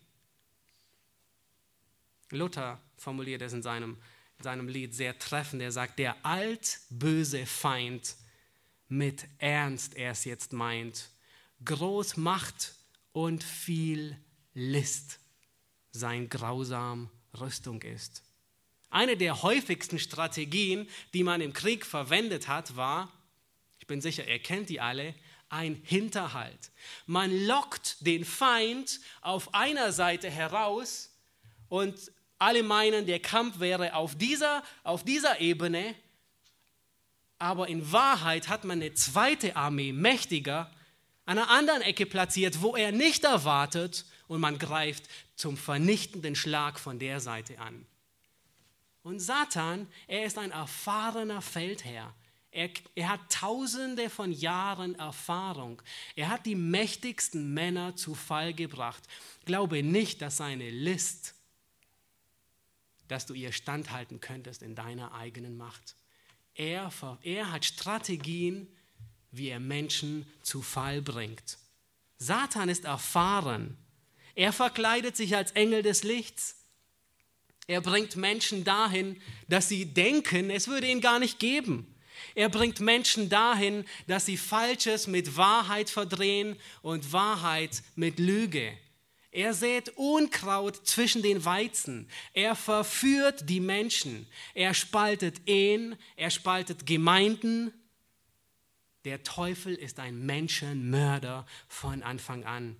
Luther 2.31 2.79
formuliert 2.95 3.41
es 3.41 3.51
in 3.51 3.61
seinem, 3.61 3.97
in 4.37 4.43
seinem 4.45 4.69
Lied 4.69 4.95
sehr 4.95 5.19
treffend. 5.19 5.61
Er 5.61 5.73
sagt, 5.73 5.99
der 5.99 6.25
altböse 6.25 7.45
Feind 7.45 8.15
mit 8.87 9.27
Ernst 9.37 9.95
er 9.95 10.11
es 10.11 10.23
jetzt 10.23 10.53
meint, 10.53 11.09
groß 11.65 12.15
Macht 12.15 12.75
und 13.11 13.43
viel 13.43 14.15
List 14.53 15.19
sein 15.91 16.29
grausam 16.29 17.09
Rüstung 17.37 17.81
ist. 17.81 18.23
Eine 18.89 19.17
der 19.17 19.43
häufigsten 19.43 19.99
Strategien, 19.99 20.89
die 21.13 21.23
man 21.23 21.41
im 21.41 21.53
Krieg 21.53 21.85
verwendet 21.85 22.47
hat, 22.47 22.75
war, 22.75 23.11
ich 23.79 23.87
bin 23.87 24.01
sicher, 24.01 24.27
ihr 24.27 24.39
kennt 24.39 24.69
die 24.69 24.81
alle, 24.81 25.13
ein 25.49 25.81
Hinterhalt. 25.83 26.71
Man 27.05 27.45
lockt 27.45 28.05
den 28.05 28.25
Feind 28.25 28.99
auf 29.21 29.53
einer 29.53 29.91
Seite 29.91 30.29
heraus 30.29 31.11
und 31.67 32.11
alle 32.37 32.63
meinen, 32.63 33.05
der 33.05 33.19
Kampf 33.19 33.59
wäre 33.59 33.95
auf 33.95 34.17
dieser, 34.17 34.63
auf 34.83 35.03
dieser 35.03 35.41
Ebene, 35.41 35.95
aber 37.37 37.67
in 37.67 37.91
Wahrheit 37.91 38.49
hat 38.49 38.63
man 38.63 38.81
eine 38.81 38.93
zweite 38.93 39.55
Armee, 39.55 39.93
mächtiger, 39.93 40.71
an 41.25 41.37
einer 41.37 41.49
anderen 41.49 41.81
Ecke 41.81 42.05
platziert, 42.05 42.61
wo 42.61 42.75
er 42.75 42.91
nicht 42.91 43.23
erwartet 43.23 44.05
und 44.27 44.41
man 44.41 44.57
greift 44.57 45.03
zum 45.35 45.57
vernichtenden 45.57 46.35
Schlag 46.35 46.79
von 46.79 46.99
der 46.99 47.19
Seite 47.19 47.59
an. 47.59 47.85
Und 49.03 49.19
Satan, 49.19 49.87
er 50.07 50.25
ist 50.25 50.37
ein 50.37 50.51
erfahrener 50.51 51.41
Feldherr. 51.41 52.13
Er, 52.51 52.69
er, 52.95 53.09
hat 53.09 53.31
tausende 53.31 54.09
von 54.09 54.31
Jahren 54.31 54.95
Erfahrung. 54.95 55.81
Er 56.15 56.29
hat 56.29 56.45
die 56.45 56.55
mächtigsten 56.55 57.53
Männer 57.53 57.95
zu 57.95 58.15
Fall 58.15 58.53
gebracht. 58.53 59.03
Glaube 59.45 59.83
nicht, 59.83 60.21
dass 60.21 60.37
seine 60.37 60.69
List, 60.69 61.35
dass 63.07 63.27
du 63.27 63.35
ihr 63.35 63.51
standhalten 63.51 64.19
könntest 64.19 64.63
in 64.63 64.73
deiner 64.73 65.13
eigenen 65.13 65.57
Macht. 65.57 65.95
Er, 66.55 66.91
er 67.21 67.51
hat 67.51 67.65
Strategien, 67.65 68.67
wie 69.31 69.49
er 69.49 69.59
Menschen 69.59 70.25
zu 70.41 70.63
Fall 70.63 71.01
bringt. 71.01 71.59
Satan 72.17 72.67
ist 72.67 72.85
erfahren. 72.85 73.77
Er 74.33 74.51
verkleidet 74.53 75.15
sich 75.15 75.35
als 75.35 75.51
Engel 75.51 75.83
des 75.83 76.03
Lichts. 76.03 76.58
Er 77.69 77.81
bringt 77.81 78.15
Menschen 78.15 78.63
dahin, 78.63 79.21
dass 79.47 79.69
sie 79.69 79.85
denken, 79.85 80.49
es 80.49 80.67
würde 80.67 80.87
ihn 80.87 81.01
gar 81.01 81.19
nicht 81.19 81.37
geben. 81.37 81.85
Er 82.33 82.49
bringt 82.49 82.79
Menschen 82.79 83.29
dahin, 83.29 83.85
dass 84.07 84.25
sie 84.25 84.37
Falsches 84.37 85.05
mit 85.05 85.37
Wahrheit 85.37 85.91
verdrehen 85.91 86.55
und 86.81 87.13
Wahrheit 87.13 87.83
mit 87.95 88.17
Lüge. 88.17 88.75
Er 89.29 89.53
sät 89.53 89.89
Unkraut 89.97 90.87
zwischen 90.87 91.21
den 91.21 91.45
Weizen. 91.45 92.09
Er 92.33 92.55
verführt 92.55 93.47
die 93.47 93.59
Menschen. 93.59 94.25
Er 94.55 94.73
spaltet 94.73 95.47
Ehen. 95.47 95.95
Er 96.15 96.31
spaltet 96.31 96.87
Gemeinden. 96.87 97.71
Der 99.05 99.21
Teufel 99.21 99.75
ist 99.75 99.99
ein 99.99 100.25
Menschenmörder 100.25 101.45
von 101.67 102.01
Anfang 102.01 102.45
an. 102.45 102.77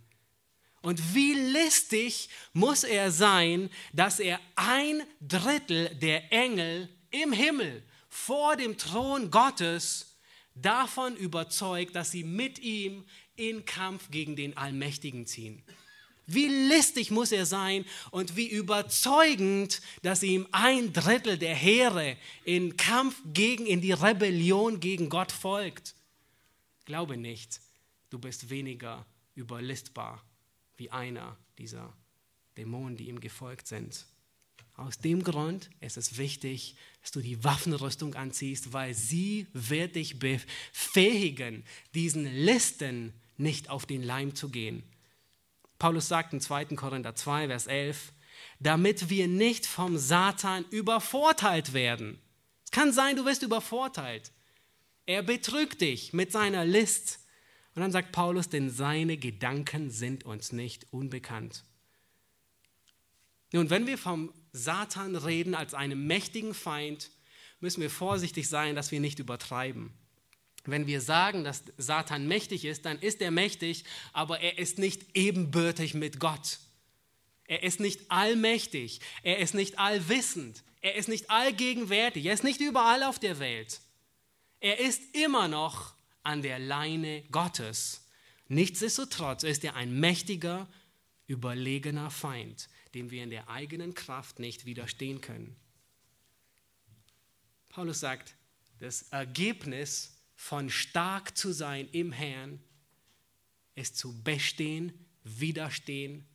Und 0.81 1.13
wie 1.13 1.33
listig 1.33 2.29
muss 2.53 2.83
er 2.83 3.11
sein, 3.11 3.69
dass 3.91 4.19
er 4.19 4.39
ein 4.55 5.03
Drittel 5.19 5.93
der 5.95 6.31
Engel 6.31 6.89
im 7.11 7.33
Himmel 7.33 7.83
vor 8.07 8.55
dem 8.55 8.77
Thron 8.77 9.29
Gottes 9.29 10.17
davon 10.55 11.15
überzeugt, 11.17 11.95
dass 11.95 12.11
sie 12.11 12.23
mit 12.23 12.59
ihm 12.59 13.05
in 13.35 13.65
Kampf 13.65 14.09
gegen 14.09 14.35
den 14.35 14.55
Allmächtigen 14.57 15.25
ziehen. 15.25 15.63
Wie 16.27 16.47
listig 16.47 17.09
muss 17.09 17.31
er 17.31 17.45
sein 17.45 17.85
und 18.11 18.35
wie 18.35 18.47
überzeugend, 18.47 19.81
dass 20.03 20.21
ihm 20.21 20.47
ein 20.51 20.93
Drittel 20.93 21.37
der 21.39 21.55
Heere 21.55 22.17
in 22.45 22.77
Kampf 22.77 23.19
gegen, 23.33 23.65
in 23.65 23.81
die 23.81 23.93
Rebellion 23.93 24.79
gegen 24.79 25.09
Gott 25.09 25.31
folgt. 25.31 25.95
Glaube 26.85 27.17
nicht, 27.17 27.59
du 28.11 28.19
bist 28.19 28.49
weniger 28.49 29.05
überlistbar 29.33 30.23
wie 30.79 30.91
einer 30.91 31.37
dieser 31.57 31.93
Dämonen, 32.57 32.97
die 32.97 33.09
ihm 33.09 33.19
gefolgt 33.19 33.67
sind. 33.67 34.05
Aus 34.75 34.97
dem 34.97 35.23
Grund 35.23 35.69
ist 35.81 35.97
es 35.97 36.17
wichtig, 36.17 36.75
dass 37.01 37.11
du 37.11 37.19
die 37.19 37.43
Waffenrüstung 37.43 38.15
anziehst, 38.15 38.71
weil 38.71 38.93
sie 38.93 39.47
wird 39.53 39.95
dich 39.95 40.19
befähigen, 40.19 41.65
diesen 41.93 42.25
Listen 42.25 43.13
nicht 43.37 43.69
auf 43.69 43.85
den 43.85 44.03
Leim 44.03 44.35
zu 44.35 44.49
gehen. 44.49 44.83
Paulus 45.79 46.07
sagt 46.07 46.33
in 46.33 46.41
2. 46.41 46.65
Korinther 46.75 47.15
2, 47.15 47.47
Vers 47.47 47.67
11, 47.67 48.13
damit 48.59 49.09
wir 49.09 49.27
nicht 49.27 49.65
vom 49.65 49.97
Satan 49.97 50.65
übervorteilt 50.71 51.73
werden. 51.73 52.19
Es 52.63 52.71
kann 52.71 52.93
sein, 52.93 53.15
du 53.15 53.25
wirst 53.25 53.43
übervorteilt. 53.43 54.31
Er 55.05 55.23
betrügt 55.23 55.81
dich 55.81 56.13
mit 56.13 56.31
seiner 56.31 56.65
List. 56.65 57.18
Und 57.79 57.83
dann 57.83 57.91
sagt 57.93 58.11
Paulus, 58.11 58.49
denn 58.49 58.69
seine 58.69 59.15
Gedanken 59.15 59.89
sind 59.89 60.25
uns 60.25 60.51
nicht 60.51 60.91
unbekannt. 60.91 61.63
Nun, 63.53 63.69
wenn 63.69 63.87
wir 63.87 63.97
vom 63.97 64.33
Satan 64.51 65.15
reden 65.15 65.55
als 65.55 65.73
einem 65.73 66.05
mächtigen 66.05 66.53
Feind, 66.53 67.09
müssen 67.61 67.79
wir 67.79 67.89
vorsichtig 67.89 68.49
sein, 68.49 68.75
dass 68.75 68.91
wir 68.91 68.99
nicht 68.99 69.19
übertreiben. 69.19 69.93
Wenn 70.65 70.87
wir 70.87 70.99
sagen, 70.99 71.45
dass 71.45 71.63
Satan 71.77 72.27
mächtig 72.27 72.65
ist, 72.65 72.83
dann 72.83 72.99
ist 72.99 73.21
er 73.21 73.31
mächtig, 73.31 73.85
aber 74.11 74.41
er 74.41 74.57
ist 74.59 74.77
nicht 74.77 75.15
ebenbürtig 75.15 75.93
mit 75.93 76.19
Gott. 76.19 76.59
Er 77.45 77.63
ist 77.63 77.79
nicht 77.79 78.11
allmächtig, 78.11 78.99
er 79.23 79.37
ist 79.37 79.53
nicht 79.53 79.79
allwissend, 79.79 80.65
er 80.81 80.95
ist 80.95 81.07
nicht 81.07 81.31
allgegenwärtig, 81.31 82.25
er 82.25 82.33
ist 82.33 82.43
nicht 82.43 82.59
überall 82.59 83.03
auf 83.03 83.19
der 83.19 83.39
Welt. 83.39 83.79
Er 84.59 84.81
ist 84.81 85.15
immer 85.15 85.47
noch 85.47 85.93
an 86.23 86.41
der 86.41 86.59
Leine 86.59 87.23
Gottes. 87.31 88.05
Nichtsdestotrotz 88.47 89.43
ist 89.43 89.63
er 89.63 89.75
ein 89.75 89.99
mächtiger, 89.99 90.67
überlegener 91.27 92.09
Feind, 92.09 92.69
dem 92.93 93.11
wir 93.11 93.23
in 93.23 93.29
der 93.29 93.49
eigenen 93.49 93.93
Kraft 93.93 94.39
nicht 94.39 94.65
widerstehen 94.65 95.21
können. 95.21 95.55
Paulus 97.69 97.99
sagt, 97.99 98.35
das 98.79 99.03
Ergebnis 99.11 100.17
von 100.35 100.69
stark 100.69 101.37
zu 101.37 101.51
sein 101.51 101.87
im 101.91 102.11
Herrn 102.11 102.59
ist 103.75 103.97
zu 103.97 104.23
bestehen, 104.23 104.93
widerstehen 105.23 106.25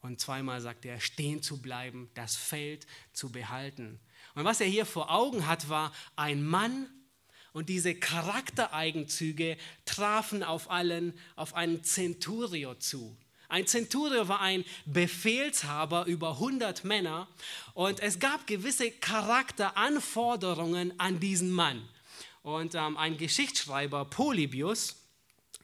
und 0.00 0.20
zweimal 0.20 0.60
sagt 0.60 0.84
er, 0.84 0.98
stehen 1.00 1.42
zu 1.42 1.60
bleiben, 1.60 2.10
das 2.14 2.36
Feld 2.36 2.86
zu 3.12 3.30
behalten. 3.30 4.00
Und 4.34 4.44
was 4.44 4.60
er 4.60 4.66
hier 4.66 4.86
vor 4.86 5.10
Augen 5.10 5.46
hat, 5.46 5.68
war 5.68 5.92
ein 6.16 6.42
Mann, 6.44 6.88
und 7.52 7.68
diese 7.68 7.94
Charaktereigenzüge 7.94 9.58
trafen 9.84 10.42
auf 10.42 10.70
allen 10.70 11.12
auf 11.36 11.54
einen 11.54 11.84
Centurio 11.84 12.74
zu. 12.74 13.16
Ein 13.48 13.66
Centurio 13.66 14.28
war 14.28 14.40
ein 14.40 14.64
Befehlshaber 14.86 16.06
über 16.06 16.30
100 16.34 16.84
Männer 16.84 17.26
und 17.74 18.00
es 18.00 18.20
gab 18.20 18.46
gewisse 18.46 18.92
Charakteranforderungen 18.92 20.98
an 21.00 21.18
diesen 21.18 21.50
Mann. 21.50 21.82
Und 22.42 22.76
ähm, 22.76 22.96
ein 22.96 23.18
Geschichtsschreiber, 23.18 24.04
Polybius, 24.04 24.94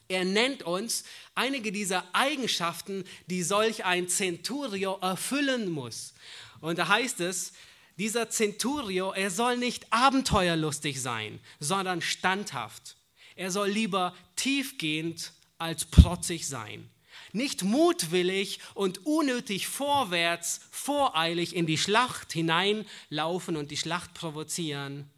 er 0.09 0.25
nennt 0.25 0.63
uns 0.63 1.05
einige 1.35 1.71
dieser 1.71 2.03
Eigenschaften, 2.13 3.05
die 3.27 3.43
solch 3.43 3.85
ein 3.85 4.09
Centurio 4.09 4.97
erfüllen 5.01 5.71
muss. 5.71 6.13
Und 6.61 6.79
da 6.79 6.87
heißt 6.87 7.19
es, 7.21 7.53
dieser 7.97 8.29
Centurio, 8.29 9.11
er 9.11 9.31
soll 9.31 9.57
nicht 9.57 9.91
abenteuerlustig 9.91 11.01
sein, 11.01 11.39
sondern 11.59 12.01
standhaft. 12.01 12.95
Er 13.35 13.51
soll 13.51 13.69
lieber 13.69 14.15
tiefgehend 14.35 15.33
als 15.57 15.85
protzig 15.85 16.47
sein 16.47 16.89
nicht 17.33 17.63
mutwillig 17.63 18.59
und 18.73 19.05
unnötig 19.05 19.67
vorwärts, 19.67 20.61
voreilig 20.71 21.55
in 21.55 21.65
die 21.65 21.77
Schlacht 21.77 22.33
hineinlaufen 22.33 23.55
und 23.55 23.71
die 23.71 23.77
Schlacht 23.77 24.13
provozieren. 24.13 25.09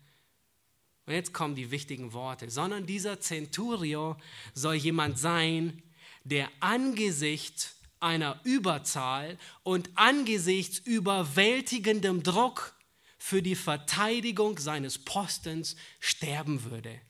Und 1.05 1.13
jetzt 1.13 1.33
kommen 1.33 1.55
die 1.55 1.71
wichtigen 1.71 2.13
Worte, 2.13 2.49
sondern 2.49 2.85
dieser 2.85 3.19
Centurio 3.19 4.15
soll 4.53 4.75
jemand 4.75 5.17
sein, 5.17 5.81
der 6.23 6.49
angesichts 6.59 7.75
einer 7.99 8.39
Überzahl 8.43 9.37
und 9.63 9.89
angesichts 9.95 10.79
überwältigendem 10.79 12.23
Druck 12.23 12.75
für 13.17 13.41
die 13.41 13.55
Verteidigung 13.55 14.57
seines 14.57 14.97
Postens 14.97 15.75
sterben 15.99 16.63
würde. 16.63 17.01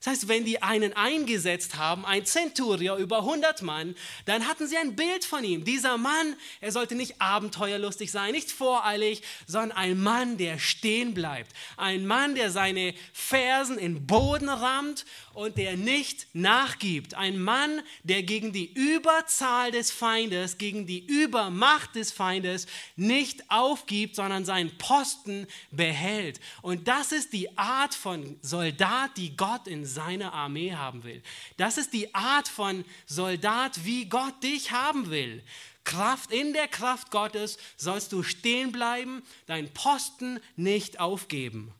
Das 0.00 0.12
heißt, 0.12 0.28
wenn 0.28 0.44
die 0.44 0.62
einen 0.62 0.92
eingesetzt 0.92 1.76
haben, 1.76 2.04
ein 2.04 2.26
Centurion 2.26 3.00
über 3.00 3.18
100 3.20 3.62
Mann, 3.62 3.96
dann 4.26 4.46
hatten 4.46 4.68
sie 4.68 4.76
ein 4.76 4.94
Bild 4.94 5.24
von 5.24 5.42
ihm. 5.42 5.64
Dieser 5.64 5.96
Mann, 5.96 6.36
er 6.60 6.70
sollte 6.70 6.94
nicht 6.94 7.20
abenteuerlustig 7.20 8.10
sein, 8.12 8.32
nicht 8.32 8.52
voreilig, 8.52 9.22
sondern 9.46 9.76
ein 9.76 10.00
Mann, 10.00 10.36
der 10.36 10.58
stehen 10.58 11.14
bleibt. 11.14 11.52
Ein 11.76 12.06
Mann, 12.06 12.34
der 12.34 12.50
seine 12.50 12.94
Fersen 13.12 13.78
in 13.78 14.06
Boden 14.06 14.50
rammt 14.50 15.06
und 15.32 15.56
der 15.58 15.76
nicht 15.76 16.28
nachgibt. 16.34 17.14
Ein 17.14 17.40
Mann, 17.40 17.82
der 18.02 18.22
gegen 18.22 18.52
die 18.52 18.72
Überzahl 18.72 19.70
des 19.70 19.90
Feindes, 19.90 20.58
gegen 20.58 20.86
die 20.86 21.04
Übermacht 21.06 21.94
des 21.94 22.12
Feindes 22.12 22.66
nicht 22.96 23.50
aufgibt, 23.50 24.14
sondern 24.16 24.44
seinen 24.44 24.76
Posten 24.78 25.46
behält. 25.70 26.38
Und 26.62 26.86
das 26.86 27.12
ist 27.12 27.32
die 27.32 27.56
Art 27.58 27.94
von 27.94 28.38
Soldat, 28.42 29.16
die 29.16 29.36
Gott 29.36 29.66
in 29.66 29.85
seine 29.86 30.32
Armee 30.32 30.74
haben 30.74 31.04
will. 31.04 31.22
Das 31.56 31.78
ist 31.78 31.92
die 31.92 32.14
Art 32.14 32.48
von 32.48 32.84
Soldat, 33.06 33.84
wie 33.84 34.08
Gott 34.08 34.42
dich 34.42 34.72
haben 34.72 35.10
will. 35.10 35.42
Kraft, 35.84 36.32
in 36.32 36.52
der 36.52 36.68
Kraft 36.68 37.10
Gottes 37.10 37.58
sollst 37.76 38.12
du 38.12 38.22
stehen 38.22 38.72
bleiben, 38.72 39.22
deinen 39.46 39.72
Posten 39.72 40.40
nicht 40.56 41.00
aufgeben. 41.00 41.72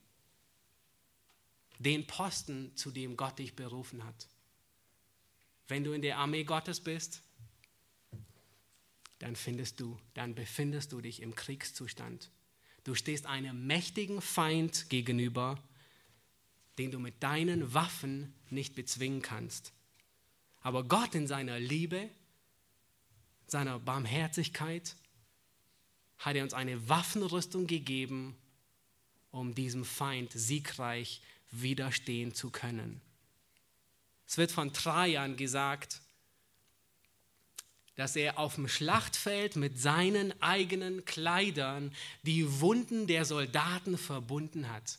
Den 1.78 2.06
Posten, 2.06 2.74
zu 2.76 2.90
dem 2.90 3.16
Gott 3.16 3.38
dich 3.38 3.54
berufen 3.54 4.04
hat. 4.04 4.28
Wenn 5.68 5.84
du 5.84 5.92
in 5.92 6.02
der 6.02 6.18
Armee 6.18 6.44
Gottes 6.44 6.80
bist, 6.80 7.22
dann 9.18 9.34
findest 9.34 9.80
du, 9.80 9.98
dann 10.14 10.34
befindest 10.34 10.92
du 10.92 11.00
dich 11.00 11.20
im 11.20 11.34
Kriegszustand. 11.34 12.30
Du 12.84 12.94
stehst 12.94 13.26
einem 13.26 13.66
mächtigen 13.66 14.20
Feind 14.20 14.88
gegenüber, 14.88 15.60
den 16.78 16.90
du 16.90 16.98
mit 16.98 17.22
deinen 17.22 17.74
Waffen 17.74 18.34
nicht 18.50 18.74
bezwingen 18.74 19.22
kannst. 19.22 19.72
Aber 20.60 20.84
Gott 20.84 21.14
in 21.14 21.26
seiner 21.26 21.58
Liebe, 21.58 22.08
seiner 23.46 23.78
Barmherzigkeit, 23.78 24.96
hat 26.18 26.36
er 26.36 26.42
uns 26.42 26.54
eine 26.54 26.88
Waffenrüstung 26.88 27.66
gegeben, 27.66 28.36
um 29.30 29.54
diesem 29.54 29.84
Feind 29.84 30.32
siegreich 30.32 31.20
widerstehen 31.50 32.34
zu 32.34 32.50
können. 32.50 33.00
Es 34.26 34.38
wird 34.38 34.50
von 34.50 34.72
Trajan 34.72 35.36
gesagt, 35.36 36.00
dass 37.94 38.14
er 38.14 38.38
auf 38.38 38.56
dem 38.56 38.68
Schlachtfeld 38.68 39.56
mit 39.56 39.80
seinen 39.80 40.40
eigenen 40.42 41.04
Kleidern 41.04 41.94
die 42.22 42.60
Wunden 42.60 43.06
der 43.06 43.24
Soldaten 43.24 43.96
verbunden 43.96 44.70
hat. 44.70 44.98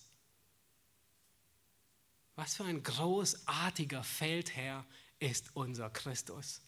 Was 2.37 2.55
für 2.55 2.65
ein 2.65 2.83
großartiger 2.83 4.03
Feldherr 4.03 4.85
ist 5.19 5.49
unser 5.55 5.89
Christus. 5.89 6.61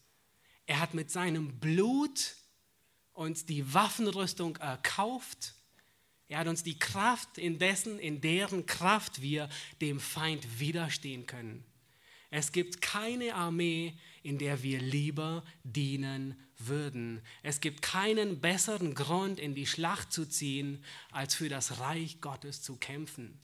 Er 0.66 0.80
hat 0.80 0.96
mit 0.96 1.12
seinem 1.12 1.60
Blut 1.60 2.36
uns 3.14 3.46
die 3.46 3.72
Waffenrüstung 3.72 4.58
erkauft. 4.58 5.54
Er 6.28 6.40
hat 6.40 6.48
uns 6.48 6.64
die 6.64 6.80
Kraft, 6.80 7.38
in 7.38 7.60
dessen, 7.60 8.00
in 8.00 8.20
deren 8.20 8.66
Kraft 8.66 9.22
wir 9.22 9.48
dem 9.80 10.00
Feind 10.00 10.60
widerstehen 10.60 11.28
können. 11.28 11.64
Es 12.32 12.52
gibt 12.52 12.82
keine 12.82 13.36
Armee, 13.36 13.94
in 14.24 14.40
der 14.40 14.64
wir 14.64 14.82
lieber 14.82 15.44
dienen 15.64 16.36
würden. 16.58 17.22
Es 17.44 17.62
gibt 17.62 17.84
keinen 17.84 18.42
besseren 18.42 18.96
Grund, 18.96 19.40
in 19.40 19.54
die 19.54 19.68
Schlacht 19.68 20.12
zu 20.12 20.26
ziehen, 20.28 20.84
als 21.12 21.36
für 21.36 21.48
das 21.48 21.80
Reich 21.80 22.22
Gottes 22.22 22.64
zu 22.64 22.76
kämpfen. 22.78 23.40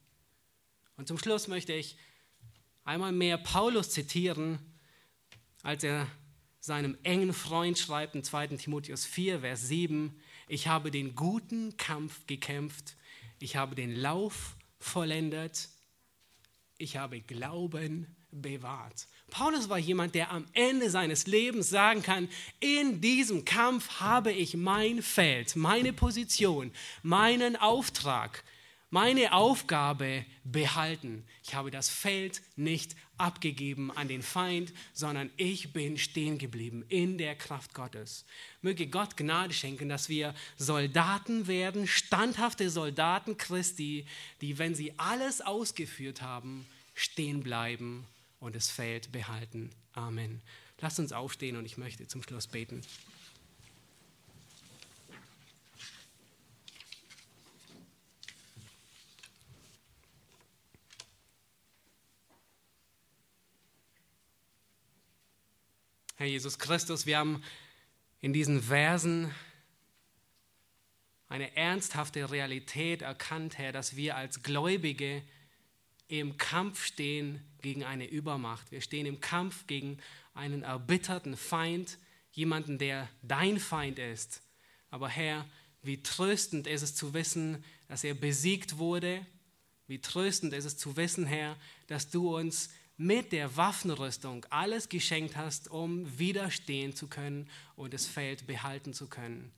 Und 0.97 1.07
zum 1.07 1.19
Schluss 1.19 1.47
möchte 1.47 1.73
ich 1.73 1.97
einmal 2.85 3.11
mehr 3.11 3.37
Paulus 3.37 3.89
zitieren, 3.89 4.59
als 5.63 5.83
er 5.83 6.07
seinem 6.59 6.97
engen 7.03 7.33
Freund 7.33 7.77
schreibt 7.77 8.15
in 8.15 8.23
2. 8.23 8.47
Timotheus 8.47 9.05
4, 9.05 9.41
Vers 9.41 9.67
7, 9.67 10.17
ich 10.47 10.67
habe 10.67 10.91
den 10.91 11.15
guten 11.15 11.75
Kampf 11.77 12.25
gekämpft, 12.27 12.95
ich 13.39 13.55
habe 13.55 13.75
den 13.75 13.93
Lauf 13.93 14.55
vollendet, 14.79 15.69
ich 16.77 16.97
habe 16.97 17.21
Glauben 17.21 18.15
bewahrt. 18.31 19.07
Paulus 19.29 19.69
war 19.69 19.79
jemand, 19.79 20.13
der 20.13 20.31
am 20.31 20.45
Ende 20.53 20.89
seines 20.89 21.25
Lebens 21.25 21.69
sagen 21.69 22.03
kann, 22.03 22.29
in 22.59 23.01
diesem 23.01 23.45
Kampf 23.45 23.99
habe 23.99 24.31
ich 24.31 24.55
mein 24.55 25.01
Feld, 25.01 25.55
meine 25.55 25.93
Position, 25.93 26.71
meinen 27.01 27.55
Auftrag 27.55 28.43
meine 28.95 29.33
Aufgabe 29.33 30.23
behalten. 30.45 31.25
Ich 31.43 31.53
habe 31.53 31.69
das 31.69 31.89
Feld 31.89 32.41
nicht 32.55 32.95
abgegeben 33.17 33.91
an 33.91 34.07
den 34.07 34.21
Feind, 34.21 34.71
sondern 34.93 35.29
ich 35.35 35.73
bin 35.73 35.97
stehen 35.97 36.37
geblieben 36.37 36.85
in 36.87 37.17
der 37.17 37.35
Kraft 37.35 37.73
Gottes. 37.73 38.23
Möge 38.61 38.87
Gott 38.87 39.17
Gnade 39.17 39.53
schenken, 39.53 39.89
dass 39.89 40.07
wir 40.07 40.33
Soldaten 40.55 41.47
werden, 41.47 41.87
standhafte 41.87 42.69
Soldaten 42.69 43.35
Christi, 43.35 44.05
die, 44.39 44.59
wenn 44.59 44.75
sie 44.75 44.93
alles 44.95 45.41
ausgeführt 45.41 46.21
haben, 46.21 46.65
stehen 46.93 47.43
bleiben 47.43 48.05
und 48.39 48.55
das 48.55 48.69
Feld 48.69 49.11
behalten. 49.11 49.71
Amen. 49.91 50.41
Lasst 50.79 50.99
uns 50.99 51.11
aufstehen 51.11 51.57
und 51.57 51.65
ich 51.65 51.75
möchte 51.75 52.07
zum 52.07 52.23
Schluss 52.23 52.47
beten. 52.47 52.81
Herr 66.17 66.27
Jesus 66.27 66.57
Christus, 66.57 67.05
wir 67.05 67.17
haben 67.17 67.43
in 68.21 68.31
diesen 68.31 68.63
Versen 68.63 69.35
eine 71.27 71.57
ernsthafte 71.57 72.31
Realität 72.31 73.01
erkannt, 73.01 73.57
Herr, 73.57 73.73
dass 73.73 73.97
wir 73.97 74.15
als 74.15 74.41
Gläubige 74.41 75.23
im 76.07 76.37
Kampf 76.37 76.85
stehen 76.85 77.41
gegen 77.61 77.83
eine 77.83 78.07
Übermacht. 78.07 78.71
Wir 78.71 78.79
stehen 78.79 79.05
im 79.05 79.19
Kampf 79.19 79.67
gegen 79.67 79.97
einen 80.33 80.63
erbitterten 80.63 81.35
Feind, 81.35 81.97
jemanden, 82.31 82.77
der 82.77 83.09
dein 83.21 83.59
Feind 83.59 83.99
ist. 83.99 84.41
Aber 84.91 85.09
Herr, 85.09 85.45
wie 85.81 86.01
tröstend 86.01 86.65
ist 86.65 86.81
es 86.81 86.95
zu 86.95 87.13
wissen, 87.13 87.61
dass 87.89 88.05
er 88.05 88.13
besiegt 88.13 88.77
wurde. 88.77 89.25
Wie 89.87 89.99
tröstend 89.99 90.53
ist 90.53 90.63
es 90.63 90.77
zu 90.77 90.95
wissen, 90.95 91.25
Herr, 91.25 91.57
dass 91.87 92.09
du 92.09 92.37
uns 92.37 92.69
mit 92.97 93.31
der 93.31 93.57
Waffenrüstung 93.57 94.45
alles 94.49 94.89
geschenkt 94.89 95.35
hast, 95.35 95.69
um 95.69 96.17
widerstehen 96.17 96.95
zu 96.95 97.07
können 97.07 97.49
und 97.75 97.93
das 97.93 98.05
Feld 98.05 98.47
behalten 98.47 98.93
zu 98.93 99.07
können. 99.07 99.51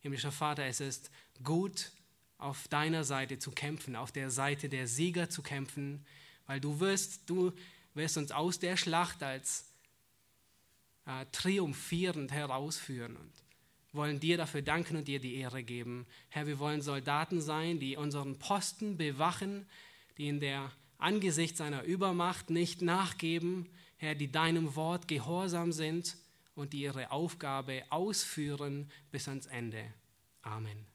Himmlischer 0.00 0.32
Vater, 0.32 0.64
es 0.64 0.80
ist 0.80 1.10
gut, 1.42 1.92
auf 2.38 2.68
deiner 2.68 3.04
Seite 3.04 3.38
zu 3.38 3.50
kämpfen, 3.50 3.96
auf 3.96 4.12
der 4.12 4.30
Seite 4.30 4.68
der 4.68 4.86
Sieger 4.86 5.28
zu 5.28 5.42
kämpfen, 5.42 6.06
weil 6.46 6.60
du 6.60 6.80
wirst, 6.80 7.28
du 7.28 7.52
wirst 7.94 8.16
uns 8.16 8.30
aus 8.30 8.58
der 8.60 8.76
Schlacht 8.76 9.22
als 9.22 9.72
äh, 11.04 11.26
triumphierend 11.32 12.30
herausführen 12.30 13.16
und 13.16 13.32
wollen 13.92 14.20
dir 14.20 14.36
dafür 14.36 14.62
danken 14.62 14.96
und 14.96 15.08
dir 15.08 15.18
die 15.18 15.34
Ehre 15.34 15.64
geben. 15.64 16.06
Herr, 16.28 16.46
wir 16.46 16.58
wollen 16.58 16.80
Soldaten 16.80 17.40
sein, 17.40 17.80
die 17.80 17.96
unseren 17.96 18.38
Posten 18.38 18.96
bewachen, 18.96 19.66
die 20.16 20.28
in 20.28 20.40
der 20.40 20.70
angesichts 20.98 21.58
seiner 21.58 21.84
Übermacht 21.84 22.50
nicht 22.50 22.82
nachgeben, 22.82 23.68
Herr, 23.96 24.14
die 24.14 24.30
deinem 24.30 24.76
Wort 24.76 25.08
gehorsam 25.08 25.72
sind 25.72 26.16
und 26.54 26.72
die 26.72 26.82
ihre 26.82 27.10
Aufgabe 27.10 27.84
ausführen 27.90 28.90
bis 29.10 29.28
ans 29.28 29.46
Ende. 29.46 29.82
Amen. 30.42 30.86